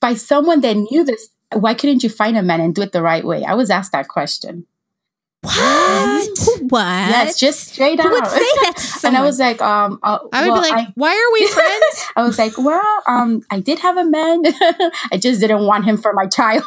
by 0.00 0.14
someone 0.14 0.60
that 0.60 0.74
knew 0.74 1.04
this. 1.04 1.28
Why 1.52 1.72
couldn't 1.74 2.02
you 2.02 2.10
find 2.10 2.36
a 2.36 2.42
man 2.42 2.60
and 2.60 2.74
do 2.74 2.82
it 2.82 2.92
the 2.92 3.00
right 3.00 3.24
way? 3.24 3.44
I 3.44 3.54
was 3.54 3.70
asked 3.70 3.92
that 3.92 4.08
question. 4.08 4.66
What? 5.40 6.38
What? 6.68 6.80
Yes, 6.80 7.38
just 7.38 7.68
straight 7.68 8.00
Who 8.00 8.08
out. 8.08 8.12
would 8.12 8.26
say 8.26 8.38
that 8.38 8.74
to 9.00 9.06
and 9.06 9.16
I 9.16 9.22
was 9.22 9.38
like, 9.38 9.60
um, 9.60 9.98
uh, 10.02 10.18
I 10.32 10.42
would 10.42 10.50
well, 10.50 10.62
be 10.62 10.70
like, 10.70 10.88
I, 10.88 10.92
why 10.94 11.10
are 11.10 11.32
we 11.32 11.46
friends? 11.52 12.06
I 12.16 12.22
was 12.24 12.38
like, 12.38 12.58
well, 12.58 13.02
um, 13.06 13.42
I 13.50 13.60
did 13.60 13.78
have 13.80 13.96
a 13.96 14.04
man. 14.04 14.42
I 15.12 15.18
just 15.18 15.40
didn't 15.40 15.64
want 15.66 15.84
him 15.84 15.96
for 15.96 16.12
my 16.12 16.26
child. 16.26 16.64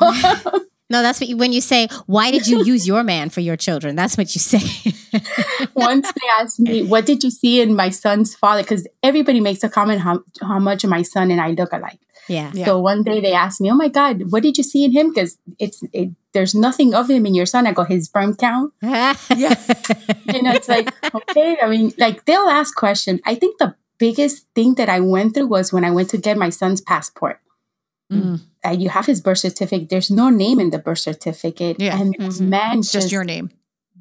No, 0.90 1.02
that's 1.02 1.20
what 1.20 1.28
you, 1.28 1.38
when 1.38 1.52
you 1.52 1.62
say, 1.62 1.88
"Why 2.06 2.32
did 2.32 2.48
you 2.48 2.64
use 2.64 2.88
your 2.88 3.04
man 3.04 3.30
for 3.30 3.42
your 3.42 3.58
children?" 3.58 3.96
That's 3.96 4.18
what 4.18 4.34
you 4.36 4.40
say. 4.40 4.94
Once 5.76 6.12
they 6.12 6.28
asked 6.40 6.60
me, 6.60 6.84
what 6.84 7.06
did 7.06 7.24
you 7.24 7.30
see 7.32 7.62
in 7.62 7.76
my 7.76 7.90
son's 7.90 8.36
father? 8.36 8.64
Because 8.64 8.88
everybody 9.04 9.40
makes 9.40 9.64
a 9.64 9.70
comment 9.70 10.02
how, 10.02 10.24
how 10.42 10.60
much 10.60 10.86
my 10.86 11.02
son 11.02 11.32
and 11.32 11.40
I 11.42 11.52
look 11.52 11.72
alike. 11.72 12.00
yeah. 12.28 12.52
Yeah. 12.54 12.66
So 12.66 12.80
one 12.80 13.04
day 13.04 13.22
they 13.22 13.34
asked 13.34 13.62
me, 13.62 13.72
oh 13.72 13.76
my 13.76 13.88
God, 13.88 14.32
what 14.32 14.44
did 14.44 14.58
you 14.58 14.64
see 14.64 14.84
in 14.84 14.92
him? 14.92 15.10
Because 15.10 15.38
it's 15.60 15.84
it, 15.94 16.10
there's 16.34 16.54
nothing 16.54 16.94
of 16.94 17.10
him 17.10 17.26
in 17.26 17.36
your 17.36 17.46
son. 17.46 17.68
I 17.68 17.72
go, 17.74 17.84
his 17.84 18.06
sperm 18.06 18.36
count. 18.36 18.74
yeah. 18.82 19.16
You 20.34 20.42
know, 20.44 20.52
it's 20.52 20.68
like, 20.70 20.94
okay. 21.16 21.58
I 21.62 21.68
mean, 21.70 21.94
like 21.98 22.26
they'll 22.26 22.50
ask 22.50 22.76
questions. 22.76 23.22
I 23.26 23.36
think 23.36 23.58
the 23.58 23.76
biggest 23.98 24.46
thing 24.56 24.76
that 24.76 24.90
I 24.90 25.00
went 25.00 25.34
through 25.34 25.48
was 25.48 25.74
when 25.74 25.84
I 25.86 25.92
went 25.92 26.10
to 26.12 26.18
get 26.18 26.38
my 26.38 26.50
son's 26.50 26.82
passport. 26.82 27.40
Mm. 28.12 28.42
Uh, 28.66 28.70
you 28.72 28.90
have 28.90 29.06
his 29.06 29.22
birth 29.22 29.40
certificate. 29.40 29.90
There's 29.90 30.10
no 30.10 30.30
name 30.30 30.60
in 30.60 30.70
the 30.70 30.80
birth 30.80 31.00
certificate. 31.00 31.78
Yeah. 31.80 32.00
And 32.00 32.16
this 32.18 32.40
Mhm. 32.40 32.48
man 32.48 32.80
It's 32.80 32.92
just 32.92 33.12
your 33.12 33.24
name. 33.24 33.52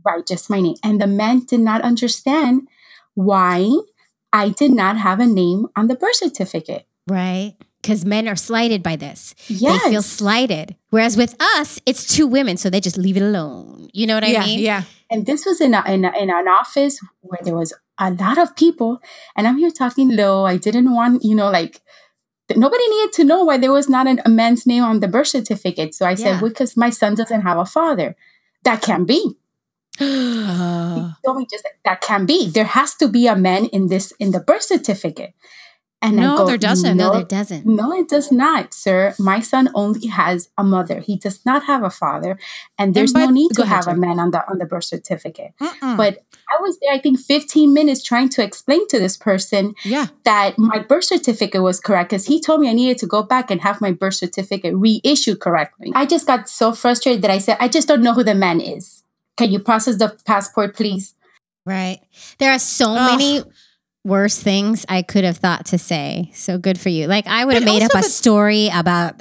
Right, 0.04 0.24
just 0.26 0.48
my 0.48 0.60
name. 0.60 0.76
And 0.84 1.00
the 1.00 1.06
man 1.08 1.40
did 1.40 1.60
not 1.60 1.80
understand 1.82 2.68
why 3.14 3.68
I 4.32 4.50
did 4.50 4.72
not 4.72 4.96
have 4.98 5.18
a 5.20 5.26
name 5.26 5.66
on 5.74 5.88
the 5.88 5.94
birth 5.96 6.16
certificate. 6.16 6.86
Right. 7.08 7.54
Because 7.82 8.04
men 8.04 8.28
are 8.28 8.36
slighted 8.36 8.82
by 8.82 8.96
this. 8.96 9.34
Yes. 9.48 9.82
They 9.84 9.90
feel 9.90 10.02
slighted. 10.02 10.76
Whereas 10.90 11.16
with 11.16 11.34
us, 11.40 11.80
it's 11.86 12.06
two 12.06 12.26
women, 12.26 12.56
so 12.56 12.68
they 12.68 12.80
just 12.80 12.98
leave 12.98 13.16
it 13.16 13.22
alone. 13.22 13.88
You 13.92 14.06
know 14.06 14.14
what 14.14 14.24
I 14.24 14.28
yeah, 14.28 14.44
mean? 14.44 14.58
yeah. 14.60 14.82
and 15.08 15.24
this 15.24 15.46
was 15.46 15.60
in, 15.60 15.72
a, 15.72 15.82
in, 15.86 16.04
a, 16.04 16.12
in 16.18 16.30
an 16.30 16.48
office 16.48 16.98
where 17.20 17.38
there 17.44 17.54
was 17.54 17.72
a 17.98 18.10
lot 18.10 18.38
of 18.38 18.56
people. 18.56 19.00
And 19.36 19.46
I'm 19.46 19.56
here 19.58 19.70
talking 19.70 20.10
low. 20.16 20.44
I 20.46 20.56
didn't 20.56 20.92
want, 20.92 21.22
you 21.24 21.34
know, 21.36 21.48
like, 21.50 21.80
nobody 22.54 22.86
needed 22.88 23.12
to 23.14 23.24
know 23.24 23.44
why 23.44 23.56
there 23.58 23.72
was 23.72 23.88
not 23.88 24.06
an, 24.06 24.20
a 24.24 24.28
man's 24.28 24.66
name 24.66 24.84
on 24.84 25.00
the 25.00 25.08
birth 25.08 25.28
certificate. 25.28 25.94
So 25.94 26.06
I 26.06 26.14
said, 26.14 26.40
because 26.40 26.76
my 26.76 26.90
son 26.90 27.14
doesn't 27.14 27.42
have 27.42 27.58
a 27.58 27.64
father. 27.64 28.14
That 28.62 28.82
can 28.82 29.04
be. 29.04 29.36
Uh, 30.48 31.12
told 31.24 31.38
me 31.38 31.46
just 31.50 31.66
that 31.84 32.00
can 32.00 32.26
be. 32.26 32.48
There 32.50 32.64
has 32.64 32.94
to 32.96 33.08
be 33.08 33.26
a 33.26 33.34
man 33.34 33.66
in 33.66 33.88
this 33.88 34.12
in 34.18 34.30
the 34.30 34.40
birth 34.40 34.62
certificate. 34.62 35.34
And 36.06 36.16
No, 36.16 36.36
go, 36.38 36.46
there 36.46 36.58
doesn't. 36.58 36.96
No, 36.96 37.08
No, 37.08 37.12
there 37.14 37.24
doesn't. 37.24 37.66
No, 37.66 37.92
it 37.92 38.08
does 38.08 38.30
not, 38.30 38.72
sir. 38.72 39.14
My 39.18 39.40
son 39.40 39.68
only 39.74 40.06
has 40.06 40.48
a 40.56 40.64
mother. 40.64 41.00
He 41.00 41.16
does 41.16 41.44
not 41.44 41.64
have 41.64 41.82
a 41.82 41.90
father, 41.90 42.38
and 42.78 42.94
there's 42.94 43.12
but- 43.12 43.26
no 43.26 43.30
need 43.30 43.50
to 43.54 43.62
ahead, 43.62 43.84
have 43.84 43.88
a 43.88 43.96
man 43.96 44.18
on 44.20 44.30
the 44.30 44.48
on 44.50 44.58
the 44.58 44.66
birth 44.66 44.84
certificate. 44.84 45.52
mm-mm. 45.60 45.96
But 45.96 46.18
I 46.48 46.62
was 46.62 46.78
there, 46.80 46.92
I 46.94 46.98
think, 47.00 47.18
15 47.18 47.74
minutes 47.74 48.02
trying 48.02 48.28
to 48.30 48.42
explain 48.42 48.86
to 48.88 48.98
this 48.98 49.16
person 49.16 49.74
yeah. 49.84 50.06
that 50.24 50.56
my 50.58 50.78
birth 50.78 51.04
certificate 51.04 51.62
was 51.62 51.80
correct 51.80 52.10
because 52.10 52.26
he 52.26 52.40
told 52.40 52.60
me 52.60 52.68
I 52.70 52.72
needed 52.72 52.98
to 52.98 53.06
go 53.06 53.22
back 53.22 53.50
and 53.50 53.60
have 53.62 53.80
my 53.80 53.90
birth 53.90 54.14
certificate 54.14 54.74
reissued 54.76 55.40
correctly. 55.40 55.90
I 55.94 56.06
just 56.06 56.26
got 56.26 56.48
so 56.48 56.72
frustrated 56.72 57.22
that 57.22 57.30
I 57.32 57.38
said, 57.38 57.56
I 57.58 57.66
just 57.68 57.88
don't 57.88 58.02
know 58.02 58.14
who 58.14 58.22
the 58.22 58.34
man 58.34 58.60
is. 58.60 59.02
Can 59.36 59.50
you 59.50 59.58
process 59.58 59.96
the 59.96 60.16
passport, 60.24 60.76
please? 60.76 61.14
Right. 61.66 61.98
There 62.38 62.52
are 62.52 62.60
so 62.60 62.94
Ugh. 62.94 63.18
many 63.18 63.42
worse 64.06 64.38
things 64.38 64.86
I 64.88 65.02
could 65.02 65.24
have 65.24 65.38
thought 65.38 65.66
to 65.66 65.78
say. 65.78 66.30
So 66.34 66.58
good 66.58 66.78
for 66.78 66.88
you. 66.88 67.06
Like 67.08 67.26
I 67.26 67.44
would 67.44 67.54
have 67.54 67.64
made 67.64 67.82
up 67.82 67.90
a 67.94 67.98
the- 67.98 68.02
story 68.04 68.68
about. 68.72 69.20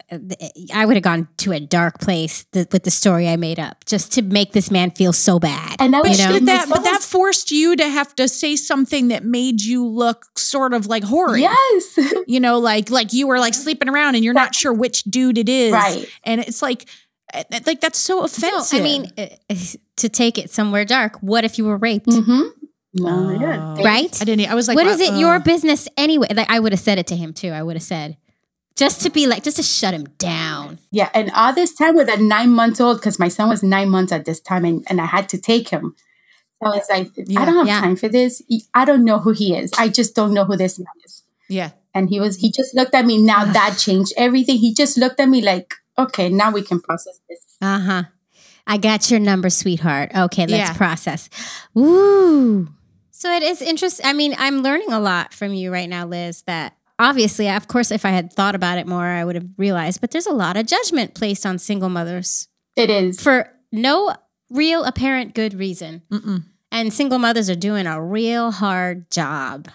I 0.73 0.85
would 0.85 0.95
have 0.95 1.03
gone 1.03 1.27
to 1.37 1.51
a 1.53 1.59
dark 1.59 1.99
place 1.99 2.45
th- 2.53 2.67
with 2.71 2.83
the 2.83 2.91
story 2.91 3.27
I 3.27 3.35
made 3.35 3.59
up 3.59 3.83
just 3.85 4.11
to 4.13 4.21
make 4.21 4.53
this 4.53 4.69
man 4.69 4.91
feel 4.91 5.11
so 5.13 5.39
bad. 5.39 5.75
And 5.79 5.95
I 5.95 6.01
But 6.01 6.09
was 6.09 6.19
You 6.19 6.39
know? 6.39 6.39
that, 6.45 6.69
but 6.69 6.83
that 6.83 7.01
forced 7.01 7.51
you 7.51 7.75
to 7.75 7.89
have 7.89 8.15
to 8.15 8.27
say 8.27 8.55
something 8.55 9.07
that 9.09 9.23
made 9.25 9.61
you 9.61 9.85
look 9.85 10.37
sort 10.37 10.73
of 10.73 10.85
like 10.87 11.03
horrid. 11.03 11.41
Yes. 11.41 11.99
You 12.27 12.39
know, 12.39 12.57
like 12.59 12.89
like 12.89 13.13
you 13.13 13.27
were 13.27 13.39
like 13.39 13.53
sleeping 13.53 13.87
around 13.89 14.15
and 14.15 14.23
you're 14.23 14.33
not 14.33 14.55
sure 14.55 14.73
which 14.73 15.03
dude 15.03 15.37
it 15.37 15.47
is. 15.49 15.71
Right. 15.73 16.07
And 16.23 16.41
it's 16.41 16.61
like 16.61 16.85
uh, 17.33 17.43
like 17.65 17.81
that's 17.81 17.99
so 17.99 18.19
No, 18.19 18.23
offensive. 18.25 18.79
I 18.79 18.83
mean, 18.83 19.11
uh, 19.17 19.27
to 19.97 20.09
take 20.09 20.37
it 20.37 20.49
somewhere 20.49 20.85
dark. 20.85 21.17
What 21.21 21.43
if 21.43 21.57
you 21.57 21.65
were 21.65 21.77
raped? 21.77 22.07
mm-hmm. 22.07 22.64
No, 22.95 23.35
Oh. 23.35 23.39
yeah. 23.39 23.83
Right? 23.83 24.21
I 24.21 24.25
didn't 24.25 24.49
I 24.49 24.55
was 24.55 24.67
like 24.67 24.75
what 24.75 24.87
is 24.87 24.99
it 25.01 25.11
uh, 25.13 25.17
your 25.17 25.35
uh, 25.35 25.39
business 25.39 25.87
anyway? 25.97 26.27
Like 26.33 26.49
I 26.49 26.59
would 26.59 26.71
have 26.71 26.79
said 26.79 26.97
it 26.97 27.07
to 27.07 27.15
him 27.15 27.33
too. 27.33 27.49
I 27.49 27.61
would 27.61 27.75
have 27.75 27.83
said, 27.83 28.17
just 28.77 29.01
to 29.01 29.09
be 29.09 29.27
like, 29.27 29.43
just 29.43 29.57
to 29.57 29.63
shut 29.63 29.93
him 29.93 30.05
down. 30.17 30.79
Yeah, 30.91 31.09
and 31.13 31.29
all 31.31 31.53
this 31.53 31.73
time 31.75 31.95
with 31.95 32.09
a 32.09 32.17
nine 32.17 32.51
month 32.51 32.79
old, 32.81 32.97
because 32.97 33.19
my 33.19 33.27
son 33.29 33.49
was 33.49 33.61
nine 33.63 33.89
months 33.89 34.11
at 34.11 34.25
this 34.25 34.39
time, 34.39 34.65
and, 34.65 34.83
and 34.89 34.99
I 35.01 35.05
had 35.05 35.29
to 35.29 35.37
take 35.37 35.69
him. 35.69 35.95
So 36.63 36.71
I 36.71 36.75
was 36.77 36.87
like, 36.89 37.11
Yeah, 37.17 37.41
I 37.41 37.45
don't 37.45 37.55
have 37.57 37.67
yeah. 37.67 37.81
time 37.81 37.95
for 37.97 38.07
this. 38.07 38.41
I 38.73 38.85
don't 38.85 39.03
know 39.03 39.19
who 39.19 39.31
he 39.31 39.55
is. 39.55 39.71
I 39.77 39.89
just 39.89 40.15
don't 40.15 40.33
know 40.33 40.45
who 40.45 40.55
this 40.57 40.79
man 40.79 40.87
is. 41.05 41.23
Yeah. 41.49 41.71
And 41.93 42.09
he 42.09 42.19
was, 42.19 42.37
he 42.37 42.49
just 42.51 42.73
looked 42.75 42.95
at 42.95 43.05
me. 43.05 43.21
Now 43.21 43.43
that 43.57 43.77
changed 43.77 44.13
everything. 44.17 44.57
He 44.57 44.73
just 44.73 44.97
looked 44.97 45.19
at 45.19 45.27
me 45.29 45.41
like, 45.41 45.73
okay, 45.97 46.29
now 46.29 46.51
we 46.51 46.61
can 46.61 46.79
process 46.81 47.19
this. 47.29 47.39
Uh 47.61 47.79
huh. 47.79 48.03
I 48.67 48.77
got 48.77 49.11
your 49.11 49.19
number, 49.19 49.49
sweetheart. 49.49 50.11
Okay, 50.15 50.47
let's 50.47 50.69
Yeah. 50.71 50.73
process. 50.73 51.29
Woo. 51.73 52.69
So 53.17 53.31
it 53.31 53.43
is 53.43 53.61
interesting. 53.61 54.05
I 54.05 54.11
mean, 54.11 54.35
I'm 54.37 54.61
learning 54.61 54.91
a 54.91 54.99
lot 54.99 55.33
from 55.33 55.53
you 55.53 55.71
right 55.71 55.87
now, 55.87 56.05
Liz, 56.05 56.41
that 56.47 56.75
obviously, 56.99 57.49
of 57.49 57.65
course, 57.69 57.89
if 57.89 58.03
I 58.03 58.09
had 58.09 58.33
thought 58.33 58.55
about 58.55 58.77
it 58.77 58.87
more, 58.87 59.05
I 59.05 59.23
would 59.23 59.35
have 59.35 59.47
realized, 59.57 60.01
but 60.01 60.11
there's 60.11 60.27
a 60.27 60.33
lot 60.33 60.57
of 60.57 60.65
judgment 60.65 61.15
placed 61.15 61.45
on 61.45 61.57
single 61.57 61.87
mothers 61.87 62.49
It 62.75 62.89
is. 62.89 63.21
for 63.21 63.49
no 63.71 64.13
real 64.49 64.83
apparent 64.83 65.33
good 65.33 65.53
reason. 65.53 66.01
Mm-mm. 66.11 66.43
And 66.73 66.91
single 66.91 67.17
mothers 67.17 67.49
are 67.49 67.55
doing 67.55 67.87
a 67.87 68.03
real 68.03 68.51
hard 68.51 69.09
job. 69.09 69.69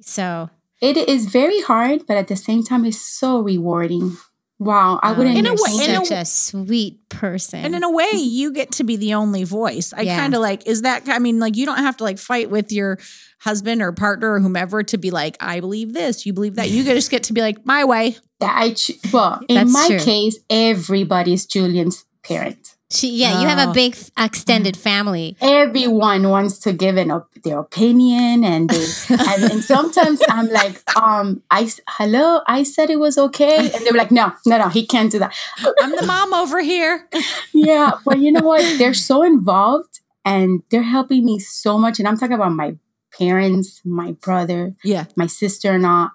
So, 0.00 0.50
It 0.80 0.96
is 0.96 1.26
very 1.26 1.62
hard, 1.62 2.06
but 2.06 2.16
at 2.16 2.28
the 2.28 2.36
same 2.36 2.62
time, 2.62 2.84
it's 2.84 3.00
so 3.00 3.40
rewarding. 3.40 4.16
Wow, 4.58 4.98
I 5.02 5.10
oh, 5.10 5.14
wouldn't. 5.18 5.36
In 5.36 5.46
a 5.46 5.52
way- 5.52 5.84
in 5.84 5.90
a 5.90 6.04
such 6.06 6.10
a 6.10 6.24
sweet 6.24 7.08
person. 7.10 7.62
And 7.64 7.74
in 7.74 7.84
a 7.84 7.90
way, 7.90 8.08
you 8.14 8.52
get 8.52 8.72
to 8.72 8.84
be 8.84 8.96
the 8.96 9.12
only 9.14 9.44
voice. 9.44 9.92
I 9.94 10.02
Yeah. 10.02 10.18
kind 10.18 10.34
of 10.34 10.40
like, 10.40 10.66
is 10.66 10.82
that, 10.82 11.08
I 11.08 11.18
mean, 11.18 11.38
like, 11.38 11.56
you 11.56 11.66
don't 11.66 11.78
have 11.78 11.96
to 11.98 12.04
like 12.04 12.18
fight 12.18 12.50
with 12.50 12.72
your 12.72 12.98
husband 13.40 13.82
or 13.82 13.92
partner 13.92 14.32
or 14.32 14.40
whomever 14.40 14.82
to 14.82 14.96
be 14.96 15.10
like, 15.10 15.36
I 15.40 15.60
believe 15.60 15.92
this, 15.92 16.24
you 16.24 16.32
believe 16.32 16.54
that. 16.54 16.70
You 16.70 16.84
just 16.84 17.10
get 17.10 17.24
to 17.24 17.34
be 17.34 17.42
like, 17.42 17.66
my 17.66 17.84
way. 17.84 18.16
that 18.40 18.54
I 18.56 18.72
ch- 18.72 18.92
well, 19.12 19.40
in 19.48 19.56
That's 19.56 19.72
my 19.72 19.88
true. 19.88 19.98
case, 19.98 20.38
everybody's 20.48 21.44
Julian's 21.46 22.04
parent. 22.22 22.75
She, 22.90 23.08
yeah, 23.16 23.40
you 23.40 23.46
have 23.48 23.58
Oh. 23.66 23.70
a 23.70 23.74
big 23.74 23.96
extended 24.18 24.76
family. 24.76 25.36
Everyone 25.40 26.28
wants 26.28 26.58
to 26.60 26.72
give 26.72 26.96
an 26.96 27.10
op- 27.10 27.32
their 27.42 27.58
opinion, 27.58 28.44
and 28.44 28.70
they 28.70 28.86
and, 29.10 29.52
and 29.52 29.64
sometimes 29.64 30.20
I'm 30.28 30.48
like, 30.48 30.82
um, 30.96 31.42
I 31.50 31.62
s- 31.64 31.80
hello, 31.88 32.40
I 32.46 32.62
said 32.62 32.90
it 32.90 33.00
was 33.00 33.18
okay, 33.18 33.70
and 33.72 33.84
they're 33.84 33.92
like, 33.92 34.10
no, 34.12 34.32
no, 34.46 34.58
no, 34.58 34.68
he 34.68 34.86
can't 34.86 35.10
do 35.10 35.18
that. 35.18 35.34
I'm 35.82 35.96
the 35.96 36.06
mom 36.06 36.32
over 36.32 36.60
here. 36.60 37.08
yeah, 37.52 37.92
but 38.04 38.18
you 38.20 38.30
know 38.32 38.42
what? 38.46 38.78
They're 38.78 38.94
so 38.94 39.22
involved, 39.24 40.00
and 40.24 40.62
they're 40.70 40.82
helping 40.82 41.24
me 41.24 41.38
so 41.40 41.78
much. 41.78 41.98
And 41.98 42.06
I'm 42.06 42.16
talking 42.16 42.34
about 42.34 42.52
my 42.52 42.76
parents, 43.18 43.80
my 43.84 44.12
brother, 44.12 44.74
Yeah. 44.84 45.06
my 45.16 45.26
sister-in-law. 45.26 46.10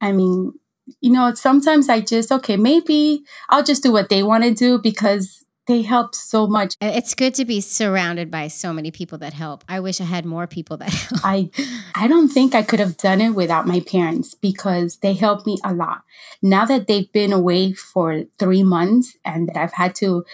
I 0.00 0.12
mean, 0.12 0.52
you 1.00 1.10
know, 1.10 1.34
sometimes 1.34 1.88
I 1.88 2.00
just 2.00 2.30
okay, 2.32 2.56
maybe 2.56 3.24
I'll 3.50 3.62
just 3.64 3.82
do 3.82 3.92
what 3.92 4.08
they 4.08 4.22
want 4.22 4.44
to 4.44 4.54
do 4.54 4.78
because 4.78 5.43
they 5.66 5.82
helped 5.82 6.14
so 6.14 6.46
much. 6.46 6.74
It's 6.80 7.14
good 7.14 7.34
to 7.36 7.44
be 7.44 7.60
surrounded 7.60 8.30
by 8.30 8.48
so 8.48 8.72
many 8.72 8.90
people 8.90 9.18
that 9.18 9.32
help. 9.32 9.64
I 9.68 9.80
wish 9.80 10.00
I 10.00 10.04
had 10.04 10.24
more 10.24 10.46
people 10.46 10.76
that 10.78 10.90
help. 10.90 11.20
I 11.24 11.50
I 11.94 12.06
don't 12.06 12.28
think 12.28 12.54
I 12.54 12.62
could 12.62 12.80
have 12.80 12.96
done 12.96 13.20
it 13.20 13.30
without 13.30 13.66
my 13.66 13.80
parents 13.80 14.34
because 14.34 14.98
they 14.98 15.14
helped 15.14 15.46
me 15.46 15.58
a 15.64 15.72
lot. 15.72 16.02
Now 16.42 16.64
that 16.66 16.86
they've 16.86 17.10
been 17.12 17.32
away 17.32 17.72
for 17.72 18.24
3 18.38 18.62
months 18.62 19.16
and 19.24 19.48
that 19.48 19.56
I've 19.56 19.72
had 19.72 19.94
to 19.96 20.24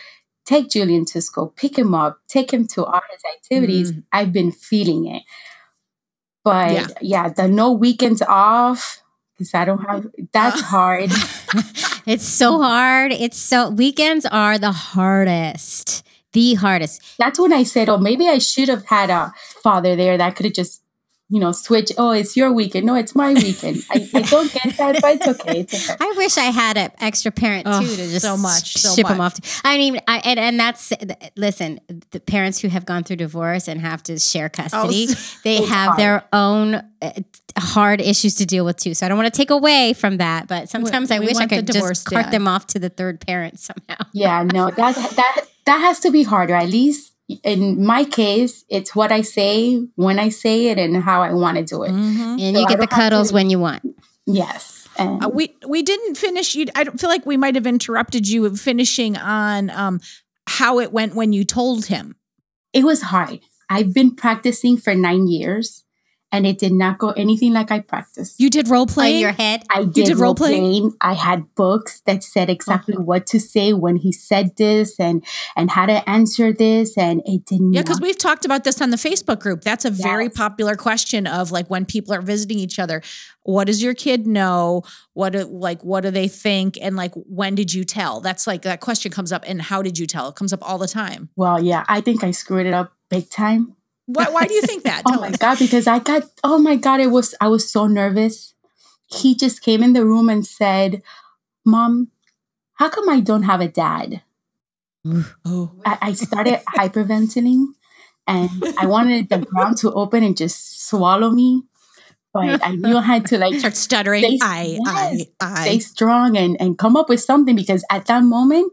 take 0.45 0.69
Julian 0.69 1.05
to 1.07 1.21
school, 1.21 1.53
pick 1.57 1.79
him 1.79 1.95
up, 1.95 2.19
take 2.27 2.53
him 2.53 2.67
to 2.69 2.85
all 2.85 3.03
his 3.11 3.23
activities, 3.37 3.93
mm. 3.93 4.03
I've 4.13 4.33
been 4.33 4.51
feeling 4.51 5.07
it. 5.07 5.23
But 6.43 6.73
Yeah. 6.73 6.87
yeah, 7.01 7.29
the 7.29 7.47
no 7.47 7.71
weekends 7.73 8.23
off 8.23 9.03
because 9.41 9.55
I 9.55 9.65
don't 9.65 9.81
have 9.89 10.07
that's 10.33 10.63
uh. 10.63 10.67
hard. 10.67 11.11
it's 12.07 12.25
so 12.25 12.61
hard. 12.61 13.13
It's 13.13 13.39
so 13.39 13.71
weekends 13.71 14.27
are 14.27 14.59
the 14.59 14.73
hardest. 14.73 16.07
The 16.33 16.55
hardest. 16.55 17.03
That's 17.19 17.41
when 17.41 17.53
I 17.53 17.65
said, 17.65 17.89
"Oh, 17.89 17.99
maybe 17.99 18.29
I 18.29 18.39
should 18.39 18.69
have 18.69 18.85
had 18.85 19.09
a 19.11 19.33
father 19.63 19.97
there 19.97 20.19
that 20.19 20.37
could 20.37 20.45
have 20.47 20.53
just, 20.53 20.80
you 21.31 21.39
know, 21.39 21.53
switch. 21.53 21.93
Oh, 21.97 22.11
it's 22.11 22.37
your 22.37 22.53
weekend. 22.53 22.87
No, 22.87 22.97
it's 22.97 23.15
my 23.15 23.33
weekend. 23.33 23.85
I, 23.91 24.09
I 24.13 24.23
don't 24.23 24.53
get 24.53 24.77
that, 24.77 25.01
but 25.01 25.15
it's 25.15 25.29
okay. 25.29 25.61
It's 25.61 25.89
okay. 25.91 26.05
I 26.05 26.13
wish 26.17 26.37
I 26.37 26.47
had 26.47 26.77
an 26.77 26.91
extra 26.99 27.31
parent 27.31 27.69
Oh, 27.71 27.81
too 27.81 27.87
to 27.87 27.97
just 27.97 28.23
so 28.23 28.37
much, 28.37 28.77
so 28.77 28.95
ship 28.95 29.07
them 29.07 29.21
off. 29.21 29.35
To, 29.35 29.61
I 29.65 29.79
mean, 29.79 30.01
I, 30.09 30.19
and 30.25 30.41
and 30.41 30.59
that's 30.59 30.93
listen. 31.37 31.81
The 32.11 32.19
parents 32.19 32.59
who 32.59 32.69
have 32.69 32.85
gone 32.85 33.05
through 33.05 33.17
divorce 33.17 33.69
and 33.69 33.81
have 33.81 34.03
to 34.05 34.19
share 34.19 34.49
custody, 34.49 35.07
they 35.45 35.63
have 35.65 35.91
hard. 35.91 35.99
their 35.99 36.25
own 36.33 36.75
uh, 37.01 37.13
hard 37.57 38.01
issues 38.01 38.35
to 38.37 38.47
deal 38.47 38.65
with 38.65 38.79
too. 38.79 38.95
So 38.95 39.07
I 39.07 39.09
don't 39.09 39.17
want 39.19 39.33
to 39.33 39.37
take 39.37 39.51
away 39.51 39.93
from 39.93 40.17
that, 40.17 40.49
but 40.49 40.69
sometimes 40.69 41.13
I 41.13 41.21
we 41.21 41.27
wish 41.27 41.37
I 41.37 41.47
could 41.47 41.65
divorced 41.65 42.07
just 42.07 42.13
cart 42.13 42.27
dad. 42.27 42.33
them 42.33 42.49
off 42.49 42.67
to 42.69 42.81
the 42.81 42.89
third 42.89 43.21
parent 43.21 43.61
somehow. 43.61 44.05
Yeah, 44.13 44.43
no, 44.43 44.71
that 44.71 44.97
that 44.97 45.47
that 45.67 45.79
has 45.79 46.01
to 46.01 46.11
be 46.11 46.25
harder. 46.25 46.55
At 46.55 46.71
least 46.71 47.10
in 47.45 47.85
my 47.85 48.05
case, 48.05 48.65
it's 48.69 48.95
what 48.95 49.13
I 49.13 49.23
say 49.23 49.83
when 49.97 50.19
I 50.19 50.29
say 50.31 50.67
it 50.69 50.79
and 50.79 50.97
how 51.03 51.23
I 51.23 51.33
want 51.33 51.57
to 51.59 51.65
do 51.65 51.83
it. 51.85 51.91
Mhm. 51.91 52.41
And 52.41 52.55
So 52.57 52.61
you 52.61 52.67
get 52.69 52.81
the 52.81 52.87
cuddles 52.87 53.29
to- 53.29 53.35
when 53.35 53.51
you 53.51 53.59
want. 53.59 53.83
Yes, 54.27 54.89
and 54.97 55.25
Uh, 55.25 55.29
we 55.29 55.55
we 55.67 55.83
didn't 55.83 56.17
finish. 56.17 56.55
You, 56.55 56.67
I 56.75 56.85
don't 56.85 57.01
feel 57.01 57.11
like 57.11 57.27
we 57.27 57.37
might 57.37 57.55
have 57.55 57.67
interrupted 57.67 58.29
you 58.29 58.55
finishing 58.57 59.17
on 59.17 59.71
um, 59.71 60.01
how 60.47 60.79
it 60.81 60.93
went 60.93 61.15
when 61.15 61.33
you 61.33 61.45
told 61.45 61.87
him. 61.87 62.17
it 62.73 62.85
was 62.85 63.03
hard. 63.03 63.41
I've 63.69 63.93
been 63.93 64.15
practicing 64.15 64.77
for 64.77 64.95
nine 64.95 65.27
years, 65.29 65.85
and 66.33 66.47
it 66.47 66.59
did 66.59 66.73
not 66.73 66.99
go 66.99 67.11
anything 67.11 67.53
like 67.53 67.71
I 67.71 67.81
practiced. 67.81 68.39
You 68.41 68.51
did 68.51 68.69
role 68.69 68.87
play 68.87 69.15
In 69.15 69.21
your 69.21 69.33
head. 69.33 69.65
I 69.71 69.85
did, 69.85 70.07
did 70.07 70.17
role 70.17 70.27
role 70.27 70.35
play? 70.35 70.59
playing. 70.59 70.95
I 71.01 71.15
had 71.15 71.55
books 71.55 72.01
that 72.07 72.23
said 72.23 72.49
exactly 72.49 72.95
oh. 72.97 73.01
what 73.01 73.27
to 73.29 73.41
say 73.41 73.73
when 73.73 73.97
he 73.97 74.13
said 74.13 74.57
this 74.57 74.99
and 74.99 75.25
and 75.57 75.71
how 75.71 75.87
to 75.87 76.09
answer 76.09 76.53
this, 76.53 76.97
and 76.97 77.23
it 77.25 77.45
didn't. 77.47 77.73
Yeah, 77.73 77.83
because 77.83 78.01
we've 78.01 78.19
talked 78.19 78.45
about 78.45 78.65
this 78.65 78.81
on 78.81 78.91
the 78.91 78.97
Facebook 78.97 79.41
group. 79.41 79.63
That's 79.63 79.85
a 79.85 79.91
very 79.91 80.29
popular 80.29 80.77
question 80.77 81.27
of 81.27 81.51
like 81.51 81.69
when 81.69 81.85
people 81.85 82.15
are 82.15 82.23
visiting 82.23 82.59
each 82.59 82.79
other, 82.79 83.03
what 83.43 83.65
does 83.65 83.83
your 83.83 83.95
kid 83.95 84.27
know? 84.27 84.83
What 85.15 85.31
do, 85.31 85.45
like 85.45 85.83
what 85.83 86.03
do 86.03 86.11
they 86.11 86.29
think? 86.29 86.79
And 86.81 86.97
like 86.97 87.13
when 87.15 87.55
did 87.55 87.73
you 87.73 87.85
tell? 87.85 88.21
That's 88.21 88.47
like 88.47 88.63
that 88.63 88.81
question 88.81 89.11
comes 89.11 89.33
up. 89.33 89.45
And 89.47 89.61
how 89.61 89.83
did 89.83 89.99
you 89.99 90.07
tell? 90.07 90.29
It 90.29 90.37
comes 90.37 90.53
up 90.53 90.61
all 90.63 90.79
the 90.79 90.89
time. 90.89 91.31
well, 91.37 91.63
yeah, 91.63 91.85
I 91.89 92.01
think 92.01 92.23
I 92.23 92.31
screwed 92.31 92.67
it 92.67 92.75
up 92.75 92.93
big 93.09 93.29
time. 93.29 93.77
Why, 94.15 94.29
why 94.31 94.47
do 94.47 94.55
you 94.55 94.63
think 94.63 94.83
that? 94.85 95.03
Oh 95.07 95.13
Tell 95.13 95.21
my 95.21 95.29
us. 95.29 95.37
god, 95.37 95.59
because 95.59 95.87
I 95.87 95.99
got 95.99 96.25
oh 96.45 96.59
my 96.59 96.77
god, 96.77 97.01
it 97.01 97.09
was 97.11 97.35
I 97.41 97.49
was 97.49 97.71
so 97.71 97.87
nervous. 97.87 98.55
He 99.07 99.35
just 99.35 99.63
came 99.63 99.83
in 99.83 99.93
the 99.93 100.05
room 100.05 100.29
and 100.29 100.47
said, 100.47 101.03
"Mom, 101.65 102.09
how 102.75 102.89
come 102.89 103.09
I 103.09 103.21
don't 103.21 103.45
have 103.45 103.61
a 103.61 103.69
dad?" 103.69 104.23
Oh. 105.45 105.73
I, 105.85 105.99
I 106.03 106.13
started 106.13 106.61
hyperventilating, 106.77 107.73
and 108.27 108.51
I 108.79 108.87
wanted 108.87 109.29
the 109.29 109.39
ground 109.39 109.79
to 109.79 109.93
open 109.93 110.23
and 110.23 110.37
just 110.37 110.87
swallow 110.89 111.31
me, 111.31 111.65
but 112.35 112.61
I 112.65 112.77
knew 112.77 112.97
I 112.97 113.03
had 113.03 113.27
to 113.27 113.39
like 113.39 113.55
Start 113.59 113.77
stuttering. 113.77 114.23
They- 114.23 114.39
I, 114.43 114.79
yes, 114.85 115.27
I, 115.41 115.63
stay 115.65 115.79
strong 115.81 116.37
and 116.37 116.61
and 116.61 116.77
come 116.79 116.97
up 116.97 117.09
with 117.09 117.21
something 117.21 117.57
because 117.57 117.85
at 117.91 118.07
that 118.07 118.23
moment 118.23 118.73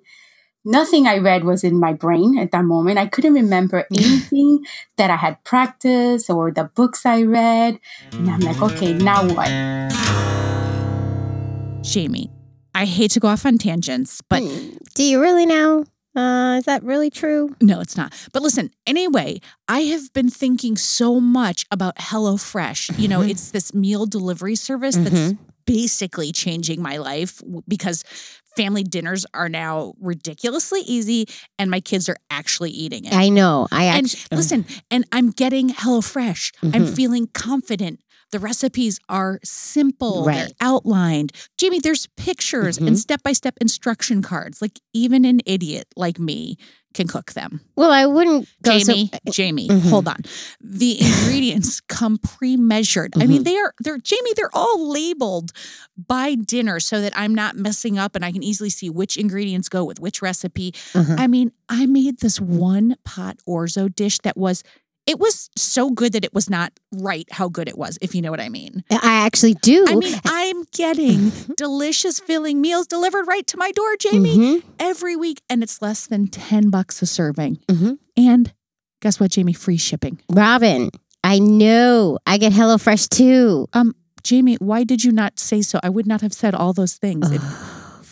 nothing 0.67 1.07
i 1.07 1.17
read 1.17 1.43
was 1.43 1.63
in 1.63 1.79
my 1.79 1.93
brain 1.93 2.37
at 2.37 2.51
that 2.51 2.63
moment 2.65 2.97
i 2.97 3.05
couldn't 3.07 3.33
remember 3.33 3.85
anything 3.91 4.63
that 4.97 5.09
i 5.09 5.15
had 5.15 5.41
practiced 5.43 6.29
or 6.29 6.51
the 6.51 6.65
books 6.75 7.05
i 7.05 7.21
read 7.23 7.79
and 8.17 8.29
i'm 8.29 8.43
like 8.43 8.61
okay 8.61 8.93
now 8.93 9.23
what 9.23 9.51
Jamie, 11.83 12.29
I 12.75 12.85
hate 12.85 13.11
to 13.11 13.19
go 13.21 13.29
off 13.29 13.45
on 13.45 13.57
tangents, 13.57 14.21
but 14.29 14.43
Do 14.93 15.03
you 15.03 15.21
really 15.21 15.45
know? 15.45 15.85
Uh, 16.15 16.57
is 16.57 16.65
that 16.65 16.83
really 16.83 17.09
true? 17.09 17.55
No, 17.61 17.79
it's 17.79 17.95
not. 17.95 18.13
But 18.33 18.41
listen, 18.41 18.71
anyway, 18.85 19.39
I 19.69 19.81
have 19.81 20.11
been 20.11 20.29
thinking 20.29 20.75
so 20.75 21.21
much 21.21 21.65
about 21.71 21.95
HelloFresh. 21.97 22.99
You 22.99 23.07
know, 23.07 23.21
Mhm. 23.21 23.29
it's 23.29 23.51
this 23.51 23.73
meal 23.73 24.05
delivery 24.05 24.55
service 24.55 24.97
that's 24.97 25.33
basically 25.65 26.31
changing 26.33 26.81
my 26.81 26.97
life 26.97 27.41
because 27.67 28.03
family 28.57 28.83
dinners 28.83 29.25
are 29.33 29.49
now 29.49 29.93
ridiculously 30.01 30.81
easy 30.81 31.27
and 31.59 31.69
my 31.71 31.79
kids 31.79 32.09
are 32.09 32.17
actually 32.29 32.71
eating 32.71 33.05
it. 33.05 33.13
I 33.13 33.29
know. 33.29 33.67
I 33.71 33.85
and 33.85 34.05
actually. 34.07 34.35
listen, 34.37 34.65
and 34.91 35.05
I'm 35.11 35.29
getting 35.31 35.69
HelloFresh. 35.69 36.51
I'm 36.63 36.85
Mhm. 36.87 36.95
feeling 36.95 37.27
confident. 37.33 38.01
The 38.31 38.39
recipes 38.39 38.99
are 39.07 39.39
simple, 39.45 40.25
they're 40.25 40.49
outlined. 40.59 41.31
Jamie, 41.57 41.79
there's 41.79 42.07
pictures 42.17 42.77
and 42.77 42.89
Mhm. 42.89 42.97
step 42.97 43.23
by 43.23 43.31
step 43.31 43.55
instruction 43.61 44.21
cards. 44.21 44.61
Like 44.61 44.81
even 44.93 45.23
an 45.23 45.39
idiot 45.45 45.87
like 45.95 46.19
me 46.19 46.57
can 46.93 47.07
cook 47.07 47.33
them. 47.33 47.61
well, 47.75 47.91
I 47.91 48.05
wouldn't 48.07 48.47
go 48.63 48.77
so- 48.79 48.93
Jamie, 48.93 49.11
Jamie, 49.31 49.67
Mhm. 49.69 49.89
hold 49.89 50.07
on. 50.07 50.17
The 50.61 50.99
ingredients 51.05 51.79
come 51.81 52.17
pre-measured. 52.17 53.13
I 53.17 53.27
mean, 53.27 53.41
Mhm. 53.41 53.45
they 53.45 53.57
are 53.57 53.73
they're 53.79 53.97
Jamie, 53.99 54.33
they're 54.35 54.49
all 54.55 54.89
labeled 54.89 55.51
by 55.95 56.35
dinner 56.35 56.79
so 56.79 57.01
that 57.01 57.13
I'm 57.15 57.35
not 57.35 57.55
messing 57.55 57.97
up 57.99 58.15
and 58.15 58.25
I 58.25 58.31
can 58.31 58.41
easily 58.43 58.69
see 58.69 58.89
which 58.89 59.15
ingredients 59.17 59.69
go 59.69 59.83
with 59.85 59.99
which 59.99 60.21
recipe. 60.21 60.73
Uh-huh. 60.95 61.15
I 61.17 61.27
mean, 61.27 61.51
I 61.69 61.85
made 61.85 62.19
this 62.19 62.39
one 62.41 62.95
pot 63.03 63.37
orzo 63.47 63.93
dish 63.93 64.19
that 64.19 64.37
was 64.37 64.63
it 65.07 65.19
was 65.19 65.49
so 65.57 65.89
good 65.89 66.13
that 66.13 66.23
it 66.25 66.33
was 66.33 66.49
not 66.49 66.71
right 66.91 67.25
how 67.31 67.47
good 67.49 67.67
it 67.67 67.77
was, 67.77 67.97
if 68.01 68.13
you 68.13 68.21
know 68.21 68.29
what 68.29 68.39
I 68.41 68.49
mean. 68.49 68.83
I 68.91 69.25
actually 69.25 69.55
do. 69.55 69.85
I 69.87 69.95
mean, 69.95 70.15
I'm 70.25 70.63
getting 70.73 71.31
delicious 71.57 72.19
filling 72.19 72.61
meals 72.61 72.85
delivered 72.87 73.25
right 73.27 73.47
to 73.47 73.57
my 73.57 73.71
door, 73.71 73.95
Jamie, 73.99 74.37
Mhm. 74.37 74.63
every 74.79 75.15
week, 75.15 75.41
and 75.49 75.63
it's 75.63 75.81
less 75.81 76.05
than 76.07 76.27
10 76.27 76.69
bucks 76.69 77.01
a 77.01 77.05
serving. 77.05 77.57
Mhm. 77.67 77.97
And 78.15 78.53
guess 79.01 79.19
what, 79.19 79.31
Jamie? 79.31 79.53
Free 79.53 79.77
shipping. 79.77 80.19
Robin, 80.29 80.91
I 81.23 81.39
know. 81.39 82.19
I 82.27 82.37
get 82.37 82.51
HelloFresh 82.53 83.09
too. 83.09 83.67
Um, 83.73 83.95
Jamie, 84.23 84.55
why 84.59 84.83
did 84.83 85.03
you 85.05 85.11
not 85.13 85.39
say 85.39 85.61
so? 85.61 85.79
I 85.83 85.89
would 85.89 86.05
not 86.05 86.19
have 86.21 86.33
said 86.33 86.53
all 86.53 86.73
those 86.73 86.95
things. 86.95 87.31
It- 87.31 87.41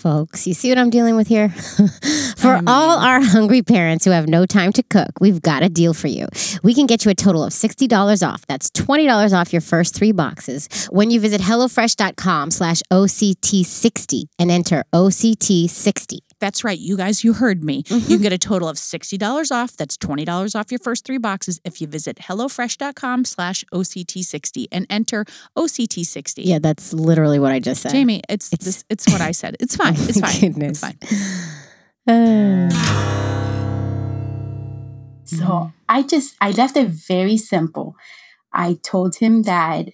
Folks, 0.05 0.45
you 0.45 0.53
see 0.53 0.69
what 0.69 0.77
I'm 0.77 0.91
dealing 0.91 1.15
with 1.15 1.27
here? 1.27 1.49
for 2.37 2.57
mean- 2.57 2.67
all 2.67 2.99
our 2.99 3.19
hungry 3.21 3.63
parents 3.63 4.05
who 4.05 4.11
have 4.11 4.29
no 4.29 4.45
time 4.45 4.71
to 4.73 4.83
cook, 4.83 5.19
we've 5.19 5.41
got 5.41 5.63
a 5.63 5.67
deal 5.67 5.95
for 5.95 6.07
you. 6.07 6.27
We 6.61 6.75
can 6.75 6.85
get 6.85 7.05
you 7.05 7.09
a 7.09 7.15
total 7.15 7.43
of 7.43 7.51
$60 7.51 8.21
off. 8.27 8.45
That's 8.45 8.69
$20 8.69 9.33
off 9.33 9.51
your 9.51 9.63
first 9.63 9.95
three 9.95 10.11
boxes 10.11 10.87
when 10.91 11.09
you 11.09 11.19
visit 11.19 11.41
HelloFresh.com 11.41 12.51
slash 12.51 12.83
OCT60 12.91 14.25
and 14.37 14.51
enter 14.51 14.83
OCT60. 14.93 16.19
That's 16.41 16.63
right. 16.63 16.77
You 16.77 16.97
guys, 16.97 17.23
you 17.23 17.33
heard 17.33 17.63
me. 17.63 17.83
Mm-hmm. 17.83 18.11
You 18.11 18.17
can 18.17 18.21
get 18.23 18.33
a 18.33 18.37
total 18.37 18.67
of 18.67 18.75
$60 18.77 19.51
off. 19.51 19.77
That's 19.77 19.97
$20 19.97 20.55
off 20.59 20.71
your 20.71 20.79
first 20.79 21.05
three 21.05 21.17
boxes 21.17 21.61
if 21.63 21.79
you 21.79 21.87
visit 21.87 22.17
HelloFresh.com 22.17 23.23
slash 23.25 23.63
OCT60 23.73 24.67
and 24.71 24.85
enter 24.89 25.23
OCT60. 25.57 26.33
Yeah, 26.43 26.59
that's 26.59 26.91
literally 26.93 27.39
what 27.39 27.51
I 27.53 27.59
just 27.59 27.81
said. 27.81 27.91
Jamie, 27.91 28.21
it's 28.27 28.51
It's- 28.51 28.65
this, 28.65 28.83
it's 28.89 29.07
what 29.11 29.21
I 29.21 29.31
said. 29.31 29.55
It's 29.59 29.75
fine. 29.81 29.95
It's 29.95 30.19
fine. 30.19 30.39
goodness. 30.41 30.83
It's 30.83 30.97
fine. 31.09 31.51
Uh, 32.07 32.69
So 35.25 35.71
I 35.89 36.03
just 36.03 36.35
I 36.39 36.51
left 36.51 36.77
it 36.77 36.87
very 36.89 37.37
simple. 37.37 37.95
I 38.53 38.77
told 38.83 39.15
him 39.15 39.41
that 39.43 39.89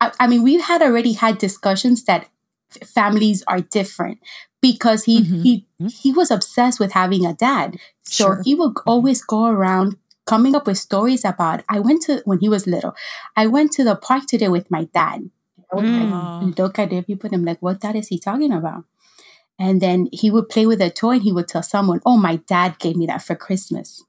I, 0.00 0.12
I 0.20 0.26
mean 0.26 0.42
we've 0.42 0.60
had 0.64 0.82
already 0.82 1.14
had 1.14 1.38
discussions 1.38 2.04
that 2.04 2.28
families 2.84 3.42
are 3.48 3.60
different 3.60 4.18
because 4.60 5.04
he 5.04 5.20
Mhm. 5.22 5.42
he 5.42 5.66
he 6.02 6.12
was 6.12 6.30
obsessed 6.30 6.78
with 6.80 6.92
having 6.92 7.24
a 7.26 7.32
dad. 7.34 7.76
So 8.04 8.24
Sure. 8.24 8.42
he 8.44 8.54
would 8.54 8.74
always 8.86 9.22
go 9.24 9.46
around 9.46 9.96
coming 10.26 10.54
up 10.54 10.66
with 10.66 10.78
stories 10.78 11.24
about 11.24 11.62
I 11.68 11.80
went 11.80 12.02
to 12.02 12.22
when 12.24 12.38
he 12.40 12.48
was 12.48 12.66
little. 12.66 12.94
I 13.36 13.46
went 13.46 13.72
to 13.72 13.84
the 13.84 13.96
park 13.96 14.26
today 14.26 14.48
with 14.48 14.70
my 14.70 14.84
dad. 14.92 15.30
I 15.72 15.76
would 15.76 15.84
Mm. 15.84 16.42
like, 16.48 16.58
look 16.58 16.78
at 16.78 16.90
the 16.90 17.02
people 17.02 17.28
and 17.28 17.36
I'm 17.36 17.44
like, 17.44 17.60
what 17.62 17.80
dad 17.80 17.96
is 17.96 18.08
he 18.08 18.18
talking 18.18 18.52
about? 18.52 18.84
And 19.58 19.80
then 19.80 20.08
he 20.12 20.30
would 20.30 20.48
play 20.48 20.66
with 20.66 20.80
a 20.80 20.90
toy 20.90 21.12
and 21.14 21.22
he 21.22 21.32
would 21.32 21.48
tell 21.48 21.62
someone, 21.62 22.00
Oh, 22.04 22.16
my 22.16 22.36
dad 22.36 22.78
gave 22.78 22.96
me 22.96 23.06
that 23.06 23.22
for 23.22 23.34
Christmas. 23.36 24.02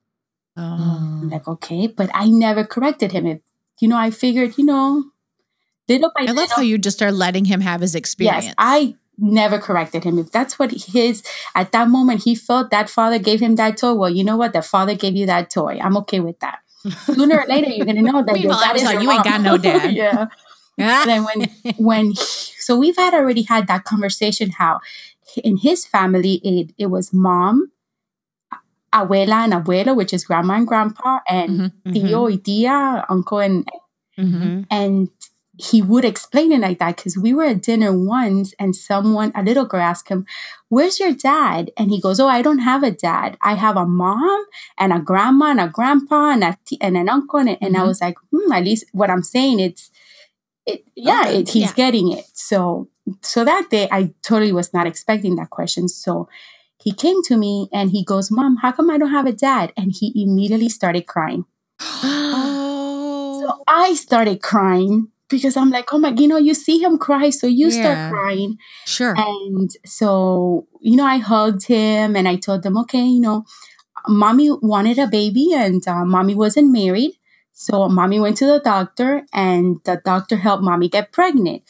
Oh. 0.57 0.61
I'm 0.61 1.29
like, 1.29 1.47
okay, 1.47 1.87
but 1.87 2.09
I 2.13 2.27
never 2.29 2.63
corrected 2.65 3.11
him. 3.13 3.25
If 3.25 3.39
you 3.79 3.87
know, 3.87 3.97
I 3.97 4.11
figured, 4.11 4.57
you 4.57 4.65
know, 4.65 5.05
little 5.87 6.11
by 6.15 6.23
I 6.23 6.25
love 6.27 6.35
little, 6.35 6.55
how 6.57 6.61
you 6.61 6.77
just 6.77 7.01
are 7.01 7.11
letting 7.11 7.45
him 7.45 7.61
have 7.61 7.81
his 7.81 7.95
experience. 7.95 8.45
yes, 8.45 8.55
I 8.57 8.95
never 9.17 9.59
corrected 9.59 10.03
him. 10.03 10.17
If 10.19 10.31
that's 10.31 10.57
what 10.59 10.71
his 10.71 11.23
at 11.55 11.71
that 11.73 11.89
moment 11.89 12.23
he 12.23 12.35
felt 12.35 12.71
that 12.71 12.89
father 12.89 13.19
gave 13.19 13.39
him 13.39 13.55
that 13.55 13.77
toy, 13.77 13.93
well, 13.93 14.09
you 14.09 14.23
know 14.23 14.37
what, 14.37 14.53
the 14.53 14.61
father 14.61 14.95
gave 14.95 15.15
you 15.15 15.25
that 15.27 15.49
toy. 15.49 15.79
I'm 15.81 15.97
okay 15.97 16.19
with 16.19 16.39
that. 16.39 16.59
Sooner 17.05 17.41
or 17.41 17.45
later, 17.47 17.69
you're 17.69 17.85
gonna 17.85 18.01
know 18.01 18.23
that 18.23 18.39
your 18.39 18.53
dad 18.53 18.75
is 18.75 18.83
your 18.83 19.01
you 19.01 19.11
ain't 19.11 19.23
got 19.23 19.41
no 19.41 19.57
dad. 19.69 19.93
yeah. 19.93 20.27
And 20.77 21.09
then 21.09 21.23
when 21.23 21.49
when 21.77 22.05
he- 22.11 22.15
so 22.59 22.77
we've 22.77 22.97
had 22.97 23.13
already 23.13 23.43
had 23.43 23.67
that 23.67 23.83
conversation 23.83 24.51
how 24.51 24.79
in 25.43 25.57
his 25.57 25.85
family 25.85 26.35
it 26.43 26.73
it 26.77 26.87
was 26.87 27.13
mom 27.13 27.71
abuela 28.93 29.43
and 29.45 29.53
abuelo 29.53 29.95
which 29.95 30.13
is 30.13 30.23
grandma 30.25 30.55
and 30.55 30.67
grandpa 30.67 31.19
and 31.29 31.71
Mhm. 31.85 31.93
tío 31.93 32.23
y 32.29 32.37
tía 32.37 33.05
uncle 33.09 33.39
and 33.39 33.67
Mhm. 34.17 34.65
and 34.69 35.09
he 35.57 35.81
would 35.81 36.05
explain 36.05 36.51
it 36.51 36.61
like 36.61 36.79
that 36.79 36.95
because 36.95 37.17
we 37.17 37.33
were 37.33 37.43
at 37.43 37.61
dinner 37.61 37.91
once 37.91 38.53
and 38.57 38.75
someone 38.75 39.31
a 39.35 39.43
little 39.43 39.65
girl 39.65 39.81
asked 39.81 40.07
him 40.09 40.25
where's 40.69 40.99
your 40.99 41.13
dad? 41.13 41.71
And 41.77 41.91
he 41.91 41.99
goes 42.01 42.19
oh 42.19 42.27
i 42.27 42.41
don't 42.41 42.59
have 42.59 42.83
a 42.83 42.91
dad. 42.91 43.37
I 43.41 43.55
have 43.55 43.77
a 43.77 43.85
mom 43.85 44.45
and 44.77 44.93
a 44.93 44.99
grandma 44.99 45.47
and 45.51 45.59
a 45.59 45.67
grandpa 45.67 46.31
and 46.31 46.43
a 46.43 46.57
t- 46.65 46.77
and 46.81 46.95
an 46.97 47.09
uncle 47.09 47.39
and, 47.39 47.57
and 47.61 47.75
i 47.77 47.83
was 47.83 48.01
like 48.01 48.15
hmm 48.31 48.51
at 48.51 48.63
least 48.63 48.85
what 48.93 49.09
i'm 49.09 49.23
saying 49.23 49.59
it's 49.59 49.91
it 50.65 50.83
yeah 50.95 51.21
Okay, 51.21 51.39
it, 51.41 51.49
he's 51.49 51.71
yeah. 51.71 51.73
getting 51.73 52.11
it. 52.11 52.25
So 52.33 52.89
so 53.21 53.43
that 53.45 53.69
day 53.69 53.87
i 53.91 54.13
totally 54.23 54.51
was 54.51 54.73
not 54.73 54.87
expecting 54.87 55.35
that 55.35 55.49
question. 55.49 55.87
So 55.89 56.29
he 56.83 56.93
came 56.93 57.21
to 57.23 57.37
me 57.37 57.69
and 57.73 57.91
he 57.91 58.03
goes 58.03 58.31
mom 58.31 58.57
how 58.57 58.71
come 58.71 58.89
i 58.89 58.97
don't 58.97 59.11
have 59.11 59.25
a 59.27 59.33
dad? 59.33 59.73
And 59.77 59.91
he 59.93 60.13
immediately 60.23 60.69
started 60.69 61.07
crying. 61.07 61.45
Oh. 62.03 63.41
so 63.41 63.63
I 63.67 63.93
started 63.95 64.41
crying 64.41 65.10
because 65.31 65.57
I'm 65.57 65.69
like, 65.71 65.93
oh 65.93 65.97
my, 65.99 66.09
you 66.09 66.27
know, 66.27 66.37
you 66.37 66.53
see 66.53 66.79
him 66.83 66.97
cry, 66.97 67.29
so 67.29 67.47
you 67.47 67.67
Yeah. 67.69 67.81
start 67.81 67.99
crying. 68.13 68.57
sure. 68.85 69.15
And 69.17 69.69
so, 69.85 70.67
you 70.81 70.95
know, 70.95 71.05
I 71.05 71.17
hugged 71.17 71.65
him 71.67 72.15
and 72.15 72.27
I 72.27 72.35
told 72.35 72.63
them, 72.63 72.77
okay, 72.77 73.03
you 73.05 73.19
know, 73.21 73.45
mommy 74.07 74.49
wanted 74.51 74.99
a 74.99 75.07
baby 75.07 75.49
and 75.53 75.85
uh, 75.87 76.05
mommy 76.05 76.35
wasn't 76.35 76.71
married. 76.71 77.13
So 77.53 77.87
mommy 77.89 78.19
went 78.19 78.37
to 78.37 78.45
the 78.47 78.59
doctor 78.59 79.25
and 79.33 79.77
the 79.85 80.01
doctor 80.03 80.37
helped 80.37 80.63
mommy 80.63 80.89
get 80.89 81.11
pregnant. 81.11 81.63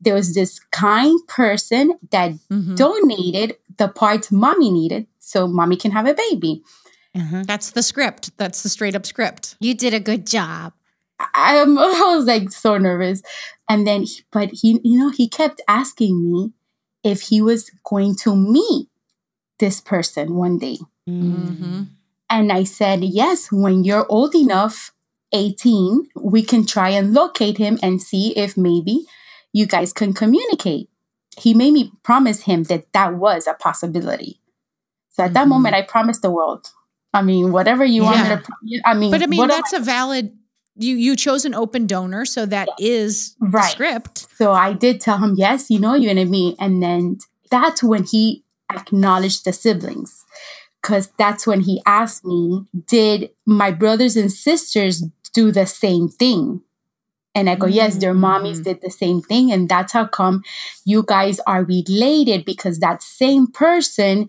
There 0.00 0.14
was 0.14 0.34
this 0.34 0.58
kind 0.72 1.18
person 1.28 1.98
that 2.10 2.32
Mhm. 2.50 2.76
donated 2.76 3.56
the 3.78 3.88
parts 3.88 4.30
mommy 4.32 4.70
needed 4.70 5.06
so 5.18 5.46
mommy 5.46 5.76
can 5.76 5.92
have 5.92 6.06
a 6.06 6.14
baby. 6.14 6.62
Uh-huh. 7.14 7.44
That's 7.46 7.70
the 7.70 7.82
script. 7.82 8.36
That's 8.36 8.62
the 8.62 8.68
straight 8.68 8.94
up 8.94 9.06
script. 9.06 9.56
You 9.60 9.74
did 9.74 9.94
a 9.94 10.00
good 10.00 10.26
job. 10.26 10.72
I, 11.18 11.58
I'm- 11.58 11.78
I 11.78 12.14
was 12.16 12.26
like 12.26 12.50
so 12.50 12.76
nervous. 12.78 13.22
And 13.68 13.86
then, 13.86 14.02
he, 14.04 14.22
but 14.30 14.50
he, 14.52 14.80
you 14.84 14.98
know, 14.98 15.10
he 15.10 15.28
kept 15.28 15.60
asking 15.68 16.30
me 16.30 16.52
if 17.02 17.22
he 17.22 17.40
was 17.42 17.70
going 17.84 18.14
to 18.16 18.34
meet 18.36 18.88
this 19.58 19.80
person 19.80 20.34
one 20.34 20.58
day. 20.58 20.78
Mm-hmm. 21.08 21.82
And 22.28 22.52
I 22.52 22.64
said, 22.64 23.04
yes, 23.04 23.50
when 23.52 23.84
you're 23.84 24.06
old 24.08 24.34
enough, 24.34 24.92
18, 25.32 26.08
we 26.16 26.42
can 26.42 26.66
try 26.66 26.90
and 26.90 27.12
locate 27.12 27.58
him 27.58 27.78
and 27.82 28.00
see 28.02 28.36
if 28.36 28.56
maybe 28.56 29.04
you 29.52 29.66
guys 29.66 29.92
can 29.92 30.12
communicate. 30.12 30.88
He 31.38 31.54
made 31.54 31.72
me 31.72 31.92
promise 32.02 32.42
him 32.42 32.64
that 32.64 32.92
that 32.92 33.14
was 33.14 33.46
a 33.46 33.54
possibility. 33.54 34.40
So 35.10 35.24
at 35.24 35.34
that 35.34 35.46
Mhm. 35.46 35.50
moment, 35.50 35.74
I 35.74 35.82
promised 35.82 36.22
the 36.22 36.30
world. 36.30 36.70
I 37.12 37.22
mean, 37.22 37.52
whatever 37.52 37.84
you 37.84 38.02
want 38.02 38.22
me 38.22 38.36
to, 38.36 38.42
I 38.84 38.94
mean, 38.94 39.10
But 39.10 39.22
I 39.22 39.26
mean, 39.26 39.48
that's 39.48 39.72
a 39.72 39.80
valid. 39.80 40.36
You 40.78 40.96
you 40.96 41.16
chose 41.16 41.44
an 41.44 41.54
open 41.54 41.86
donor, 41.86 42.24
so 42.24 42.46
that 42.46 42.68
is 42.78 43.34
the 43.40 43.46
Right. 43.48 43.70
script. 43.70 44.26
So 44.36 44.52
I 44.52 44.72
did 44.74 45.00
tell 45.00 45.18
him, 45.18 45.34
yes, 45.36 45.70
you 45.70 45.78
know, 45.78 45.94
you're 45.94 46.12
gonna 46.14 46.26
meet. 46.26 46.56
And 46.58 46.82
then 46.82 47.18
that's 47.50 47.82
when 47.82 48.04
he 48.04 48.44
acknowledged 48.72 49.44
the 49.44 49.52
siblings. 49.52 50.24
Cause 50.82 51.10
that's 51.18 51.46
when 51.46 51.62
he 51.62 51.82
asked 51.86 52.24
me, 52.24 52.64
did 52.86 53.30
my 53.46 53.70
brothers 53.72 54.16
and 54.16 54.30
sisters 54.30 55.02
do 55.34 55.50
the 55.50 55.66
same 55.66 56.08
thing? 56.08 56.60
And 57.34 57.50
I 57.50 57.54
go, 57.56 57.66
yes, 57.66 57.96
their 57.96 58.14
mommies 58.14 58.60
Mm. 58.60 58.64
did 58.64 58.80
the 58.82 58.90
same 58.90 59.20
thing. 59.20 59.52
And 59.52 59.68
that's 59.68 59.92
how 59.92 60.06
come 60.06 60.42
you 60.84 61.02
guys 61.06 61.40
are 61.46 61.64
related 61.64 62.44
because 62.44 62.78
that 62.78 63.02
same 63.02 63.46
person 63.46 64.28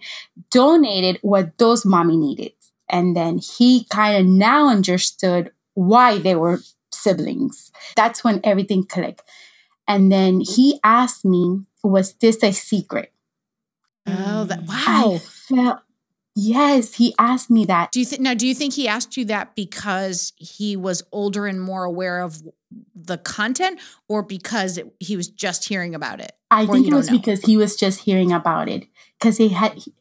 donated 0.52 1.20
what 1.22 1.58
those 1.58 1.86
mommy 1.86 2.18
needed. 2.18 2.52
And 2.90 3.16
then 3.16 3.38
he 3.40 3.86
kind 3.90 4.18
of 4.18 4.26
now 4.26 4.68
understood 4.70 5.52
why 5.78 6.18
they 6.18 6.34
were 6.36 6.60
siblings. 6.92 7.72
That's 7.96 8.24
when 8.24 8.40
everything 8.44 8.84
clicked. 8.84 9.22
And 9.88 10.12
then 10.12 10.40
he 10.42 10.80
asked 10.84 11.24
me, 11.24 11.62
was 11.84 12.14
this 12.14 12.42
a 12.42 12.52
secret? 12.52 13.14
Oh, 14.08 14.44
that 14.46 14.64
wow. 14.64 15.20
felt, 15.22 15.82
yes, 16.36 16.96
he 16.96 17.14
asked 17.20 17.52
me 17.52 17.64
that. 17.66 17.92
Do 17.92 18.00
you 18.00 18.06
think 18.08 18.22
now? 18.24 18.34
Do 18.34 18.48
you 18.48 18.56
think 18.56 18.74
he 18.74 18.88
asked 18.88 19.16
you 19.18 19.26
that 19.26 19.56
because 19.56 20.34
he 20.38 20.76
was 20.76 21.04
older 21.12 21.46
and 21.46 21.62
more 21.62 21.84
aware 21.84 22.22
of 22.22 22.42
the 22.96 23.18
content, 23.20 23.80
or 24.08 24.24
because 24.24 24.78
it, 24.80 24.92
he 25.00 25.16
was 25.16 25.28
just 25.28 25.70
hearing 25.70 25.94
about 25.94 26.20
it? 26.20 26.32
I 26.50 26.64
Or 26.64 26.74
think 26.74 26.88
it 26.88 26.94
was 26.94 27.10
know? 27.12 27.18
because 27.18 27.42
he 27.42 27.56
was 27.56 27.76
just 27.76 28.00
hearing 28.00 28.32
about 28.32 28.68
it. 28.68 28.88
Because 29.20 29.38
he 29.38 29.50
had, 29.50 29.74
he- 29.74 29.94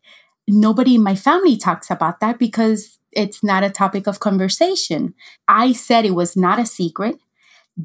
nobody 0.49 0.95
in 0.97 1.03
my 1.03 1.15
family 1.15 1.57
talks 1.57 1.91
about 1.91 2.21
that 2.21 2.39
because 2.39 2.99
it's 3.13 3.43
not 3.43 3.65
a 3.65 3.71
topic 3.71 4.07
of 4.07 4.21
conversation. 4.21 5.15
I 5.49 5.73
said 5.73 6.05
it 6.05 6.15
was 6.15 6.37
not 6.37 6.59
a 6.59 6.67
secret, 6.67 7.17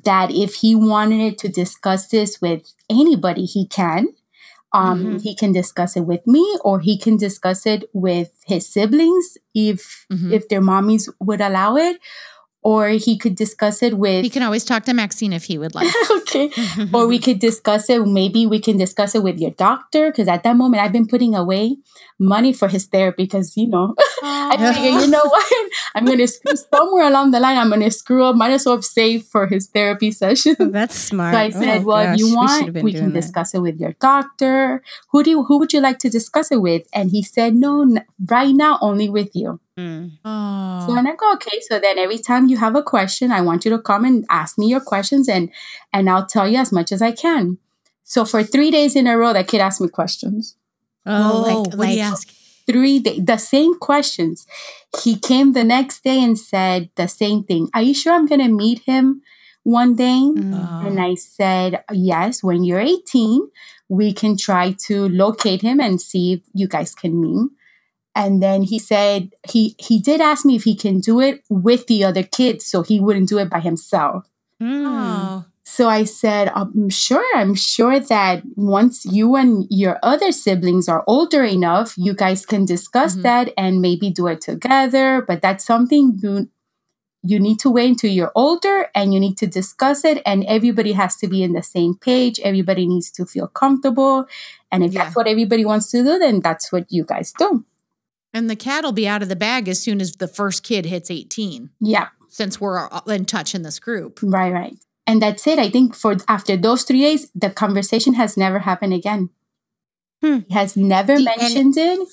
that 0.03 0.31
if 0.31 0.55
he 0.55 0.75
wanted 0.75 1.37
to 1.39 1.49
discuss 1.49 2.07
this 2.07 2.39
with 2.41 2.73
anybody, 2.89 3.45
he 3.45 3.67
can. 3.67 4.09
Um, 4.73 4.99
Mm-hmm. 4.99 5.15
Mhm. 5.15 5.21
He 5.23 5.35
can 5.35 5.51
discuss 5.51 5.97
it 5.97 6.05
with 6.05 6.25
me, 6.25 6.45
or 6.63 6.79
he 6.79 6.97
can 6.97 7.17
discuss 7.17 7.65
it 7.65 7.89
with 7.93 8.29
his 8.47 8.67
siblings 8.67 9.37
if 9.53 10.05
Mhm. 10.11 10.31
if 10.33 10.47
their 10.47 10.61
mommies 10.61 11.09
would 11.19 11.41
allow 11.41 11.75
it, 11.75 11.99
or 12.63 12.89
he 12.89 13.17
could 13.17 13.35
discuss 13.35 13.81
it 13.81 13.97
with 13.97 14.23
He 14.23 14.29
can 14.29 14.43
always 14.43 14.63
talk 14.63 14.85
to 14.85 14.93
Maxine 14.93 15.33
if 15.33 15.45
he 15.45 15.57
would 15.57 15.73
like. 15.73 15.91
okay. 16.11 16.51
Or 16.93 17.07
we 17.07 17.17
could 17.17 17.39
discuss 17.39 17.89
it. 17.89 18.05
Maybe 18.05 18.45
we 18.45 18.59
can 18.59 18.77
discuss 18.77 19.15
it 19.15 19.23
with 19.23 19.39
your 19.39 19.51
doctor 19.51 20.11
because 20.11 20.27
at 20.27 20.43
that 20.43 20.55
moment 20.55 20.83
I've 20.83 20.91
been 20.91 21.07
putting 21.07 21.33
away 21.33 21.77
money 22.19 22.53
for 22.53 22.67
his 22.67 22.85
therapy 22.85 23.23
because 23.23 23.57
you 23.57 23.67
know 23.67 23.95
I 24.23 24.73
figured, 24.73 25.01
you 25.01 25.07
know 25.07 25.23
what? 25.23 25.71
I'm 25.95 26.05
going 26.05 26.17
to 26.19 26.27
screw 26.27 26.55
somewhere 26.55 27.07
along 27.07 27.31
the 27.31 27.39
line. 27.39 27.57
I'm 27.57 27.69
going 27.69 27.81
to 27.81 27.91
screw 27.91 28.25
up. 28.25 28.35
Might 28.35 28.51
as 28.51 28.65
well 28.65 28.81
save 28.81 29.23
for 29.23 29.47
his 29.47 29.67
therapy 29.67 30.11
session. 30.11 30.55
Oh, 30.59 30.69
that's 30.69 30.95
smart. 31.09 31.33
So 31.33 31.39
I 31.39 31.49
said, 31.49 31.81
Oh, 31.81 31.85
well, 31.85 32.03
gosh, 32.05 32.13
if 32.15 32.19
you 32.19 32.35
want, 32.35 32.65
should've 32.65 32.83
we, 32.83 32.93
can 32.93 33.13
that. 33.13 33.21
discuss 33.21 33.53
it 33.53 33.59
with 33.59 33.79
your 33.79 33.93
doctor. 33.99 34.83
Who 35.11 35.23
do 35.23 35.29
you, 35.29 35.43
who 35.43 35.59
would 35.59 35.73
you 35.73 35.81
like 35.81 35.99
to 35.99 36.09
discuss 36.09 36.51
it 36.51 36.61
with? 36.61 36.87
And 36.93 37.11
he 37.11 37.23
said, 37.23 37.55
no, 37.55 37.81
n- 37.81 38.05
right 38.29 38.53
now, 38.53 38.77
only 38.81 39.09
with 39.09 39.35
you. 39.35 39.59
Mm. 39.77 40.11
Oh. 40.25 40.85
So 40.87 40.95
and 40.97 41.07
I 41.07 41.15
go, 41.15 41.33
okay. 41.33 41.59
So 41.61 41.79
then 41.79 41.97
every 41.97 42.17
time 42.17 42.47
you 42.47 42.57
have 42.57 42.75
a 42.75 42.83
question, 42.83 43.31
I 43.31 43.41
want 43.41 43.65
you 43.65 43.71
to 43.71 43.79
come 43.79 44.05
and 44.05 44.25
ask 44.29 44.57
me 44.57 44.67
your 44.67 44.81
questions 44.81 45.29
and 45.29 45.49
and 45.93 46.09
I'll 46.09 46.25
tell 46.25 46.47
you 46.47 46.57
as 46.57 46.71
much 46.71 46.91
as 46.91 47.01
I 47.01 47.11
can. 47.11 47.57
So 48.03 48.25
for 48.25 48.43
three 48.43 48.69
days 48.71 48.95
in 48.95 49.07
a 49.07 49.17
row, 49.17 49.31
that 49.33 49.47
kid 49.47 49.61
asked 49.61 49.79
me 49.81 49.87
questions. 49.87 50.57
Oh, 51.05 51.43
like, 51.47 51.55
what 51.55 51.71
do 51.71 51.77
like 51.77 51.95
you 51.95 52.01
ask? 52.01 52.31
Three 52.71 52.99
days, 52.99 53.25
the 53.25 53.37
same 53.37 53.77
questions. 53.77 54.45
He 55.03 55.17
came 55.17 55.53
the 55.53 55.63
next 55.63 56.03
day 56.03 56.23
and 56.23 56.37
said 56.39 56.89
the 56.95 57.07
same 57.07 57.43
thing. 57.43 57.69
Are 57.73 57.81
you 57.81 57.93
sure 57.93 58.13
I'm 58.13 58.27
gonna 58.27 58.49
meet 58.49 58.79
him 58.79 59.21
one 59.63 59.95
day? 59.95 60.21
Mm. 60.35 60.87
And 60.87 60.99
I 60.99 61.15
said, 61.15 61.83
yes, 61.91 62.41
when 62.41 62.63
you're 62.63 62.79
18, 62.79 63.47
we 63.89 64.13
can 64.13 64.37
try 64.37 64.75
to 64.87 65.09
locate 65.09 65.61
him 65.61 65.81
and 65.81 65.99
see 65.99 66.33
if 66.33 66.41
you 66.53 66.67
guys 66.67 66.95
can 66.95 67.19
meet. 67.19 67.49
And 68.15 68.41
then 68.41 68.63
he 68.63 68.79
said 68.79 69.31
he 69.47 69.75
he 69.77 69.99
did 69.99 70.21
ask 70.21 70.45
me 70.45 70.55
if 70.55 70.63
he 70.63 70.75
can 70.75 70.99
do 70.99 71.19
it 71.19 71.43
with 71.49 71.87
the 71.87 72.03
other 72.03 72.23
kids, 72.23 72.65
so 72.65 72.83
he 72.83 72.99
wouldn't 72.99 73.29
do 73.29 73.37
it 73.37 73.49
by 73.49 73.59
himself. 73.59 74.29
Mm. 74.61 74.85
Oh. 74.85 75.45
So 75.63 75.87
I 75.87 76.05
said, 76.05 76.49
I'm 76.55 76.89
sure, 76.89 77.23
I'm 77.35 77.53
sure 77.53 77.99
that 77.99 78.43
once 78.55 79.05
you 79.05 79.35
and 79.35 79.65
your 79.69 79.99
other 80.01 80.31
siblings 80.31 80.89
are 80.89 81.03
older 81.07 81.43
enough, 81.43 81.93
you 81.97 82.13
guys 82.13 82.45
can 82.45 82.65
discuss 82.65 83.15
Mhm. 83.15 83.21
that 83.23 83.53
and 83.57 83.79
maybe 83.81 84.09
do 84.09 84.27
it 84.27 84.41
together. 84.41 85.23
But 85.27 85.41
that's 85.41 85.65
something 85.65 86.19
you 86.21 86.49
you 87.23 87.39
need 87.39 87.59
to 87.59 87.69
wait 87.69 87.87
until 87.87 88.09
you're 88.09 88.31
older 88.33 88.87
and 88.95 89.13
you 89.13 89.19
need 89.19 89.37
to 89.37 89.45
discuss 89.45 90.03
it. 90.03 90.23
And 90.25 90.43
everybody 90.45 90.93
has 90.93 91.17
to 91.17 91.27
be 91.27 91.43
in 91.43 91.53
the 91.53 91.61
same 91.61 91.93
page. 91.93 92.39
Everybody 92.39 92.87
needs 92.87 93.11
to 93.11 93.27
feel 93.27 93.45
comfortable. 93.47 94.25
And 94.71 94.83
if 94.83 94.91
Yeah. 94.91 95.03
that's 95.03 95.15
what 95.15 95.27
everybody 95.27 95.63
wants 95.63 95.91
to 95.91 95.99
do, 96.03 96.17
then 96.17 96.39
that's 96.39 96.71
what 96.71 96.91
you 96.91 97.03
guys 97.03 97.31
do. 97.37 97.63
And 98.33 98.49
the 98.49 98.55
cat 98.55 98.83
will 98.83 98.91
be 98.91 99.07
out 99.07 99.21
of 99.21 99.29
the 99.29 99.35
bag 99.35 99.69
as 99.69 99.79
soon 99.79 100.01
as 100.01 100.13
the 100.13 100.27
first 100.27 100.63
kid 100.63 100.87
hits 100.87 101.11
18, 101.11 101.69
Yeah. 101.79 102.07
since 102.27 102.59
we're 102.59 102.79
all 102.89 103.07
in 103.11 103.25
touch 103.25 103.53
in 103.53 103.61
this 103.61 103.77
group. 103.77 104.19
Right, 104.23 104.51
right. 104.51 104.75
And 105.07 105.21
that's 105.21 105.45
it. 105.47 105.59
I 105.59 105.69
think 105.69 105.95
for 105.95 106.15
after 106.27 106.55
those 106.55 106.83
three 106.83 107.01
days, 107.01 107.29
the 107.35 107.49
conversation 107.49 108.13
has 108.13 108.37
never 108.37 108.59
happened 108.59 108.93
again. 108.93 109.29
Hmm. 110.23 110.39
He 110.47 110.53
has 110.53 110.77
never 110.77 111.17
The- 111.17 111.23
mentioned 111.25 111.77
it, 111.77 112.07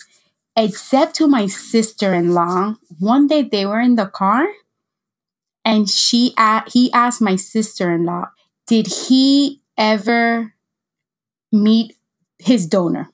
except 0.57 1.15
to 1.17 1.29
my 1.29 1.47
sister 1.47 2.15
in 2.15 2.33
law. 2.35 2.75
One 2.99 3.27
day 3.27 3.43
they 3.43 3.67
were 3.67 3.81
in 3.81 3.97
the 3.97 4.07
car, 4.07 4.47
and 5.65 5.89
she 5.89 6.33
a- 6.39 6.65
he 6.71 6.91
asked 6.93 7.21
my 7.21 7.37
sister 7.37 7.93
in 7.93 8.05
law, 8.05 8.31
"Did 8.67 8.87
he 8.87 9.61
ever 9.77 10.55
meet 11.53 11.97
his 12.39 12.67
donor?" 12.67 13.11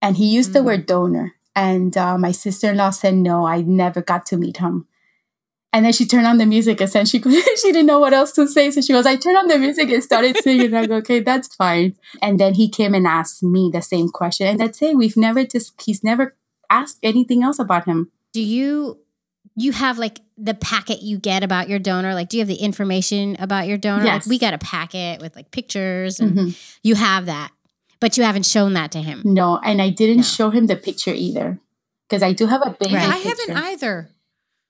And 0.00 0.16
he 0.16 0.26
used 0.34 0.52
the 0.52 0.60
Hmm. 0.60 0.66
word 0.66 0.86
donor, 0.86 1.34
and 1.54 1.96
uh, 1.96 2.18
my 2.18 2.32
sister 2.32 2.70
in 2.70 2.78
law 2.78 2.90
said, 2.90 3.14
"No, 3.14 3.46
I 3.46 3.62
never 3.62 4.02
got 4.02 4.26
to 4.26 4.36
meet 4.36 4.56
him." 4.56 4.88
And 5.74 5.86
then 5.86 5.92
she 5.92 6.04
turned 6.04 6.26
on 6.26 6.36
the 6.38 6.44
music 6.46 6.80
and 6.80 6.90
said 6.90 7.08
she 7.08 7.18
she 7.22 7.72
didn't 7.72 7.86
know 7.86 7.98
what 7.98 8.12
else 8.12 8.32
to 8.32 8.46
say. 8.46 8.70
So 8.70 8.80
she 8.82 8.92
goes, 8.92 9.06
I 9.06 9.16
turned 9.16 9.38
on 9.38 9.48
the 9.48 9.58
music 9.58 9.88
and 9.90 10.02
started 10.02 10.36
singing. 10.38 10.66
And 10.66 10.76
I 10.78 10.86
go, 10.86 10.96
okay, 10.96 11.20
that's 11.20 11.54
fine. 11.56 11.96
And 12.20 12.38
then 12.38 12.54
he 12.54 12.68
came 12.68 12.94
and 12.94 13.06
asked 13.06 13.42
me 13.42 13.70
the 13.72 13.80
same 13.82 14.08
question. 14.10 14.46
And 14.46 14.60
that's 14.60 14.82
it. 14.82 14.96
We've 14.96 15.16
never 15.16 15.44
just 15.44 15.80
he's 15.80 16.04
never 16.04 16.36
asked 16.68 16.98
anything 17.02 17.42
else 17.42 17.58
about 17.58 17.86
him. 17.86 18.10
Do 18.32 18.42
you 18.42 18.98
you 19.56 19.72
have 19.72 19.98
like 19.98 20.20
the 20.38 20.54
packet 20.54 21.02
you 21.02 21.18
get 21.18 21.42
about 21.42 21.68
your 21.68 21.78
donor? 21.78 22.14
Like, 22.14 22.28
do 22.28 22.36
you 22.36 22.40
have 22.42 22.48
the 22.48 22.54
information 22.62 23.36
about 23.38 23.66
your 23.66 23.78
donor? 23.78 24.04
Yes. 24.04 24.26
Like, 24.26 24.30
we 24.30 24.38
got 24.38 24.54
a 24.54 24.58
packet 24.58 25.20
with 25.20 25.36
like 25.36 25.50
pictures, 25.50 26.20
and 26.20 26.36
Mhm. 26.38 26.58
you 26.82 26.94
have 26.94 27.26
that, 27.26 27.50
but 28.00 28.16
you 28.16 28.24
haven't 28.24 28.46
shown 28.46 28.72
that 28.74 28.92
to 28.92 28.98
him. 29.02 29.20
No, 29.24 29.58
and 29.58 29.80
I 29.82 29.90
didn't 29.90 30.18
No. 30.18 30.22
show 30.22 30.50
him 30.50 30.66
the 30.68 30.76
picture 30.76 31.12
either. 31.14 31.60
Because 32.08 32.22
I 32.22 32.32
do 32.32 32.46
have 32.46 32.62
a 32.64 32.76
big 32.78 32.92
Right. 32.92 33.08
I 33.08 33.16
haven't 33.16 33.50
either. 33.56 34.10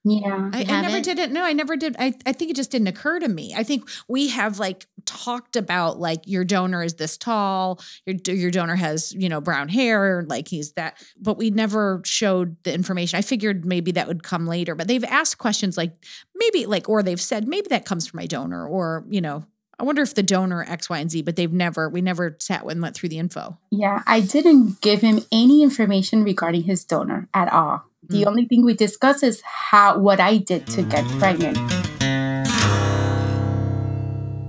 Yeah. 0.04 0.50
I, 0.52 0.64
I 0.68 0.80
never 0.82 1.00
did 1.00 1.18
it. 1.18 1.30
No, 1.30 1.44
I 1.44 1.52
never 1.52 1.76
did. 1.76 1.94
I, 1.98 2.14
I 2.26 2.32
think 2.32 2.50
it 2.50 2.56
just 2.56 2.72
didn't 2.72 2.88
occur 2.88 3.20
to 3.20 3.28
me. 3.28 3.54
I 3.56 3.62
think 3.62 3.88
we 4.08 4.28
have 4.28 4.58
like 4.58 4.86
talked 5.04 5.54
about 5.54 6.00
like 6.00 6.22
your 6.26 6.44
donor 6.44 6.82
is 6.82 6.94
this 6.94 7.16
tall, 7.16 7.80
your 8.04 8.16
your 8.34 8.50
donor 8.50 8.74
has 8.74 9.12
you 9.12 9.28
know 9.28 9.40
brown 9.40 9.68
hair, 9.68 10.24
like 10.26 10.48
he's 10.48 10.72
that, 10.72 11.00
but 11.20 11.38
we 11.38 11.50
never 11.50 12.02
showed 12.04 12.56
the 12.64 12.74
information. 12.74 13.16
I 13.16 13.22
figured 13.22 13.64
maybe 13.64 13.92
that 13.92 14.08
would 14.08 14.24
come 14.24 14.46
later, 14.46 14.74
but 14.74 14.88
they've 14.88 15.04
asked 15.04 15.38
questions 15.38 15.76
like 15.76 15.92
maybe 16.34 16.66
like 16.66 16.88
or 16.88 17.02
they've 17.02 17.20
said 17.20 17.46
maybe 17.46 17.68
that 17.68 17.84
comes 17.84 18.08
from 18.08 18.18
my 18.18 18.26
donor, 18.26 18.66
or 18.66 19.04
you 19.08 19.20
know. 19.20 19.44
I 19.78 19.84
wonder 19.84 20.02
if 20.02 20.14
the 20.14 20.22
donor 20.22 20.64
X, 20.68 20.88
Y, 20.88 20.98
and 20.98 21.10
Z, 21.10 21.22
but 21.22 21.34
they've 21.34 21.52
never, 21.52 21.88
we 21.88 22.02
never 22.02 22.36
sat 22.38 22.64
and 22.64 22.80
went 22.80 22.94
through 22.94 23.08
the 23.08 23.18
info. 23.18 23.58
Yeah, 23.72 24.02
I 24.06 24.20
didn't 24.20 24.80
give 24.80 25.00
him 25.00 25.24
any 25.32 25.64
information 25.64 26.22
regarding 26.22 26.64
his 26.64 26.84
donor 26.84 27.28
at 27.34 27.52
all. 27.52 27.82
The 28.12 28.22
Mm. 28.24 28.26
only 28.26 28.44
thing 28.46 28.64
we 28.64 28.74
discuss 28.74 29.22
is 29.22 29.40
how 29.44 29.98
what 29.98 30.20
I 30.20 30.36
did 30.36 30.66
to 30.68 30.82
get 30.82 31.04
pregnant. 31.18 31.56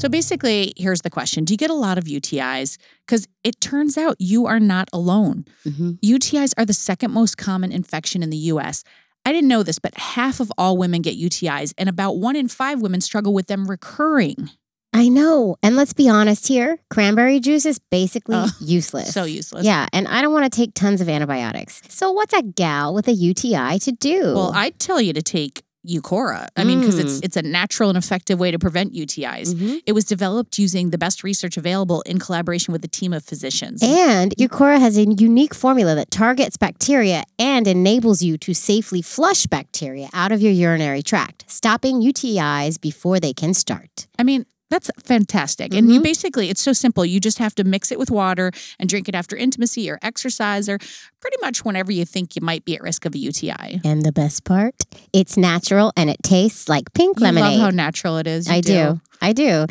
So 0.01 0.09
basically, 0.09 0.73
here's 0.75 1.01
the 1.01 1.09
question 1.09 1.45
Do 1.45 1.53
you 1.53 1.57
get 1.57 1.69
a 1.69 1.73
lot 1.75 1.97
of 1.97 2.03
UTIs? 2.05 2.77
Because 3.05 3.25
it 3.45 3.61
turns 3.61 3.97
out 3.97 4.17
you 4.19 4.45
are 4.45 4.59
not 4.59 4.89
alone. 4.91 5.45
UTIs 5.65 6.53
are 6.57 6.65
the 6.65 6.73
second 6.73 7.11
most 7.11 7.37
common 7.37 7.71
infection 7.71 8.21
in 8.21 8.29
the 8.29 8.37
US. 8.51 8.83
I 9.25 9.31
didn't 9.31 9.47
know 9.47 9.63
this, 9.63 9.79
but 9.79 9.97
half 9.97 10.41
of 10.41 10.51
all 10.57 10.75
women 10.75 11.01
get 11.01 11.15
UTIs, 11.17 11.73
and 11.77 11.87
about 11.87 12.17
one 12.17 12.35
in 12.35 12.49
five 12.49 12.81
women 12.81 12.99
struggle 12.99 13.33
with 13.33 13.47
them 13.47 13.67
recurring. 13.69 14.49
I 14.93 15.09
know. 15.09 15.57
And 15.63 15.75
let's 15.75 15.93
be 15.93 16.07
honest 16.09 16.47
here 16.47 16.77
cranberry 16.89 17.39
juice 17.39 17.65
is 17.65 17.79
basically 17.79 18.35
Oh, 18.37 18.49
useless. 18.59 19.13
So 19.13 19.23
useless. 19.23 19.65
Yeah, 19.65 19.87
and 19.93 20.07
I 20.07 20.21
don't 20.21 20.33
want 20.33 20.51
to 20.51 20.55
take 20.55 20.73
tons 20.73 21.01
of 21.01 21.09
antibiotics. 21.09 21.81
So, 21.89 22.11
what's 22.11 22.33
a 22.33 22.41
gal 22.43 22.93
with 22.93 23.07
a 23.07 23.13
UTI 23.13 23.79
to 23.79 23.91
do? 23.91 24.33
Well, 24.35 24.51
I'd 24.53 24.79
tell 24.79 25.01
you 25.01 25.13
to 25.13 25.21
take 25.21 25.63
Uqora. 25.85 26.47
I 26.55 26.63
mean, 26.63 26.79
because 26.79 26.97
it's 26.97 27.19
Mm. 27.19 27.25
it's 27.25 27.35
a 27.35 27.41
natural 27.41 27.89
and 27.89 27.97
effective 27.97 28.39
way 28.39 28.51
to 28.51 28.57
prevent 28.57 28.93
UTIs. 28.93 29.53
Mhm. 29.53 29.81
It 29.85 29.91
was 29.91 30.05
developed 30.05 30.57
using 30.57 30.91
the 30.91 30.97
best 30.97 31.25
research 31.25 31.57
available 31.57 32.01
in 32.03 32.19
collaboration 32.19 32.71
with 32.71 32.85
a 32.85 32.87
team 32.87 33.11
of 33.11 33.21
physicians. 33.25 33.83
And 33.83 34.33
Uqora 34.37 34.79
has 34.79 34.97
a 34.97 35.03
unique 35.03 35.53
formula 35.53 35.93
that 35.95 36.09
targets 36.09 36.55
bacteria 36.55 37.25
and 37.37 37.67
enables 37.67 38.21
you 38.21 38.37
to 38.37 38.53
safely 38.53 39.01
flush 39.01 39.45
bacteria 39.45 40.07
out 40.13 40.31
of 40.31 40.41
your 40.41 40.53
urinary 40.53 41.03
tract, 41.03 41.43
stopping 41.49 42.01
UTIs 42.01 42.77
before 42.79 43.19
they 43.19 43.33
can 43.33 43.53
start. 43.53 44.07
I 44.17 44.23
mean, 44.23 44.45
that's 44.73 44.89
fantastic. 45.03 45.73
And 45.75 45.93
you 45.93 45.99
Mhm. 45.99 46.03
basically, 46.03 46.49
it's 46.49 46.61
so 46.61 46.73
simple. 46.73 47.05
You 47.05 47.19
just 47.19 47.37
have 47.37 47.53
to 47.55 47.63
mix 47.63 47.91
it 47.91 47.99
with 47.99 48.09
water 48.09 48.51
and 48.79 48.89
drink 48.89 49.07
it 49.07 49.13
after 49.13 49.35
intimacy 49.35 49.87
or 49.89 49.99
exercise 50.01 50.67
or 50.67 50.79
pretty 51.21 51.37
much 51.41 51.63
whenever 51.63 51.91
you 51.91 52.05
think 52.05 52.35
you 52.35 52.41
might 52.41 52.65
be 52.65 52.75
at 52.75 52.81
risk 52.81 53.05
of 53.05 53.13
a 53.13 53.17
UTI. 53.19 53.79
And 53.85 54.01
the 54.03 54.11
best 54.11 54.43
part, 54.45 54.73
it's 55.13 55.37
natural 55.37 55.93
and 55.95 56.09
it 56.09 56.17
tastes 56.23 56.67
like 56.67 56.91
pink 56.93 57.19
You 57.19 57.25
lemonade. 57.25 57.51
love 57.51 57.59
how 57.61 57.69
natural 57.69 58.17
it 58.17 58.25
is. 58.25 58.47
You 58.47 58.53
I 58.55 58.61
do. 58.61 58.99
I 59.21 59.33
do. 59.33 59.67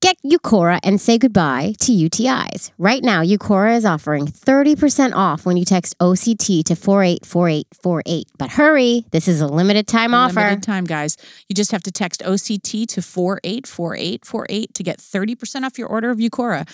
Get 0.00 0.16
Uqora 0.24 0.78
and 0.84 1.00
say 1.00 1.18
goodbye 1.18 1.74
to 1.80 1.90
UTIs. 1.90 2.70
Right 2.78 3.02
now, 3.02 3.20
Uqora 3.24 3.76
is 3.76 3.84
offering 3.84 4.26
30% 4.28 5.12
off 5.14 5.44
when 5.44 5.56
you 5.56 5.64
text 5.64 5.98
OCT 5.98 6.62
to 6.66 6.76
484848. 6.76 8.28
But 8.38 8.50
hurry, 8.50 9.04
this 9.10 9.26
is 9.26 9.40
a 9.40 9.48
limited 9.48 9.88
time 9.88 10.14
offer. 10.14 10.36
Limited 10.36 10.62
time, 10.62 10.84
guys. 10.84 11.16
You 11.48 11.54
just 11.56 11.72
have 11.72 11.82
to 11.82 11.90
text 11.90 12.22
OCT 12.24 12.86
to 12.86 13.02
484848 13.02 14.72
to 14.74 14.82
get 14.84 14.98
30% 14.98 15.64
off 15.64 15.76
your 15.78 15.88
order 15.88 16.10
of 16.10 16.18
Uqora. 16.18 16.68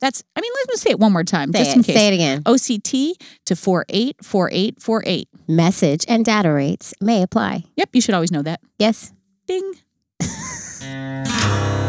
That's, 0.00 0.24
I 0.34 0.40
mean, 0.40 0.50
let 0.54 0.68
me 0.70 0.76
say 0.76 0.90
it 0.92 0.98
one 0.98 1.12
more 1.12 1.24
time, 1.24 1.52
Say 1.52 1.58
just 1.58 1.70
it, 1.72 1.76
in 1.76 1.82
case. 1.82 1.94
say 1.94 2.08
it 2.08 2.14
again. 2.14 2.42
OCT 2.44 3.12
to 3.44 3.56
484848. 3.56 5.28
Message 5.46 6.06
and 6.08 6.24
data 6.24 6.50
rates 6.50 6.94
may 7.02 7.20
apply. 7.22 7.64
Yep, 7.76 7.90
you 7.92 8.00
should 8.00 8.14
always 8.14 8.32
know 8.32 8.40
that. 8.40 8.60
Yes. 8.78 9.12
Ding. 9.46 9.74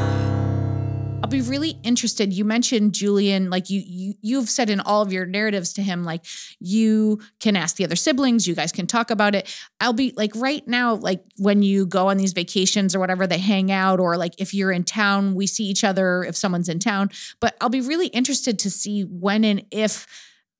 I'll 1.24 1.30
be 1.30 1.42
really 1.42 1.78
interested. 1.84 2.34
You 2.34 2.44
mentioned 2.46 2.94
Julian, 2.94 3.50
like 3.50 3.70
you, 3.70 3.82
you 3.86 4.14
you've 4.22 4.50
said 4.50 4.70
in 4.70 4.80
all 4.80 5.02
of 5.02 5.14
your 5.14 5.26
narratives 5.26 5.72
to 5.74 5.84
him, 5.84 6.04
like 6.04 6.26
you 6.60 7.20
can 7.40 7.56
ask 7.56 7.76
the 7.76 7.84
other 7.84 7.96
siblings, 7.96 8.48
you 8.48 8.56
guys 8.56 8.72
can 8.72 8.88
talk 8.88 9.12
about 9.12 9.36
it. 9.36 9.54
I'll 9.80 9.94
be 9.94 10.14
like 10.18 10.32
right 10.36 10.68
now, 10.68 10.96
like 10.96 11.24
when 11.38 11.62
you 11.62 11.86
go 11.86 12.08
on 12.08 12.18
these 12.18 12.34
vacations 12.34 12.96
or 12.96 13.00
whatever, 13.00 13.28
they 13.28 13.38
hang 13.38 13.72
out, 13.72 14.00
or 14.00 14.18
like 14.18 14.34
if 14.40 14.54
you're 14.54 14.72
in 14.72 14.84
town, 14.84 15.36
we 15.36 15.46
see 15.46 15.66
each 15.66 15.84
other 15.84 16.24
if 16.24 16.36
someone's 16.36 16.70
in 16.70 16.80
town. 16.80 17.12
But 17.40 17.56
I'll 17.62 17.70
be 17.70 17.82
really 17.82 18.08
interested 18.08 18.58
to 18.60 18.72
see 18.72 19.04
when 19.04 19.44
and 19.44 19.66
if 19.70 20.08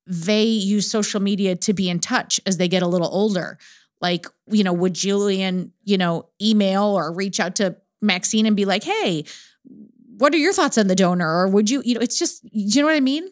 they 0.06 0.44
use 0.44 0.90
social 0.90 1.20
media 1.20 1.56
to 1.56 1.72
be 1.72 1.90
in 1.90 1.98
touch 1.98 2.40
as 2.46 2.56
they 2.56 2.68
get 2.68 2.82
a 2.82 2.88
little 2.88 3.08
older. 3.08 3.58
Like, 4.00 4.26
you 4.48 4.64
know, 4.64 4.72
would 4.72 4.94
Julian, 4.94 5.72
you 5.84 5.96
know, 5.98 6.28
email 6.40 6.84
or 6.84 7.12
reach 7.12 7.40
out 7.40 7.56
to 7.56 7.76
Maxine 8.00 8.46
and 8.46 8.56
be 8.56 8.64
like, 8.64 8.82
hey, 8.82 9.24
what 10.18 10.34
are 10.34 10.38
your 10.38 10.52
thoughts 10.52 10.78
on 10.78 10.86
the 10.86 10.94
donor? 10.94 11.28
Or 11.28 11.48
would 11.48 11.70
you, 11.70 11.82
you 11.84 11.94
know, 11.94 12.00
it's 12.00 12.18
just, 12.18 12.42
do 12.44 12.50
you 12.52 12.82
know 12.82 12.88
what 12.88 12.96
I 12.96 13.00
mean? 13.00 13.28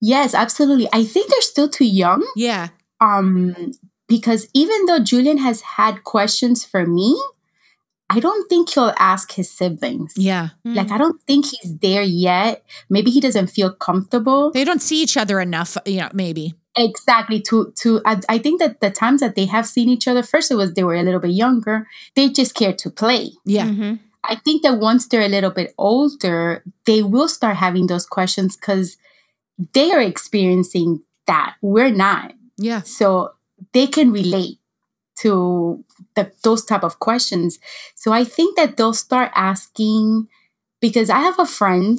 Yes, 0.00 0.34
absolutely. 0.34 0.88
I 0.92 1.04
think 1.04 1.30
they're 1.30 1.40
still 1.40 1.68
too 1.68 1.86
young. 1.86 2.26
Yeah. 2.36 2.68
Um, 3.00 3.72
because 4.08 4.48
even 4.54 4.86
though 4.86 5.00
Julian 5.00 5.38
has 5.38 5.60
had 5.62 6.04
questions 6.04 6.64
for 6.64 6.86
me, 6.86 7.20
I 8.08 8.20
don't 8.20 8.48
think 8.48 8.70
he'll 8.70 8.94
ask 8.98 9.32
his 9.32 9.50
siblings. 9.50 10.14
Yeah. 10.16 10.50
Like, 10.64 10.92
I 10.92 10.98
don't 10.98 11.20
think 11.22 11.46
he's 11.46 11.76
there 11.78 12.02
yet. 12.02 12.64
Maybe 12.88 13.10
he 13.10 13.20
doesn't 13.20 13.48
feel 13.48 13.72
comfortable. 13.72 14.52
They 14.52 14.64
don't 14.64 14.80
see 14.80 15.02
each 15.02 15.16
other 15.16 15.40
enough, 15.40 15.76
you 15.86 16.00
know, 16.00 16.10
maybe. 16.12 16.54
Exactly. 16.76 17.40
To 17.42 17.72
to 17.80 18.02
I, 18.04 18.20
I 18.28 18.38
think 18.38 18.60
that 18.60 18.80
the 18.80 18.90
times 18.90 19.20
that 19.22 19.34
they 19.34 19.46
have 19.46 19.66
seen 19.66 19.88
each 19.88 20.06
other, 20.06 20.22
first 20.22 20.50
it 20.50 20.56
was 20.56 20.74
they 20.74 20.84
were 20.84 20.94
a 20.94 21.02
little 21.02 21.20
bit 21.20 21.32
younger. 21.32 21.88
They 22.14 22.28
just 22.28 22.54
care 22.54 22.74
to 22.74 22.90
play. 22.90 23.32
Yeah. 23.44 23.66
Mm-hmm. 23.66 23.94
I 24.28 24.36
think 24.36 24.62
that 24.62 24.78
once 24.78 25.06
they're 25.06 25.22
a 25.22 25.28
little 25.28 25.50
bit 25.50 25.74
older, 25.78 26.62
they 26.84 27.02
will 27.02 27.28
start 27.28 27.56
having 27.56 27.86
those 27.86 28.06
questions 28.06 28.56
because 28.56 28.96
they 29.72 29.92
are 29.92 30.00
experiencing 30.00 31.02
that. 31.26 31.56
We're 31.62 31.90
not. 31.90 32.34
Yeah. 32.58 32.82
So 32.82 33.32
they 33.72 33.86
can 33.86 34.12
relate 34.12 34.58
to 35.20 35.84
the, 36.14 36.30
those 36.42 36.64
type 36.64 36.84
of 36.84 36.98
questions. 36.98 37.58
So 37.94 38.12
I 38.12 38.24
think 38.24 38.56
that 38.56 38.76
they'll 38.76 38.94
start 38.94 39.32
asking 39.34 40.28
because 40.80 41.10
I 41.10 41.20
have 41.20 41.38
a 41.38 41.46
friend 41.46 41.98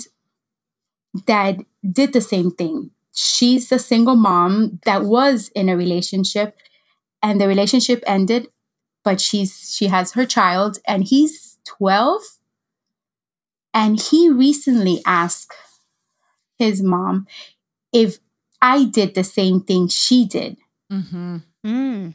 that 1.25 1.57
did 1.89 2.13
the 2.13 2.21
same 2.21 2.51
thing. 2.51 2.91
She's 3.13 3.71
a 3.71 3.79
single 3.79 4.15
mom 4.15 4.79
that 4.85 5.03
was 5.03 5.49
in 5.55 5.69
a 5.69 5.77
relationship 5.77 6.55
and 7.23 7.41
the 7.41 7.47
relationship 7.47 8.03
ended, 8.05 8.49
but 9.03 9.19
she's 9.19 9.73
she 9.75 9.87
has 9.87 10.11
her 10.11 10.25
child 10.25 10.77
and 10.87 11.03
he's 11.03 11.46
12 11.67 12.21
and 13.73 13.99
he 13.99 14.29
recently 14.29 15.01
asked 15.05 15.53
his 16.57 16.81
mom 16.81 17.27
if 17.93 18.17
I 18.61 18.85
did 18.85 19.13
the 19.13 19.23
same 19.23 19.61
thing 19.61 19.87
she 19.87 20.25
did. 20.25 20.57
Mm-hmm. 20.91 21.37
Mm. 21.65 22.13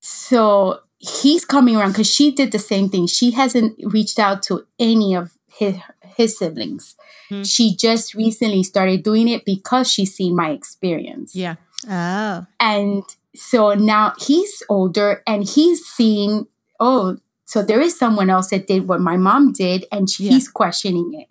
So 0.00 0.80
he's 0.98 1.44
coming 1.44 1.76
around 1.76 1.92
because 1.92 2.12
she 2.12 2.30
did 2.32 2.52
the 2.52 2.58
same 2.58 2.88
thing. 2.88 3.06
She 3.06 3.30
hasn't 3.32 3.78
reached 3.84 4.18
out 4.18 4.42
to 4.44 4.66
any 4.78 5.14
of 5.14 5.36
his 5.48 5.76
his 6.16 6.38
siblings. 6.38 6.96
Hmm. 7.28 7.42
She 7.42 7.74
just 7.74 8.14
recently 8.14 8.62
started 8.62 9.02
doing 9.02 9.28
it 9.28 9.44
because 9.44 9.90
she's 9.90 10.14
seen 10.14 10.36
my 10.36 10.50
experience. 10.50 11.34
Yeah. 11.34 11.56
Oh. 11.88 12.46
And 12.60 13.04
so 13.34 13.74
now 13.74 14.14
he's 14.18 14.62
older 14.68 15.22
and 15.26 15.44
he's 15.44 15.84
seen, 15.84 16.46
oh, 16.78 17.16
so 17.52 17.62
there 17.62 17.82
is 17.82 17.98
someone 17.98 18.30
else 18.30 18.48
that 18.48 18.66
did 18.66 18.88
what 18.88 19.00
my 19.02 19.18
mom 19.18 19.52
did, 19.52 19.84
and 19.92 20.08
she, 20.08 20.24
Yeah. 20.24 20.38
questioning 20.54 21.12
it. 21.20 21.28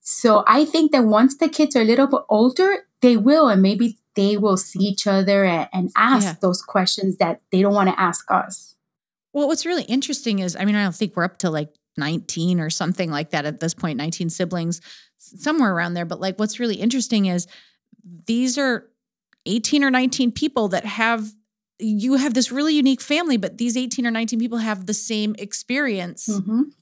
So 0.00 0.42
I 0.48 0.64
think 0.64 0.90
that 0.90 1.04
once 1.04 1.36
the 1.36 1.48
kids 1.48 1.76
are 1.76 1.82
a 1.82 1.84
little 1.84 2.08
bit 2.08 2.22
older, 2.28 2.86
they 3.02 3.16
will, 3.16 3.46
and 3.48 3.62
maybe 3.62 3.98
they 4.16 4.36
will 4.36 4.56
see 4.56 4.80
each 4.80 5.06
other 5.06 5.44
and, 5.44 5.68
and 5.72 5.90
ask 5.94 6.24
Yeah. 6.26 6.34
those 6.40 6.60
questions 6.60 7.18
that 7.18 7.40
they 7.52 7.62
don't 7.62 7.72
want 7.74 7.88
to 7.88 8.00
ask 8.00 8.24
us. 8.32 8.74
Well, 9.32 9.46
what's 9.46 9.64
really 9.64 9.84
interesting 9.84 10.40
is, 10.40 10.56
I 10.56 10.64
mean, 10.64 10.74
I 10.74 10.82
don't 10.82 10.96
think 10.96 11.14
we're 11.14 11.22
up 11.30 11.38
to 11.38 11.50
like 11.50 11.72
19 11.96 12.58
or 12.58 12.68
something 12.70 13.12
like 13.12 13.30
that 13.30 13.44
at 13.46 13.60
this 13.60 13.74
point, 13.74 13.96
19 13.96 14.28
siblings, 14.28 14.80
somewhere 15.18 15.72
around 15.72 15.94
there. 15.94 16.04
But 16.04 16.20
like, 16.20 16.36
what's 16.40 16.58
really 16.58 16.76
interesting 16.76 17.26
is 17.26 17.46
these 18.26 18.58
are 18.58 18.88
18 19.46 19.84
or 19.84 19.90
19 19.92 20.32
people 20.32 20.66
that 20.68 20.84
have, 20.84 21.32
you 21.80 22.14
have 22.14 22.34
this 22.34 22.52
really 22.52 22.74
unique 22.74 23.00
family, 23.00 23.36
but 23.36 23.58
these 23.58 23.76
18 23.76 24.06
or 24.06 24.10
19 24.10 24.38
people 24.38 24.58
have 24.58 24.86
the 24.86 24.94
same 24.94 25.34
experience 25.38 26.28
Mhm. 26.28 26.72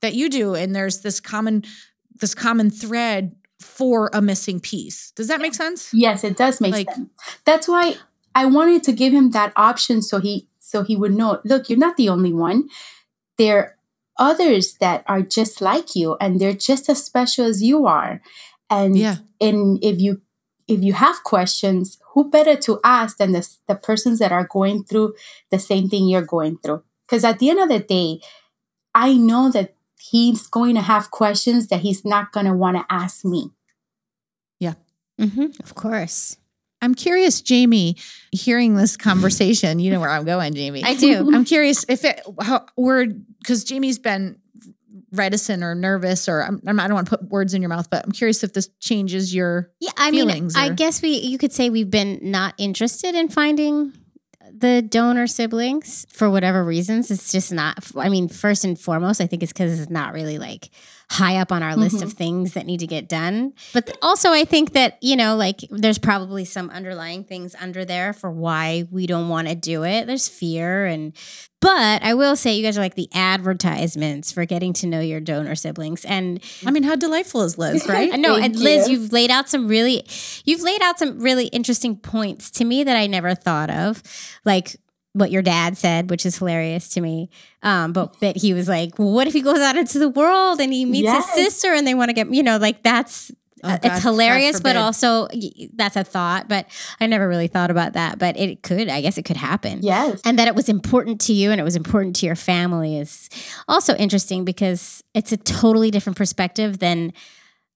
that 0.00 0.14
you 0.14 0.28
do. 0.28 0.54
And 0.54 0.74
there's 0.74 1.00
this 1.00 1.20
common, 1.20 1.64
this 2.20 2.34
common 2.34 2.70
thread 2.70 3.34
for 3.60 4.10
a 4.12 4.20
missing 4.20 4.60
piece. 4.60 5.12
Does 5.16 5.28
that 5.28 5.40
make 5.40 5.54
sense? 5.54 5.88
Yes, 5.92 6.24
it 6.24 6.36
does 6.36 6.60
make 6.60 6.72
Like- 6.72 6.90
sense. 6.92 7.08
That's 7.44 7.68
why 7.68 7.96
I 8.34 8.46
wanted 8.46 8.82
to 8.84 8.92
give 8.92 9.12
him 9.12 9.30
that 9.30 9.52
option 9.56 10.02
so 10.02 10.18
he 10.18 10.48
so 10.58 10.82
he 10.82 10.96
would 10.96 11.14
know, 11.14 11.38
look, 11.44 11.68
you're 11.68 11.78
not 11.78 11.98
the 11.98 12.08
only 12.08 12.32
one. 12.32 12.68
There 13.36 13.58
are 13.58 13.76
others 14.30 14.74
that 14.80 15.04
are 15.06 15.20
just 15.20 15.60
like 15.60 15.94
you 15.94 16.16
and 16.18 16.40
they're 16.40 16.54
just 16.54 16.88
as 16.88 17.04
special 17.04 17.44
as 17.44 17.62
you 17.62 17.86
are. 17.86 18.22
And 18.70 18.96
Yeah. 18.96 19.16
and 19.40 19.78
if 19.84 20.00
you 20.00 20.22
if 20.68 20.82
you 20.82 20.94
have 20.94 21.22
questions, 21.24 21.98
who 22.12 22.30
better 22.30 22.56
to 22.56 22.80
ask 22.84 23.16
than 23.16 23.32
the, 23.32 23.48
the 23.68 23.74
persons 23.74 24.18
that 24.18 24.32
are 24.32 24.46
going 24.46 24.84
through 24.84 25.14
the 25.50 25.58
same 25.58 25.88
thing 25.88 26.08
you're 26.08 26.22
going 26.22 26.58
through? 26.58 26.82
Because 27.06 27.24
at 27.24 27.38
the 27.38 27.50
end 27.50 27.60
of 27.60 27.68
the 27.68 27.78
day, 27.80 28.20
I 28.94 29.14
know 29.14 29.50
that 29.50 29.74
he's 29.98 30.46
going 30.46 30.74
to 30.74 30.80
have 30.82 31.10
questions 31.10 31.68
that 31.68 31.80
he's 31.80 32.04
not 32.04 32.32
going 32.32 32.46
to 32.46 32.54
want 32.54 32.76
to 32.76 32.86
ask 32.90 33.24
me. 33.24 33.50
Mm-hmm. 35.22 35.46
Of 35.62 35.74
course. 35.74 36.36
I'm 36.80 36.94
curious, 36.94 37.40
Jamie, 37.40 37.96
hearing 38.32 38.74
this 38.74 38.96
conversation, 38.96 39.78
you 39.78 39.92
know 39.92 40.00
where 40.00 40.10
I'm 40.10 40.24
going, 40.24 40.54
Jamie. 40.54 40.82
I 40.82 40.94
do. 40.94 41.32
I'm 41.32 41.44
curious 41.44 41.84
if 41.88 42.04
it 42.04 42.20
how 42.40 42.66
we're 42.76 43.06
because 43.38 43.62
Jamie's 43.62 44.00
been 44.00 44.40
reticent 45.12 45.62
or 45.62 45.74
nervous, 45.74 46.28
or 46.28 46.42
I'm, 46.42 46.60
I'm- 46.66 46.80
I 46.80 46.88
don't 46.88 46.94
want 46.94 47.08
to 47.10 47.16
put 47.18 47.28
words 47.28 47.54
in 47.54 47.62
your 47.62 47.68
mouth, 47.68 47.88
but 47.90 48.04
I'm 48.04 48.12
curious 48.12 48.42
if 48.42 48.52
this 48.52 48.68
changes 48.80 49.34
your. 49.34 49.70
Yeah, 49.80 49.90
I 49.96 50.10
mean, 50.10 50.28
feelings 50.28 50.56
I 50.56 50.70
guess 50.70 51.02
we 51.02 51.10
you 51.18 51.38
could 51.38 51.52
say 51.52 51.70
we've 51.70 51.90
been 51.90 52.18
not 52.22 52.54
interested 52.58 53.14
in 53.14 53.28
finding 53.28 53.92
the 54.54 54.82
donor 54.82 55.26
siblings 55.26 56.06
for 56.12 56.28
whatever 56.30 56.62
reasons. 56.64 57.10
It's 57.10 57.32
just 57.32 57.52
not. 57.52 57.78
I 57.96 58.08
mean, 58.08 58.28
first 58.28 58.64
and 58.64 58.78
foremost, 58.78 59.20
I 59.20 59.26
think 59.26 59.42
it's 59.42 59.52
because 59.52 59.80
it's 59.80 59.90
not 59.90 60.12
really 60.12 60.38
like 60.38 60.70
high 61.12 61.36
up 61.36 61.52
on 61.52 61.62
our 61.62 61.76
list 61.76 61.96
Mhm. 61.96 62.02
of 62.02 62.12
things 62.14 62.54
that 62.54 62.66
need 62.66 62.80
to 62.80 62.86
get 62.86 63.08
done. 63.08 63.52
But 63.72 63.86
th- 63.86 63.98
also, 64.02 64.30
I 64.30 64.44
think 64.44 64.72
that 64.72 64.98
you 65.02 65.14
know, 65.16 65.36
like, 65.36 65.60
there's 65.70 65.98
probably 65.98 66.44
some 66.44 66.70
underlying 66.70 67.24
things 67.24 67.54
under 67.60 67.84
there 67.84 68.12
for 68.12 68.30
why 68.30 68.86
we 68.90 69.06
don't 69.06 69.28
want 69.28 69.48
to 69.48 69.54
do 69.54 69.84
it. 69.84 70.06
There's 70.06 70.28
fear 70.28 70.86
and. 70.86 71.12
But 71.60 72.02
I 72.02 72.14
will 72.14 72.34
say, 72.34 72.56
you 72.56 72.64
guys 72.64 72.76
are 72.76 72.80
like 72.80 72.96
the 72.96 73.08
advertisements 73.14 74.32
for 74.32 74.44
getting 74.44 74.72
to 74.74 74.86
know 74.88 74.98
your 74.98 75.20
donor 75.20 75.54
siblings, 75.54 76.04
and 76.04 76.40
I 76.66 76.72
mean, 76.72 76.82
how 76.82 76.96
delightful 76.96 77.42
is 77.42 77.56
Liz, 77.56 77.86
right? 77.88 78.12
I 78.12 78.16
know, 78.16 78.34
Thank 78.34 78.46
and 78.54 78.56
Liz, 78.56 78.88
you. 78.88 78.98
you've 78.98 79.12
laid 79.12 79.30
out 79.30 79.48
some 79.48 79.68
really, 79.68 80.04
you've 80.44 80.62
laid 80.62 80.82
out 80.82 80.98
some 80.98 81.20
really 81.20 81.46
interesting 81.46 81.94
points 81.96 82.50
to 82.52 82.64
me 82.64 82.82
that 82.82 82.96
I 82.96 83.06
never 83.06 83.36
thought 83.36 83.70
of, 83.70 84.02
like 84.44 84.74
what 85.14 85.30
your 85.30 85.42
dad 85.42 85.76
said, 85.76 86.08
which 86.10 86.24
is 86.24 86.38
hilarious 86.38 86.88
to 86.90 87.00
me. 87.00 87.28
Um, 87.62 87.92
but 87.92 88.18
that 88.20 88.36
he 88.36 88.54
was 88.54 88.68
like, 88.68 88.98
well, 88.98 89.12
what 89.12 89.26
if 89.26 89.32
he 89.34 89.42
goes 89.42 89.58
out 89.58 89.76
into 89.76 89.98
the 89.98 90.08
world 90.08 90.60
and 90.60 90.72
he 90.72 90.84
meets 90.84 91.04
Yes. 91.04 91.34
his 91.34 91.44
sister 91.54 91.72
and 91.74 91.86
they 91.86 91.94
want 91.94 92.08
to 92.08 92.14
get, 92.14 92.32
you 92.32 92.42
know, 92.42 92.56
like 92.56 92.82
that's. 92.82 93.30
Oh, 93.64 93.68
uh, 93.68 93.78
it's 93.84 94.02
hilarious, 94.02 94.58
but 94.58 94.74
also 94.74 95.28
that's 95.74 95.94
a 95.94 96.02
thought. 96.02 96.48
But 96.48 96.66
I 97.00 97.06
never 97.06 97.28
really 97.28 97.46
thought 97.46 97.70
about 97.70 97.92
that. 97.92 98.18
But 98.18 98.36
it 98.36 98.64
could, 98.64 98.88
I 98.88 99.00
guess, 99.02 99.18
it 99.18 99.22
could 99.22 99.36
happen 99.36 99.78
Yes. 99.82 100.20
and 100.24 100.36
that 100.40 100.48
it 100.48 100.56
was 100.56 100.68
important 100.68 101.20
to 101.22 101.32
you 101.32 101.52
and 101.52 101.60
it 101.60 101.62
was 101.64 101.76
important 101.76 102.16
to 102.16 102.26
your 102.26 102.34
family 102.34 102.98
is 102.98 103.28
also 103.68 103.94
interesting 103.94 104.44
because 104.44 105.04
it's 105.14 105.30
a 105.30 105.36
totally 105.36 105.92
different 105.92 106.16
perspective 106.16 106.80
than 106.80 107.12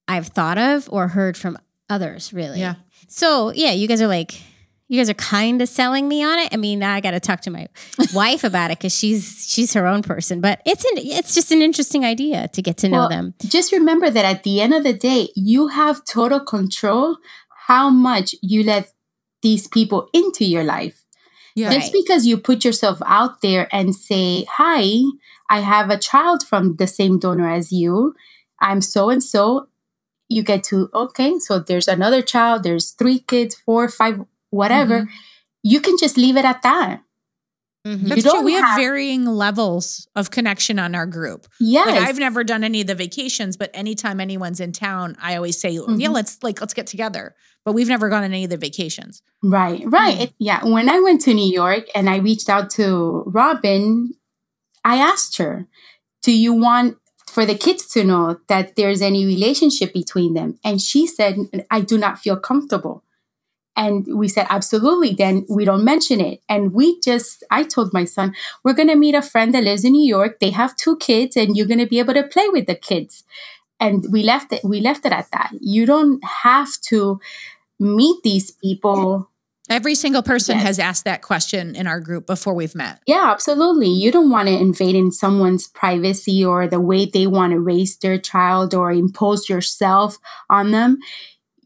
I've 0.08 0.26
thought 0.26 0.58
of 0.58 0.88
or 0.90 1.06
heard 1.06 1.36
from 1.36 1.56
others, 1.88 2.32
really. 2.32 2.58
Yeah. 2.58 2.74
So, 3.06 3.52
yeah, 3.52 3.70
you 3.70 3.86
guys 3.86 4.02
are 4.02 4.08
like, 4.08 4.42
you 4.88 5.00
guys 5.00 5.10
are 5.10 5.14
kind 5.14 5.60
of 5.60 5.68
selling 5.68 6.06
me 6.06 6.22
on 6.22 6.38
it. 6.38 6.52
I 6.52 6.56
mean, 6.56 6.82
I 6.82 7.00
got 7.00 7.10
to 7.12 7.20
talk 7.20 7.40
to 7.42 7.50
my 7.50 7.68
wife 8.14 8.44
about 8.44 8.70
it 8.70 8.78
because 8.78 8.96
she's 8.96 9.46
she's 9.48 9.74
her 9.74 9.86
own 9.86 10.02
person. 10.02 10.40
But 10.40 10.62
it's 10.64 10.84
an 10.84 10.92
it's 10.96 11.34
just 11.34 11.50
an 11.52 11.62
interesting 11.62 12.04
idea 12.04 12.48
to 12.48 12.62
get 12.62 12.76
to 12.78 12.88
know 12.88 13.00
Well, 13.00 13.08
them. 13.08 13.34
Just 13.42 13.72
remember 13.72 14.10
that 14.10 14.24
at 14.24 14.42
the 14.42 14.60
end 14.60 14.74
of 14.74 14.84
the 14.84 14.92
day, 14.92 15.28
you 15.34 15.68
have 15.68 16.04
total 16.04 16.40
control 16.40 17.16
how 17.66 17.90
much 17.90 18.34
you 18.42 18.62
let 18.62 18.92
these 19.42 19.66
people 19.66 20.08
into 20.12 20.44
your 20.44 20.62
life. 20.64 21.02
Yeah. 21.56 21.68
Right. 21.68 21.80
Just 21.80 21.92
because 21.92 22.26
you 22.26 22.36
put 22.36 22.64
yourself 22.64 23.00
out 23.06 23.40
there 23.40 23.68
and 23.72 23.94
say, 23.94 24.44
Hi, 24.50 25.02
I 25.48 25.60
have 25.60 25.90
a 25.90 25.98
child 25.98 26.46
from 26.46 26.76
the 26.76 26.86
same 26.86 27.18
donor 27.18 27.50
as 27.50 27.72
you. 27.72 28.14
I'm 28.60 28.80
so 28.80 29.10
and 29.10 29.22
so. 29.22 29.68
You 30.28 30.42
get 30.42 30.64
to, 30.64 30.90
okay, 30.92 31.38
so 31.38 31.60
there's 31.60 31.86
another 31.86 32.20
child, 32.20 32.64
there's 32.64 32.90
three 32.90 33.20
kids, 33.20 33.54
four, 33.54 33.88
five, 33.88 34.24
whatever. 34.56 35.02
Mhm. 35.02 35.08
You 35.62 35.80
can 35.80 35.96
just 35.98 36.16
leave 36.16 36.36
it 36.36 36.44
at 36.44 36.62
that. 36.62 37.02
Mhm. 37.86 38.08
That's 38.08 38.24
You 38.24 38.30
true. 38.30 38.42
We 38.42 38.54
have 38.54 38.64
have- 38.64 38.78
varying 38.78 39.24
levels 39.26 40.08
of 40.16 40.30
connection 40.32 40.78
on 40.80 40.94
our 40.96 41.06
group. 41.06 41.46
Yeah, 41.60 41.84
Like 41.84 42.02
I've 42.08 42.18
never 42.18 42.42
done 42.42 42.64
any 42.64 42.80
of 42.80 42.88
the 42.88 42.96
vacations, 42.96 43.56
but 43.56 43.70
anytime 43.74 44.18
anyone's 44.20 44.58
in 44.60 44.72
town, 44.72 45.16
I 45.22 45.36
always 45.36 45.58
say, 45.60 45.76
Mhm. 45.76 46.00
"Yeah, 46.00 46.08
let's 46.08 46.38
like 46.42 46.60
let's 46.60 46.74
get 46.74 46.86
together." 46.88 47.34
But 47.64 47.72
we've 47.74 47.88
never 47.88 48.08
gone 48.08 48.24
on 48.24 48.32
any 48.32 48.44
of 48.44 48.50
the 48.50 48.56
vacations. 48.56 49.22
Right, 49.42 49.82
right. 49.86 50.20
It- 50.20 50.34
yeah. 50.38 50.64
When 50.64 50.88
I 50.88 50.98
went 51.00 51.20
to 51.22 51.34
New 51.34 51.52
York 51.52 51.84
and 51.94 52.08
I 52.10 52.16
reached 52.16 52.48
out 52.48 52.70
to 52.70 53.22
Robin, 53.26 54.14
I 54.84 54.96
asked 54.98 55.38
her, 55.38 55.66
Do 56.22 56.32
you 56.32 56.52
want 56.52 56.96
for 57.28 57.46
the 57.46 57.54
kids 57.54 57.86
to 57.88 58.02
know 58.02 58.38
that 58.48 58.74
there's 58.74 59.00
any 59.00 59.24
relationship 59.24 59.92
between 59.92 60.34
them? 60.34 60.58
And 60.64 60.80
she 60.82 61.06
said, 61.06 61.36
I 61.70 61.80
do 61.82 61.96
not 61.98 62.18
feel 62.18 62.36
comfortable. 62.36 63.04
And 63.76 64.06
we 64.16 64.28
said, 64.28 64.46
Absolutely. 64.48 65.12
Then 65.14 65.44
we 65.48 65.64
don't 65.64 65.84
mention 65.84 66.20
it. 66.20 66.40
And 66.48 66.72
we 66.72 67.00
just, 67.00 67.44
I 67.50 67.62
told 67.64 67.92
my 67.92 68.04
son, 68.04 68.34
We're 68.64 68.72
going 68.72 68.88
to 68.88 68.96
meet 68.96 69.14
a 69.14 69.22
friend 69.22 69.52
that 69.54 69.64
lives 69.64 69.84
in 69.84 69.92
New 69.92 70.06
York. 70.08 70.40
They 70.40 70.50
have 70.50 70.76
two 70.76 70.96
kids, 70.96 71.36
and 71.36 71.56
you're 71.56 71.66
going 71.66 71.80
to 71.80 71.86
be 71.86 71.98
able 71.98 72.14
to 72.14 72.22
play 72.24 72.48
with 72.48 72.66
the 72.66 72.74
kids. 72.74 73.24
And 73.78 74.06
we 74.10 74.22
left 74.22 74.52
it, 74.52 74.64
we 74.64 74.80
left 74.80 75.04
it 75.04 75.12
at 75.12 75.30
that. 75.32 75.50
You 75.60 75.84
don't 75.84 76.24
have 76.24 76.80
to 76.88 77.20
meet 77.78 78.22
these 78.22 78.50
people 78.52 79.30
Every 79.68 79.96
single 79.96 80.22
person 80.22 80.58
Yes. 80.58 80.66
has 80.66 80.78
asked 80.78 81.04
that 81.06 81.22
question 81.22 81.74
in 81.74 81.88
our 81.88 81.98
group 81.98 82.24
before 82.26 82.54
we've 82.54 82.74
met. 82.76 83.00
Yeah, 83.06 83.30
absolutely. 83.32 83.88
You 83.88 84.12
don't 84.12 84.30
want 84.30 84.46
to 84.46 84.56
invade 84.56 84.94
in 84.94 85.10
someone's 85.10 85.66
privacy 85.66 86.44
or 86.44 86.68
the 86.68 86.80
way 86.80 87.04
they 87.04 87.26
want 87.26 87.52
to 87.52 87.58
raise 87.58 87.96
their 87.96 88.16
child 88.16 88.74
or 88.74 88.92
impose 88.92 89.48
yourself 89.48 90.18
on 90.48 90.70
them. 90.70 90.98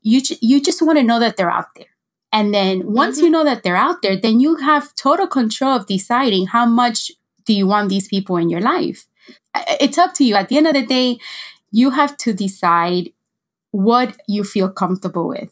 You 0.03 0.23
ju- 0.23 0.39
you 0.41 0.63
just 0.63 0.81
want 0.81 0.99
to 0.99 1.03
know 1.05 1.21
that 1.21 1.37
they're 1.37 1.51
out 1.51 1.75
there. 1.77 1.89
And 2.33 2.55
then 2.55 2.93
once 2.93 3.19
you 3.21 3.29
know 3.31 3.45
that 3.45 3.63
they're 3.63 3.77
out 3.77 4.03
there, 4.03 4.17
then 4.17 4.41
you 4.41 4.57
have 4.57 4.95
total 4.95 5.27
control 5.27 5.73
of 5.77 5.87
deciding 5.87 6.47
how 6.49 6.67
much 6.67 7.11
do 7.45 7.53
you 7.53 7.67
want 7.67 7.89
these 7.89 8.09
people 8.09 8.37
in 8.37 8.49
your 8.51 8.61
life. 8.61 9.07
It's 9.81 9.99
up 9.99 10.15
to 10.15 10.25
you. 10.25 10.37
At 10.37 10.49
the 10.49 10.57
end 10.57 10.67
of 10.69 10.75
the 10.75 10.87
day, 10.87 11.19
you 11.73 11.91
have 11.91 12.17
to 12.19 12.33
decide 12.33 13.13
what 13.73 14.17
you 14.29 14.45
feel 14.45 14.71
comfortable 14.71 15.29
with. 15.29 15.51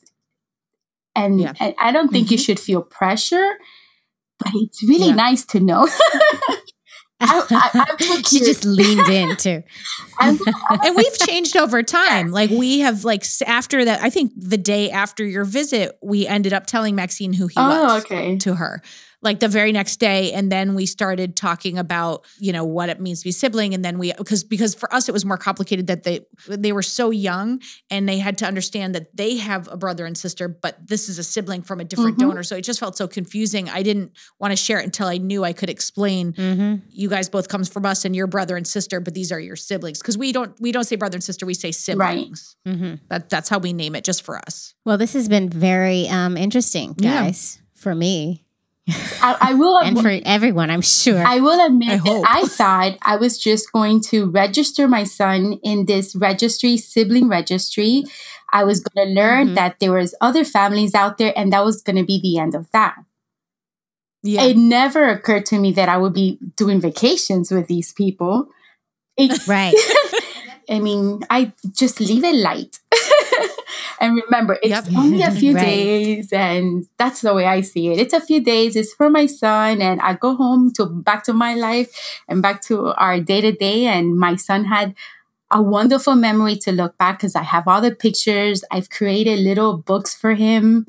And, 1.17 1.41
Yeah. 1.41 1.53
I 1.79 1.91
don't 1.93 2.11
think 2.13 2.31
you 2.31 2.39
Mhm. 2.39 2.45
should 2.45 2.61
feel 2.61 2.83
pressure, 2.83 3.59
but 4.39 4.53
it's 4.55 4.83
really 4.83 5.09
Yeah. 5.09 5.15
nice 5.15 5.45
to 5.47 5.61
know. 5.61 5.89
I, 7.21 7.95
I, 8.01 8.23
she 8.23 8.39
just 8.41 8.65
leaned 8.65 9.09
in 9.09 9.37
too. 9.37 9.63
I'm, 10.19 10.39
and 10.85 10.97
we've 10.97 11.19
changed 11.19 11.57
over 11.57 11.83
time. 11.83 12.27
Yes. 12.27 12.35
Like 12.35 12.51
we 12.51 12.81
have 12.81 13.05
like 13.05 13.25
after 13.47 13.85
that, 13.85 14.03
I 14.03 14.11
think 14.11 14.33
the 14.37 14.59
day 14.59 14.91
after 14.91 15.25
your 15.25 15.45
visit, 15.45 15.99
we 16.03 16.27
ended 16.27 16.53
up 16.53 16.67
telling 16.67 16.95
Maxine 16.95 17.33
who 17.33 17.49
he 17.49 17.55
oh, 17.57 17.69
was 17.69 18.05
okay. 18.05 18.37
to 18.39 18.55
her. 18.55 18.83
Like 19.21 19.41
the 19.41 19.49
very 19.49 19.73
next 19.73 19.97
day, 19.99 20.33
and 20.33 20.51
then 20.53 20.77
we 20.77 20.87
started 20.87 21.35
talking 21.35 21.77
about 21.77 22.25
you 22.39 22.53
know 22.53 22.65
what 22.65 22.89
it 22.89 23.01
means 23.01 23.21
to 23.21 23.25
be 23.25 23.33
sibling, 23.33 23.75
and 23.75 23.85
then 23.85 23.99
we 23.99 24.13
because 24.13 24.45
because 24.45 24.75
for 24.77 24.93
us 24.95 25.09
it 25.09 25.13
was 25.13 25.25
more 25.25 25.37
complicated 25.37 25.89
that 25.89 26.05
they 26.05 26.21
they 26.49 26.71
were 26.73 26.83
so 26.83 27.11
young 27.11 27.61
and 27.91 28.09
they 28.09 28.19
had 28.19 28.39
to 28.39 28.47
understand 28.47 28.95
that 28.95 29.17
they 29.17 29.37
have 29.39 29.67
a 29.73 29.77
brother 29.77 30.07
and 30.07 30.17
sister, 30.17 30.47
but 30.49 30.87
this 30.87 31.09
is 31.09 31.19
a 31.19 31.25
sibling 31.25 31.63
from 31.63 31.81
a 31.81 31.85
different 31.85 32.17
Mhm. 32.17 32.29
donor, 32.29 32.43
so 32.45 32.55
it 32.57 32.63
just 32.63 32.79
felt 32.79 32.97
so 32.97 33.09
confusing. 33.09 33.69
I 33.69 33.83
didn't 33.83 34.13
want 34.39 34.53
to 34.53 34.57
share 34.57 34.79
it 34.79 34.85
until 34.85 35.09
I 35.09 35.19
knew 35.19 35.43
I 35.43 35.53
could 35.53 35.69
explain 35.71 36.33
Mm-hmm. 36.35 36.75
you 36.91 37.09
guys 37.09 37.29
both 37.29 37.49
comes 37.49 37.69
from 37.69 37.85
us 37.87 38.05
and 38.05 38.15
your 38.15 38.27
brother 38.29 38.57
and 38.57 38.67
sister 38.67 39.01
but 39.01 39.15
these 39.15 39.33
are 39.33 39.41
your 39.41 39.57
siblings 39.57 39.99
because 39.99 40.17
we 40.17 40.31
don't 40.33 40.55
we 40.61 40.71
don't 40.73 40.85
say 40.85 40.95
brother 40.97 41.17
and 41.17 41.25
sister 41.25 41.45
we 41.45 41.55
say 41.55 41.73
siblings 41.73 42.57
Mm-hmm. 42.67 42.95
that, 43.09 43.29
that's 43.31 43.49
how 43.49 43.59
we 43.59 43.73
name 43.73 43.95
it 43.97 44.05
just 44.05 44.23
for 44.23 44.37
us 44.39 44.75
Well, 44.85 44.97
this 44.99 45.13
has 45.15 45.29
been 45.29 45.49
very 45.49 46.07
um, 46.09 46.37
interesting, 46.37 46.95
Yeah. 46.99 47.25
guys, 47.25 47.61
for 47.75 47.95
me 47.95 48.45
I, 49.23 49.37
I 49.51 49.55
will. 49.55 49.79
and 49.79 50.01
for 50.01 50.11
everyone. 50.25 50.71
I'm 50.71 50.81
sure. 50.81 51.23
I 51.27 51.41
will 51.41 51.65
admit 51.65 51.91
I 51.91 51.97
that 51.97 52.09
hope. 52.09 52.25
I 52.29 52.43
thought 52.47 52.99
I 53.03 53.17
was 53.17 53.39
just 53.39 53.71
going 53.73 54.01
to 54.05 54.31
register 54.31 54.89
my 54.89 55.05
son 55.05 55.59
in 55.63 55.87
this 55.87 56.17
registry, 56.17 56.77
sibling 56.79 57.29
registry. 57.29 58.05
I 58.53 58.65
was 58.65 58.81
going 58.81 59.07
to 59.09 59.13
learn 59.15 59.49
Mhm. 59.49 59.55
that 59.57 59.79
there 59.81 59.93
was 59.93 60.15
other 60.21 60.45
families 60.45 60.95
out 60.95 61.19
there, 61.19 61.33
and 61.37 61.53
that 61.53 61.65
was 61.65 61.83
going 61.83 61.97
to 61.97 62.05
be 62.05 62.19
the 62.21 62.39
end 62.39 62.55
of 62.55 62.71
that. 62.73 62.97
yeah 64.23 64.43
It 64.45 64.57
never 64.57 65.05
occurred 65.09 65.47
to 65.47 65.59
me 65.59 65.71
that 65.73 65.89
I 65.89 65.97
would 65.97 66.15
be 66.15 66.39
doing 66.57 66.81
vacations 66.81 67.51
with 67.51 67.67
these 67.69 67.93
people. 67.93 68.49
It, 69.17 69.47
right. 69.47 69.75
I 70.71 70.81
mean, 70.81 71.21
I 71.31 71.53
just 71.73 72.01
leave 72.01 72.25
it 72.25 72.35
light. 72.35 72.79
and 74.01 74.21
remember, 74.25 74.59
it's 74.63 74.71
Yep. 74.89 74.97
only 74.97 75.23
a 75.23 75.31
few 75.43 75.55
Right. 75.55 75.63
days, 75.65 76.33
and 76.33 76.87
that's 76.99 77.21
the 77.21 77.35
way 77.35 77.47
I 77.47 77.61
see 77.63 77.89
it. 77.93 77.99
It's 77.99 78.15
a 78.15 78.21
few 78.21 78.41
days. 78.41 78.77
It's 78.77 78.93
for 78.95 79.09
my 79.11 79.27
son, 79.27 79.81
and 79.83 80.01
I 80.01 80.15
go 80.15 80.35
home 80.37 80.73
to 80.75 80.87
back 80.87 81.25
to 81.25 81.33
my 81.33 81.55
life 81.55 81.91
and 82.29 82.43
back 82.43 82.63
to 82.63 82.89
our 82.95 83.21
day 83.21 83.41
to 83.41 83.53
day. 83.53 83.87
And 83.87 84.19
my 84.19 84.37
son 84.37 84.65
had 84.65 84.95
a 85.51 85.63
wonderful 85.63 86.15
memory 86.15 86.57
to 86.57 86.73
look 86.73 86.99
back 86.99 87.19
because 87.19 87.35
I 87.35 87.43
have 87.43 87.67
all 87.67 87.81
the 87.81 87.95
pictures. 87.95 88.63
I've 88.71 88.91
created 88.91 89.39
little 89.39 89.79
books 89.79 90.15
for 90.15 90.35
him 90.35 90.87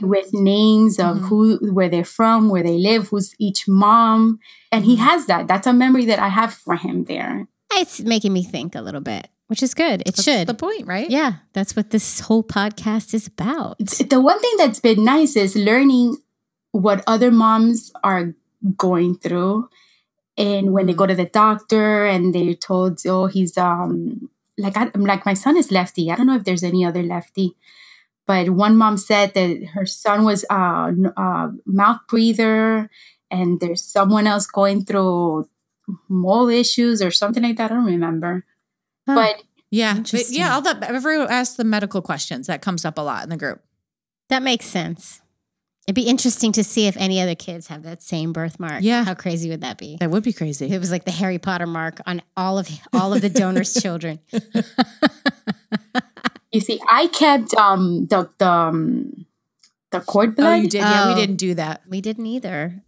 with 0.00 0.32
names 0.32 0.98
of 0.98 1.16
Mhm. 1.18 1.28
who, 1.28 1.72
where 1.72 1.88
they're 1.88 2.04
from, 2.04 2.48
where 2.48 2.62
they 2.62 2.78
live, 2.78 3.08
who's 3.08 3.34
each 3.38 3.68
mom, 3.68 4.38
and 4.70 4.84
he 4.86 4.96
has 4.96 5.26
that. 5.26 5.48
That's 5.48 5.66
a 5.66 5.72
memory 5.72 6.06
that 6.06 6.18
I 6.18 6.28
have 6.28 6.54
for 6.54 6.76
him 6.76 7.04
there. 7.04 7.46
It's 7.74 8.00
making 8.00 8.32
me 8.32 8.42
think 8.42 8.74
a 8.74 8.80
little 8.80 9.00
bit, 9.02 9.28
which 9.48 9.62
is 9.62 9.74
good. 9.74 10.00
It 10.02 10.16
that's 10.16 10.22
should. 10.24 10.46
the 10.46 10.54
point 10.54 10.86
right 10.86 11.10
yeah, 11.10 11.44
that's 11.52 11.76
what 11.76 11.90
this 11.90 12.20
whole 12.20 12.42
podcast 12.44 13.14
is 13.14 13.26
about. 13.26 13.78
the 13.78 14.20
one 14.20 14.40
thing 14.40 14.54
that's 14.58 14.80
been 14.80 15.04
nice 15.04 15.36
is 15.36 15.54
learning 15.56 16.16
what 16.72 17.04
other 17.06 17.30
moms 17.30 17.92
are 18.02 18.34
going 18.76 19.16
through 19.18 19.68
and 20.36 20.72
when 20.72 20.86
they 20.86 20.94
go 20.94 21.06
to 21.06 21.14
the 21.14 21.26
doctor 21.26 22.06
and 22.06 22.34
they're 22.34 22.54
told 22.54 22.98
oh 23.06 23.26
he's 23.26 23.56
um 23.58 24.30
like 24.58 24.76
I, 24.76 24.90
am 24.94 25.04
like 25.04 25.26
my 25.26 25.34
son 25.34 25.56
is 25.56 25.70
lefty 25.70 26.10
i 26.10 26.16
don't 26.16 26.26
know 26.26 26.36
if 26.36 26.44
there's 26.44 26.64
any 26.64 26.84
other 26.84 27.02
lefty 27.02 27.56
but 28.26 28.50
one 28.50 28.76
mom 28.76 28.96
said 28.96 29.34
that 29.34 29.64
her 29.74 29.84
son 29.86 30.24
was 30.24 30.44
uh, 30.48 30.92
uh 31.16 31.48
mouth 31.66 32.00
breather 32.08 32.88
and 33.30 33.60
there's 33.60 33.84
someone 33.84 34.26
else 34.26 34.46
going 34.46 34.84
through 34.84 35.48
mole 36.08 36.48
issues 36.48 37.02
or 37.02 37.10
something 37.10 37.42
like 37.42 37.56
that 37.56 37.70
i 37.70 37.74
don't 37.74 37.84
remember 37.84 38.44
Huh. 39.06 39.14
but 39.16 39.42
yeah 39.70 40.00
but 40.12 40.28
yeah 40.30 40.54
all 40.54 40.62
that 40.62 40.82
everyone 40.84 41.28
asks 41.30 41.56
the 41.56 41.64
medical 41.64 42.02
questions 42.02 42.46
that 42.46 42.62
comes 42.62 42.84
up 42.84 42.98
a 42.98 43.00
lot 43.02 43.22
in 43.24 43.30
the 43.30 43.36
group 43.36 43.60
That 44.28 44.42
makes 44.42 44.66
sense. 44.66 45.20
It'd 45.88 45.96
be 45.96 46.02
interesting 46.08 46.52
to 46.52 46.62
see 46.62 46.86
if 46.86 46.96
any 46.96 47.20
other 47.20 47.34
kids 47.34 47.66
have 47.66 47.82
that 47.82 48.02
same 48.04 48.32
birthmark. 48.32 48.82
Yeah. 48.84 49.02
How 49.02 49.14
crazy 49.14 49.50
would 49.50 49.62
that 49.62 49.78
be? 49.78 49.96
that 49.98 50.10
would 50.12 50.22
be 50.22 50.32
crazy 50.32 50.70
It 50.70 50.78
was 50.78 50.92
like 50.92 51.04
the 51.04 51.10
Harry 51.10 51.38
Potter 51.40 51.66
mark 51.66 52.00
on 52.06 52.22
all 52.36 52.56
of 52.58 52.68
all 52.92 53.12
of 53.12 53.20
the 53.20 53.28
donors' 53.28 53.74
children. 53.82 54.20
you 56.52 56.60
see 56.60 56.78
i 56.88 57.06
kept 57.08 57.54
um 57.54 58.06
the 58.08 58.28
the 58.38 58.48
um, 58.48 59.26
the 59.90 60.00
cord 60.00 60.36
blood 60.36 60.52
oh 60.52 60.54
you 60.54 60.68
did 60.68 60.78
yeah 60.80 61.08
we 61.08 61.12
Oh. 61.14 61.16
didn't 61.16 61.36
do 61.36 61.54
that 61.54 61.82
We 61.88 62.00
didn't 62.00 62.26
either. 62.26 62.82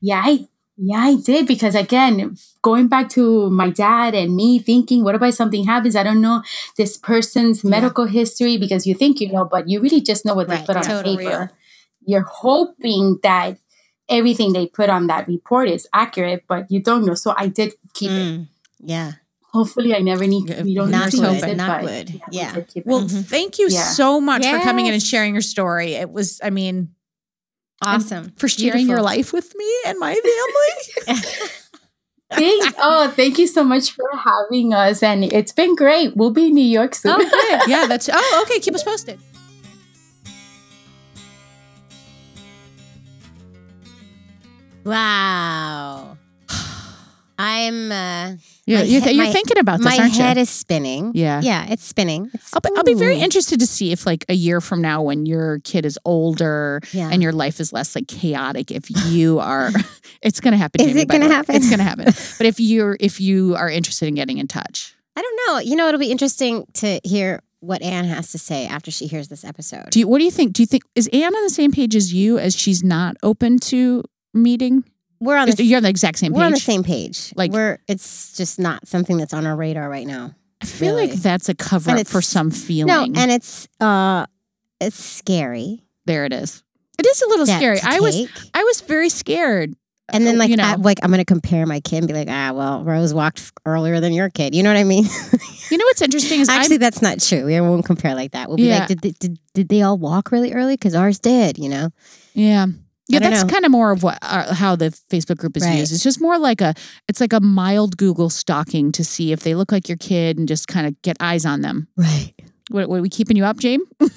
Yeah, 0.00 0.22
I 0.24 0.46
yeah, 0.78 0.98
I 0.98 1.16
did 1.16 1.46
because 1.46 1.74
again, 1.74 2.36
going 2.62 2.88
back 2.88 3.08
to 3.10 3.48
my 3.50 3.70
dad 3.70 4.14
and 4.14 4.36
me 4.36 4.58
thinking, 4.58 5.02
what 5.04 5.14
about 5.14 5.34
something 5.34 5.64
happens? 5.64 5.96
I 5.96 6.02
don't 6.02 6.20
know 6.20 6.42
this 6.76 6.96
person's 6.98 7.64
Yeah. 7.64 7.70
medical 7.70 8.04
history 8.06 8.56
because 8.58 8.86
you 8.86 8.94
think 8.94 9.20
you 9.20 9.32
know, 9.32 9.44
but 9.44 9.68
you 9.68 9.80
really 9.80 10.00
just 10.00 10.24
know 10.24 10.34
what 10.34 10.48
they 10.48 10.58
put 10.58 10.76
on 10.76 10.82
totally. 10.82 11.16
paper. 11.24 11.50
You're 12.04 12.22
hoping 12.28 13.18
that 13.22 13.58
everything 14.08 14.52
they 14.52 14.66
put 14.66 14.88
on 14.90 15.06
that 15.08 15.26
report 15.26 15.68
is 15.68 15.88
accurate, 15.92 16.44
but 16.48 16.70
you 16.70 16.80
don't 16.82 17.04
know. 17.04 17.14
So 17.14 17.34
I 17.36 17.48
did 17.48 17.72
keep 17.94 18.10
it. 18.10 18.14
Mm, 18.14 18.48
yeah. 18.80 19.12
Hopefully, 19.52 19.94
I 19.94 20.00
never 20.00 20.26
need. 20.26 20.44
We 20.62 20.74
don't 20.74 20.90
knock 20.90 21.06
need 21.12 21.18
to 21.20 21.26
wood, 21.26 21.32
use 21.34 21.42
it, 21.44 21.56
knock 21.56 21.80
but 21.80 21.84
wood. 21.90 22.10
we 22.12 22.20
Yeah. 22.38 22.52
did 22.54 22.68
keep 22.68 22.82
it. 22.84 22.86
well 22.86 23.02
Mhm. 23.02 23.24
thank 23.24 23.58
you 23.58 23.68
Yeah. 23.70 23.82
so 23.84 24.20
much 24.20 24.44
for 24.46 24.58
coming 24.60 24.84
in 24.86 24.92
and 24.92 25.02
sharing 25.02 25.32
your 25.32 25.40
story 25.40 25.94
it 25.94 26.12
was 26.12 26.38
i 26.44 26.50
mean 26.50 26.76
and 26.76 26.88
Awesome. 27.82 28.32
for 28.36 28.48
sharing 28.48 28.88
your 28.88 29.02
life 29.02 29.32
with 29.32 29.54
me 29.54 29.70
and 29.86 29.98
my 29.98 30.14
family 30.14 31.20
Thank, 32.32 32.74
oh, 32.78 33.12
thank 33.14 33.38
you 33.38 33.46
so 33.46 33.62
much 33.62 33.92
for 33.92 34.04
having 34.16 34.74
us, 34.74 35.00
and 35.00 35.22
it's 35.22 35.52
been 35.52 35.76
great. 35.76 36.16
We'll 36.16 36.32
be 36.32 36.46
in 36.46 36.54
New 36.54 36.64
York 36.64 36.96
soon. 36.96 37.14
Oh, 37.16 37.64
yeah 37.68 37.86
that's 37.86 38.10
oh 38.12 38.44
okay 38.44 38.58
keep 38.58 38.74
us 38.74 38.82
posted 38.82 39.20
Wow. 44.86 45.95
You're, 48.66 48.82
you're, 48.82 49.00
he- 49.00 49.12
you're 49.12 49.24
my- 49.26 49.32
thinking 49.32 49.58
about 49.58 49.78
this 49.78 49.84
my 49.96 49.96
aren't 50.02 50.14
you 50.14 50.18
My 50.20 50.26
head 50.26 50.38
is 50.38 50.50
spinning. 50.50 51.12
Yeah. 51.14 51.40
Yeah, 51.40 51.66
it's 51.70 51.84
spinning. 51.84 52.30
It's, 52.34 52.52
I'll 52.52 52.60
be, 52.60 52.70
I'll 52.76 52.82
be 52.82 52.94
very 52.94 53.18
interested 53.20 53.60
to 53.60 53.66
see 53.66 53.92
if, 53.92 54.04
like, 54.06 54.24
a 54.28 54.34
year 54.34 54.60
from 54.60 54.82
now, 54.82 55.02
when 55.02 55.24
your 55.24 55.60
kid 55.60 55.86
is 55.86 55.98
older 56.04 56.80
Yeah. 56.92 57.08
and 57.12 57.22
your 57.22 57.32
life 57.32 57.60
is 57.60 57.72
less 57.72 57.94
like 57.94 58.08
chaotic, 58.08 58.70
if 58.72 58.90
you 59.06 59.38
are, 59.52 59.70
it's 60.22 60.40
going 60.40 60.52
to 60.52 60.58
happen. 60.58 60.80
Is 60.80 60.88
Jamie, 60.88 61.02
it 61.02 61.08
gonna 61.08 61.28
way. 61.28 61.32
happen? 61.34 61.54
It's 61.54 61.66
going 61.68 61.78
to 61.78 61.84
happen. 61.84 62.06
But 62.38 62.46
if 62.46 62.58
you're, 62.60 62.96
if 62.98 63.20
you 63.20 63.54
are 63.56 63.70
interested 63.70 64.08
in 64.08 64.14
getting 64.14 64.38
in 64.38 64.48
touch, 64.48 64.94
I 65.16 65.22
don't 65.22 65.40
know. 65.46 65.58
You 65.60 65.76
know, 65.76 65.86
it'll 65.88 66.00
be 66.00 66.10
interesting 66.10 66.66
to 66.74 67.00
hear 67.04 67.40
what 67.60 67.80
Anne 67.82 68.04
has 68.04 68.32
to 68.32 68.38
say 68.38 68.66
after 68.66 68.90
she 68.90 69.06
hears 69.06 69.28
this 69.28 69.44
episode. 69.44 69.90
do 69.90 69.98
you? 70.00 70.06
What 70.08 70.18
do 70.18 70.24
you 70.24 70.30
think? 70.30 70.52
Do 70.52 70.62
you 70.62 70.66
think 70.66 70.82
is 70.94 71.08
Anne 71.12 71.34
on 71.34 71.42
the 71.44 71.50
same 71.50 71.70
page 71.72 71.96
as 71.96 72.12
you? 72.12 72.36
As 72.38 72.54
she's 72.54 72.82
not 72.84 73.16
open 73.22 73.58
to 73.60 74.02
meeting? 74.34 74.84
We're 75.20 75.36
on 75.36 75.48
the 75.50 75.62
you're 75.64 75.76
on 75.78 75.82
the 75.82 75.88
exact 75.88 76.18
same 76.18 76.32
page. 76.32 76.38
we're 76.38 76.44
on 76.46 76.52
the 76.52 76.58
same 76.60 76.82
page. 76.84 77.32
Like- 77.36 77.52
we're 77.52 77.78
it's 77.88 78.36
just 78.36 78.58
not 78.58 78.86
something 78.86 79.16
that's 79.16 79.34
on 79.34 79.46
our 79.46 79.56
radar 79.56 79.88
right 79.88 80.06
now. 80.06 80.34
I 80.60 80.66
feel 80.66 80.94
like 80.94 81.12
that's 81.12 81.48
a 81.48 81.54
cover 81.54 81.90
up 81.90 82.06
for 82.06 82.22
some 82.22 82.50
feeling. 82.50 83.12
No, 83.12 83.20
and 83.20 83.30
it's 83.30 83.68
uh 83.80 84.26
it's 84.80 85.02
scary. 85.02 85.84
there 86.06 86.24
it 86.24 86.32
is. 86.32 86.62
It 86.98 87.06
is 87.06 87.20
a 87.22 87.28
little 87.28 87.44
that 87.46 87.58
scary. 87.58 87.78
I 87.82 88.00
was. 88.00 88.16
I 88.54 88.64
was 88.64 88.80
very 88.80 89.10
scared. 89.10 89.74
and 90.10 90.26
then 90.26 90.36
uh, 90.36 90.38
like 90.38 90.50
you 90.50 90.56
know. 90.56 90.64
I, 90.64 90.74
like 90.76 90.98
I'm 91.02 91.10
gonna 91.10 91.24
compare 91.26 91.66
my 91.66 91.80
kid 91.80 91.98
and 91.98 92.08
be 92.08 92.14
like, 92.14 92.28
ah, 92.30 92.52
well, 92.54 92.82
Rose 92.84 93.12
walked 93.12 93.52
earlier 93.66 94.00
than 94.00 94.12
your 94.14 94.30
kid. 94.30 94.54
You 94.54 94.62
know 94.62 94.70
what 94.70 94.78
I 94.78 94.84
mean? 94.84 95.04
You 95.68 95.78
know 95.78 95.84
what's 95.86 96.00
interesting 96.00 96.38
is 96.38 96.48
Actually, 96.48 96.76
I'm, 96.76 96.80
that's 96.80 97.02
not 97.02 97.18
true. 97.18 97.44
We 97.44 97.60
won't 97.60 97.84
compare 97.84 98.14
like 98.14 98.30
that. 98.30 98.46
We'll 98.46 98.56
be 98.56 98.68
Yeah. 98.68 98.78
like, 98.78 98.88
did, 98.88 99.00
they- 99.00 99.10
did 99.18 99.38
did 99.52 99.68
they 99.68 99.82
all 99.82 99.98
walk 99.98 100.30
really 100.30 100.52
early? 100.52 100.74
Because 100.74 100.94
ours 100.94 101.18
did. 101.18 101.58
You 101.58 101.68
know? 101.68 101.88
Yeah. 102.34 102.66
Yeah, 103.08 103.20
that's 103.20 103.44
kind 103.44 103.64
of 103.64 103.70
more 103.70 103.92
of 103.92 104.02
what 104.02 104.18
uh, 104.22 104.52
how 104.54 104.74
the 104.76 104.86
Facebook 105.10 105.36
group 105.38 105.56
is 105.56 105.62
Right. 105.64 105.78
used. 105.78 105.92
It's 105.92 106.02
just 106.02 106.20
more 106.20 106.38
like 106.38 106.60
a 106.60 106.74
it's 107.08 107.20
like 107.20 107.32
a 107.32 107.40
mild 107.40 107.96
Google 107.96 108.30
stalking 108.30 108.90
to 108.92 109.04
see 109.04 109.30
if 109.32 109.40
they 109.40 109.54
look 109.54 109.70
like 109.70 109.88
your 109.88 109.98
kid 109.98 110.38
and 110.38 110.48
just 110.48 110.66
kind 110.66 110.86
of 110.86 111.00
get 111.02 111.16
eyes 111.20 111.46
on 111.46 111.60
them. 111.60 111.86
Right. 111.96 112.32
What, 112.70 112.88
what 112.88 112.98
are 112.98 113.02
we 113.02 113.08
keeping 113.08 113.36
you 113.36 113.44
up, 113.44 113.58
James? 113.58 113.84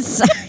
Sorry. 0.00 0.28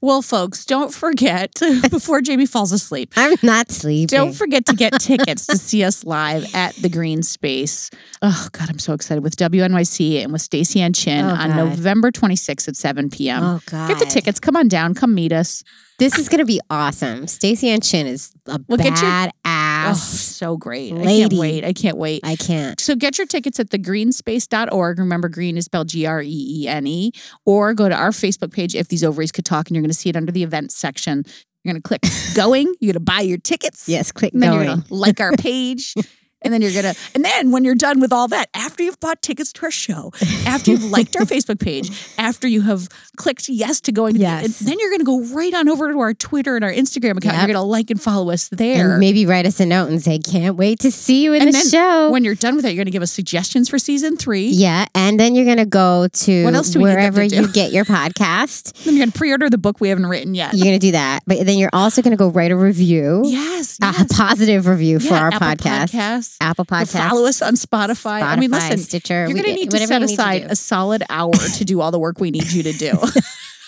Well, 0.00 0.22
folks, 0.22 0.64
don't 0.64 0.94
forget 0.94 1.54
before 1.90 2.20
Jamie 2.20 2.46
falls 2.46 2.70
asleep. 2.70 3.12
I'm 3.16 3.34
not 3.42 3.72
sleeping. 3.72 4.06
Don't 4.06 4.32
forget 4.32 4.64
to 4.66 4.76
get 4.76 4.92
tickets 5.00 5.44
to 5.48 5.58
see 5.58 5.82
us 5.82 6.04
live 6.04 6.54
at 6.54 6.76
the 6.76 6.88
Greene 6.88 7.24
Space. 7.24 7.90
Oh 8.22 8.46
God, 8.52 8.70
I'm 8.70 8.78
so 8.78 8.92
excited 8.92 9.24
with 9.24 9.34
WNYC 9.36 10.22
and 10.22 10.32
with 10.32 10.48
Staceyann 10.48 10.94
Chin 10.94 11.24
Oh, 11.24 11.30
on 11.30 11.48
God. 11.48 11.56
November 11.56 12.12
26th 12.12 12.68
at 12.68 12.76
7 12.76 13.10
p.m. 13.10 13.42
Oh 13.42 13.60
God. 13.66 13.88
Get 13.88 13.98
the 13.98 14.04
tickets. 14.06 14.38
Come 14.38 14.54
on 14.54 14.68
down. 14.68 14.94
Come 14.94 15.16
meet 15.16 15.32
us. 15.32 15.64
This 15.98 16.16
is 16.18 16.28
gonna 16.28 16.44
be 16.44 16.60
awesome. 16.70 17.26
Staceyann 17.26 17.82
Chin 17.88 18.06
is 18.06 18.30
a 18.46 18.60
Well, 18.68 18.78
get 18.78 18.86
your- 18.86 18.94
bad 19.10 19.30
Oh, 19.44 19.50
ass. 19.50 20.02
so 20.08 20.56
great. 20.56 20.92
I 20.92 21.04
can't 21.04 21.32
wait. 21.32 21.64
I 21.64 21.72
can't 21.72 21.96
wait. 21.96 22.20
I 22.24 22.36
can't. 22.36 22.78
So 22.80 22.94
get 22.94 23.18
your 23.18 23.26
tickets 23.26 23.58
at 23.58 23.70
thegreenespace.org. 23.70 24.98
Remember, 24.98 25.28
green 25.28 25.56
is 25.56 25.64
spelled 25.64 25.88
G 25.88 26.06
R 26.06 26.22
E 26.22 26.28
E 26.62 26.68
N 26.68 26.86
E. 26.86 27.12
Or 27.44 27.74
go 27.74 27.88
to 27.88 27.94
our 27.94 28.10
Facebook 28.10 28.52
page, 28.52 28.74
If 28.74 28.88
These 28.88 29.02
Ovaries 29.04 29.32
Could 29.32 29.44
Talk, 29.44 29.68
and 29.68 29.76
you're 29.76 29.82
going 29.82 29.90
to 29.90 29.96
see 29.96 30.08
it 30.10 30.16
under 30.16 30.30
the 30.32 30.42
events 30.42 30.76
section. 30.76 31.24
You're 31.64 31.72
going 31.74 31.82
to 31.82 31.88
click 31.88 32.02
going. 32.34 32.66
You're 32.80 32.92
going 32.92 33.04
to 33.04 33.12
buy 33.12 33.20
your 33.20 33.38
tickets. 33.38 33.88
Yes, 33.88 34.12
click 34.12 34.32
And 34.32 34.42
then 34.42 34.52
you're 34.52 34.64
going. 34.64 34.76
going 34.78 34.88
to 34.88 34.94
like 34.94 35.20
our 35.20 35.32
page. 35.38 35.94
And 36.42 36.52
then 36.52 36.62
you're 36.62 36.72
going 36.72 36.94
to, 36.94 37.00
and 37.14 37.24
then 37.24 37.50
when 37.50 37.64
you're 37.64 37.74
done 37.74 38.00
with 38.00 38.12
all 38.12 38.28
that, 38.28 38.48
after 38.54 38.82
you've 38.84 39.00
bought 39.00 39.22
tickets 39.22 39.52
to 39.54 39.62
our 39.64 39.70
show, 39.72 40.12
after 40.46 40.70
you've 40.70 40.84
liked 40.84 41.16
our 41.16 41.22
Facebook 41.34 41.58
page, 41.58 41.90
after 42.16 42.46
you 42.46 42.62
have 42.62 42.88
clicked 43.16 43.48
yes 43.48 43.80
to 43.82 43.92
going 43.92 44.14
to 44.14 44.20
Yes. 44.20 44.58
the, 44.60 44.64
then 44.66 44.78
you're 44.78 44.90
going 44.90 45.00
to 45.00 45.04
go 45.04 45.20
right 45.34 45.52
on 45.54 45.68
over 45.68 45.90
to 45.92 45.98
our 45.98 46.14
Twitter 46.14 46.54
and 46.56 46.64
our 46.64 46.72
Instagram 46.72 47.16
account. 47.18 47.24
Yep. 47.34 47.48
You're 47.48 47.54
going 47.54 47.54
to 47.54 47.62
like 47.62 47.90
and 47.90 48.00
follow 48.00 48.30
us 48.30 48.48
there. 48.50 48.92
And 48.92 49.00
maybe 49.00 49.26
write 49.26 49.46
us 49.46 49.58
a 49.60 49.66
note 49.66 49.88
and 49.88 50.00
say, 50.00 50.18
"Can't 50.18 50.56
wait 50.56 50.78
to 50.80 50.90
see 50.92 51.24
you 51.24 51.32
in 51.32 51.42
And 51.42 51.48
the 51.48 51.52
then 51.58 51.68
show." 51.68 52.10
when 52.10 52.22
you're 52.24 52.34
done 52.36 52.54
with 52.54 52.64
that, 52.64 52.70
you're 52.72 52.76
going 52.84 52.86
to 52.86 52.92
give 52.92 53.02
us 53.02 53.10
suggestions 53.12 53.68
for 53.68 53.78
season 53.78 54.16
three. 54.16 54.46
yeah, 54.46 54.86
and 54.94 55.18
then 55.18 55.34
you're 55.34 55.44
gonna 55.44 55.66
go 55.66 56.06
to 56.08 56.44
What 56.44 56.54
else 56.54 56.70
do 56.70 56.78
we 56.78 56.84
wherever 56.84 57.22
you 57.22 57.48
get 57.52 57.72
your 57.72 57.84
podcast. 57.84 58.72
Then 58.84 58.94
you're 58.94 59.04
going 59.06 59.12
to 59.12 59.18
pre-order 59.18 59.50
the 59.50 59.58
book 59.58 59.80
we 59.80 59.88
haven't 59.88 60.06
written 60.06 60.34
yet. 60.34 60.54
You're 60.54 60.64
gonna 60.64 60.78
do 60.78 60.92
that, 60.92 61.20
but 61.26 61.44
then 61.44 61.58
you're 61.58 61.70
also 61.72 62.00
gonna 62.00 62.16
go 62.16 62.28
write 62.28 62.50
a 62.52 62.56
review, 62.56 63.22
Yes, 63.24 63.76
a 63.82 64.04
positive 64.14 64.66
review 64.66 65.00
for 65.00 65.14
our 65.14 65.28
Apple 65.32 65.40
podcast, 65.48 65.90
Podcasts. 66.28 66.36
Apple 66.40 66.62
Or 66.62 66.64
Podcast. 66.66 67.08
Follow 67.08 67.26
us 67.26 67.42
on 67.42 67.54
Spotify. 67.54 68.22
I 68.22 68.36
mean, 68.36 68.50
Spotify, 68.50 68.70
listen, 68.70 68.78
Stitcher. 68.78 69.14
you're 69.26 69.34
going 69.34 69.44
to 69.44 69.54
need 69.54 69.70
to 69.70 69.86
set 69.86 70.02
aside 70.02 70.42
do. 70.42 70.48
a 70.50 70.56
solid 70.56 71.02
hour 71.08 71.32
to 71.32 71.64
do 71.64 71.80
all 71.80 71.90
the 71.90 71.98
work 71.98 72.18
we 72.20 72.30
need 72.30 72.50
you 72.52 72.62
to 72.64 72.72
do. 72.72 72.92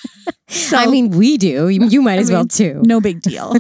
so, 0.48 0.76
I 0.76 0.86
mean, 0.86 1.10
we 1.10 1.36
do. 1.36 1.68
You, 1.68 1.86
you 1.86 2.02
might 2.02 2.18
I 2.18 2.22
as 2.22 2.30
well 2.30 2.46
too. 2.46 2.80
no 2.84 3.00
big 3.00 3.20
deal. 3.22 3.54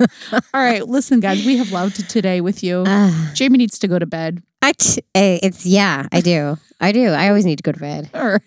all 0.00 0.40
right, 0.54 0.86
listen, 0.86 1.20
guys, 1.20 1.44
we 1.44 1.56
have 1.58 1.72
loved 1.72 2.08
today 2.08 2.40
with 2.40 2.62
you. 2.62 2.84
Ah, 2.86 3.30
Jamie 3.34 3.58
needs 3.58 3.78
to 3.80 3.88
go 3.88 3.98
to 3.98 4.06
bed. 4.06 4.42
I 4.62 4.72
t- 4.72 5.02
eh, 5.14 5.38
it's 5.42 5.64
yeah, 5.66 6.06
I 6.12 6.20
do. 6.20 6.58
I 6.80 6.92
do. 6.92 7.08
I 7.08 7.28
always 7.28 7.44
need 7.44 7.56
to 7.56 7.62
go 7.62 7.72
to 7.72 7.80
bed. 7.80 8.10
All 8.14 8.28
right. 8.28 8.42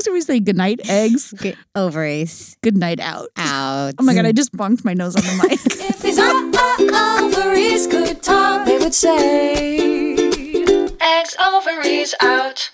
so 0.00 0.12
we 0.12 0.20
say 0.20 0.38
good 0.40 0.56
night, 0.56 0.80
eggs. 0.88 1.32
Get 1.32 1.56
ovaries 1.74 2.56
Good 2.62 2.76
night 2.76 3.00
out. 3.00 3.28
out. 3.36 3.94
Oh 3.98 4.02
my 4.02 4.14
God, 4.14 4.26
I 4.26 4.32
just 4.32 4.52
bonked 4.52 4.84
my 4.84 4.92
nose 4.94 5.16
on 5.16 5.22
the 5.22 5.48
mic. 5.48 5.95
Ovaries 6.18 7.86
talk, 8.22 8.66
they 8.66 8.78
would 8.78 8.94
say, 8.94 10.14
Eggs, 11.00 11.36
ovaries 11.38 12.14
out. 12.20 12.70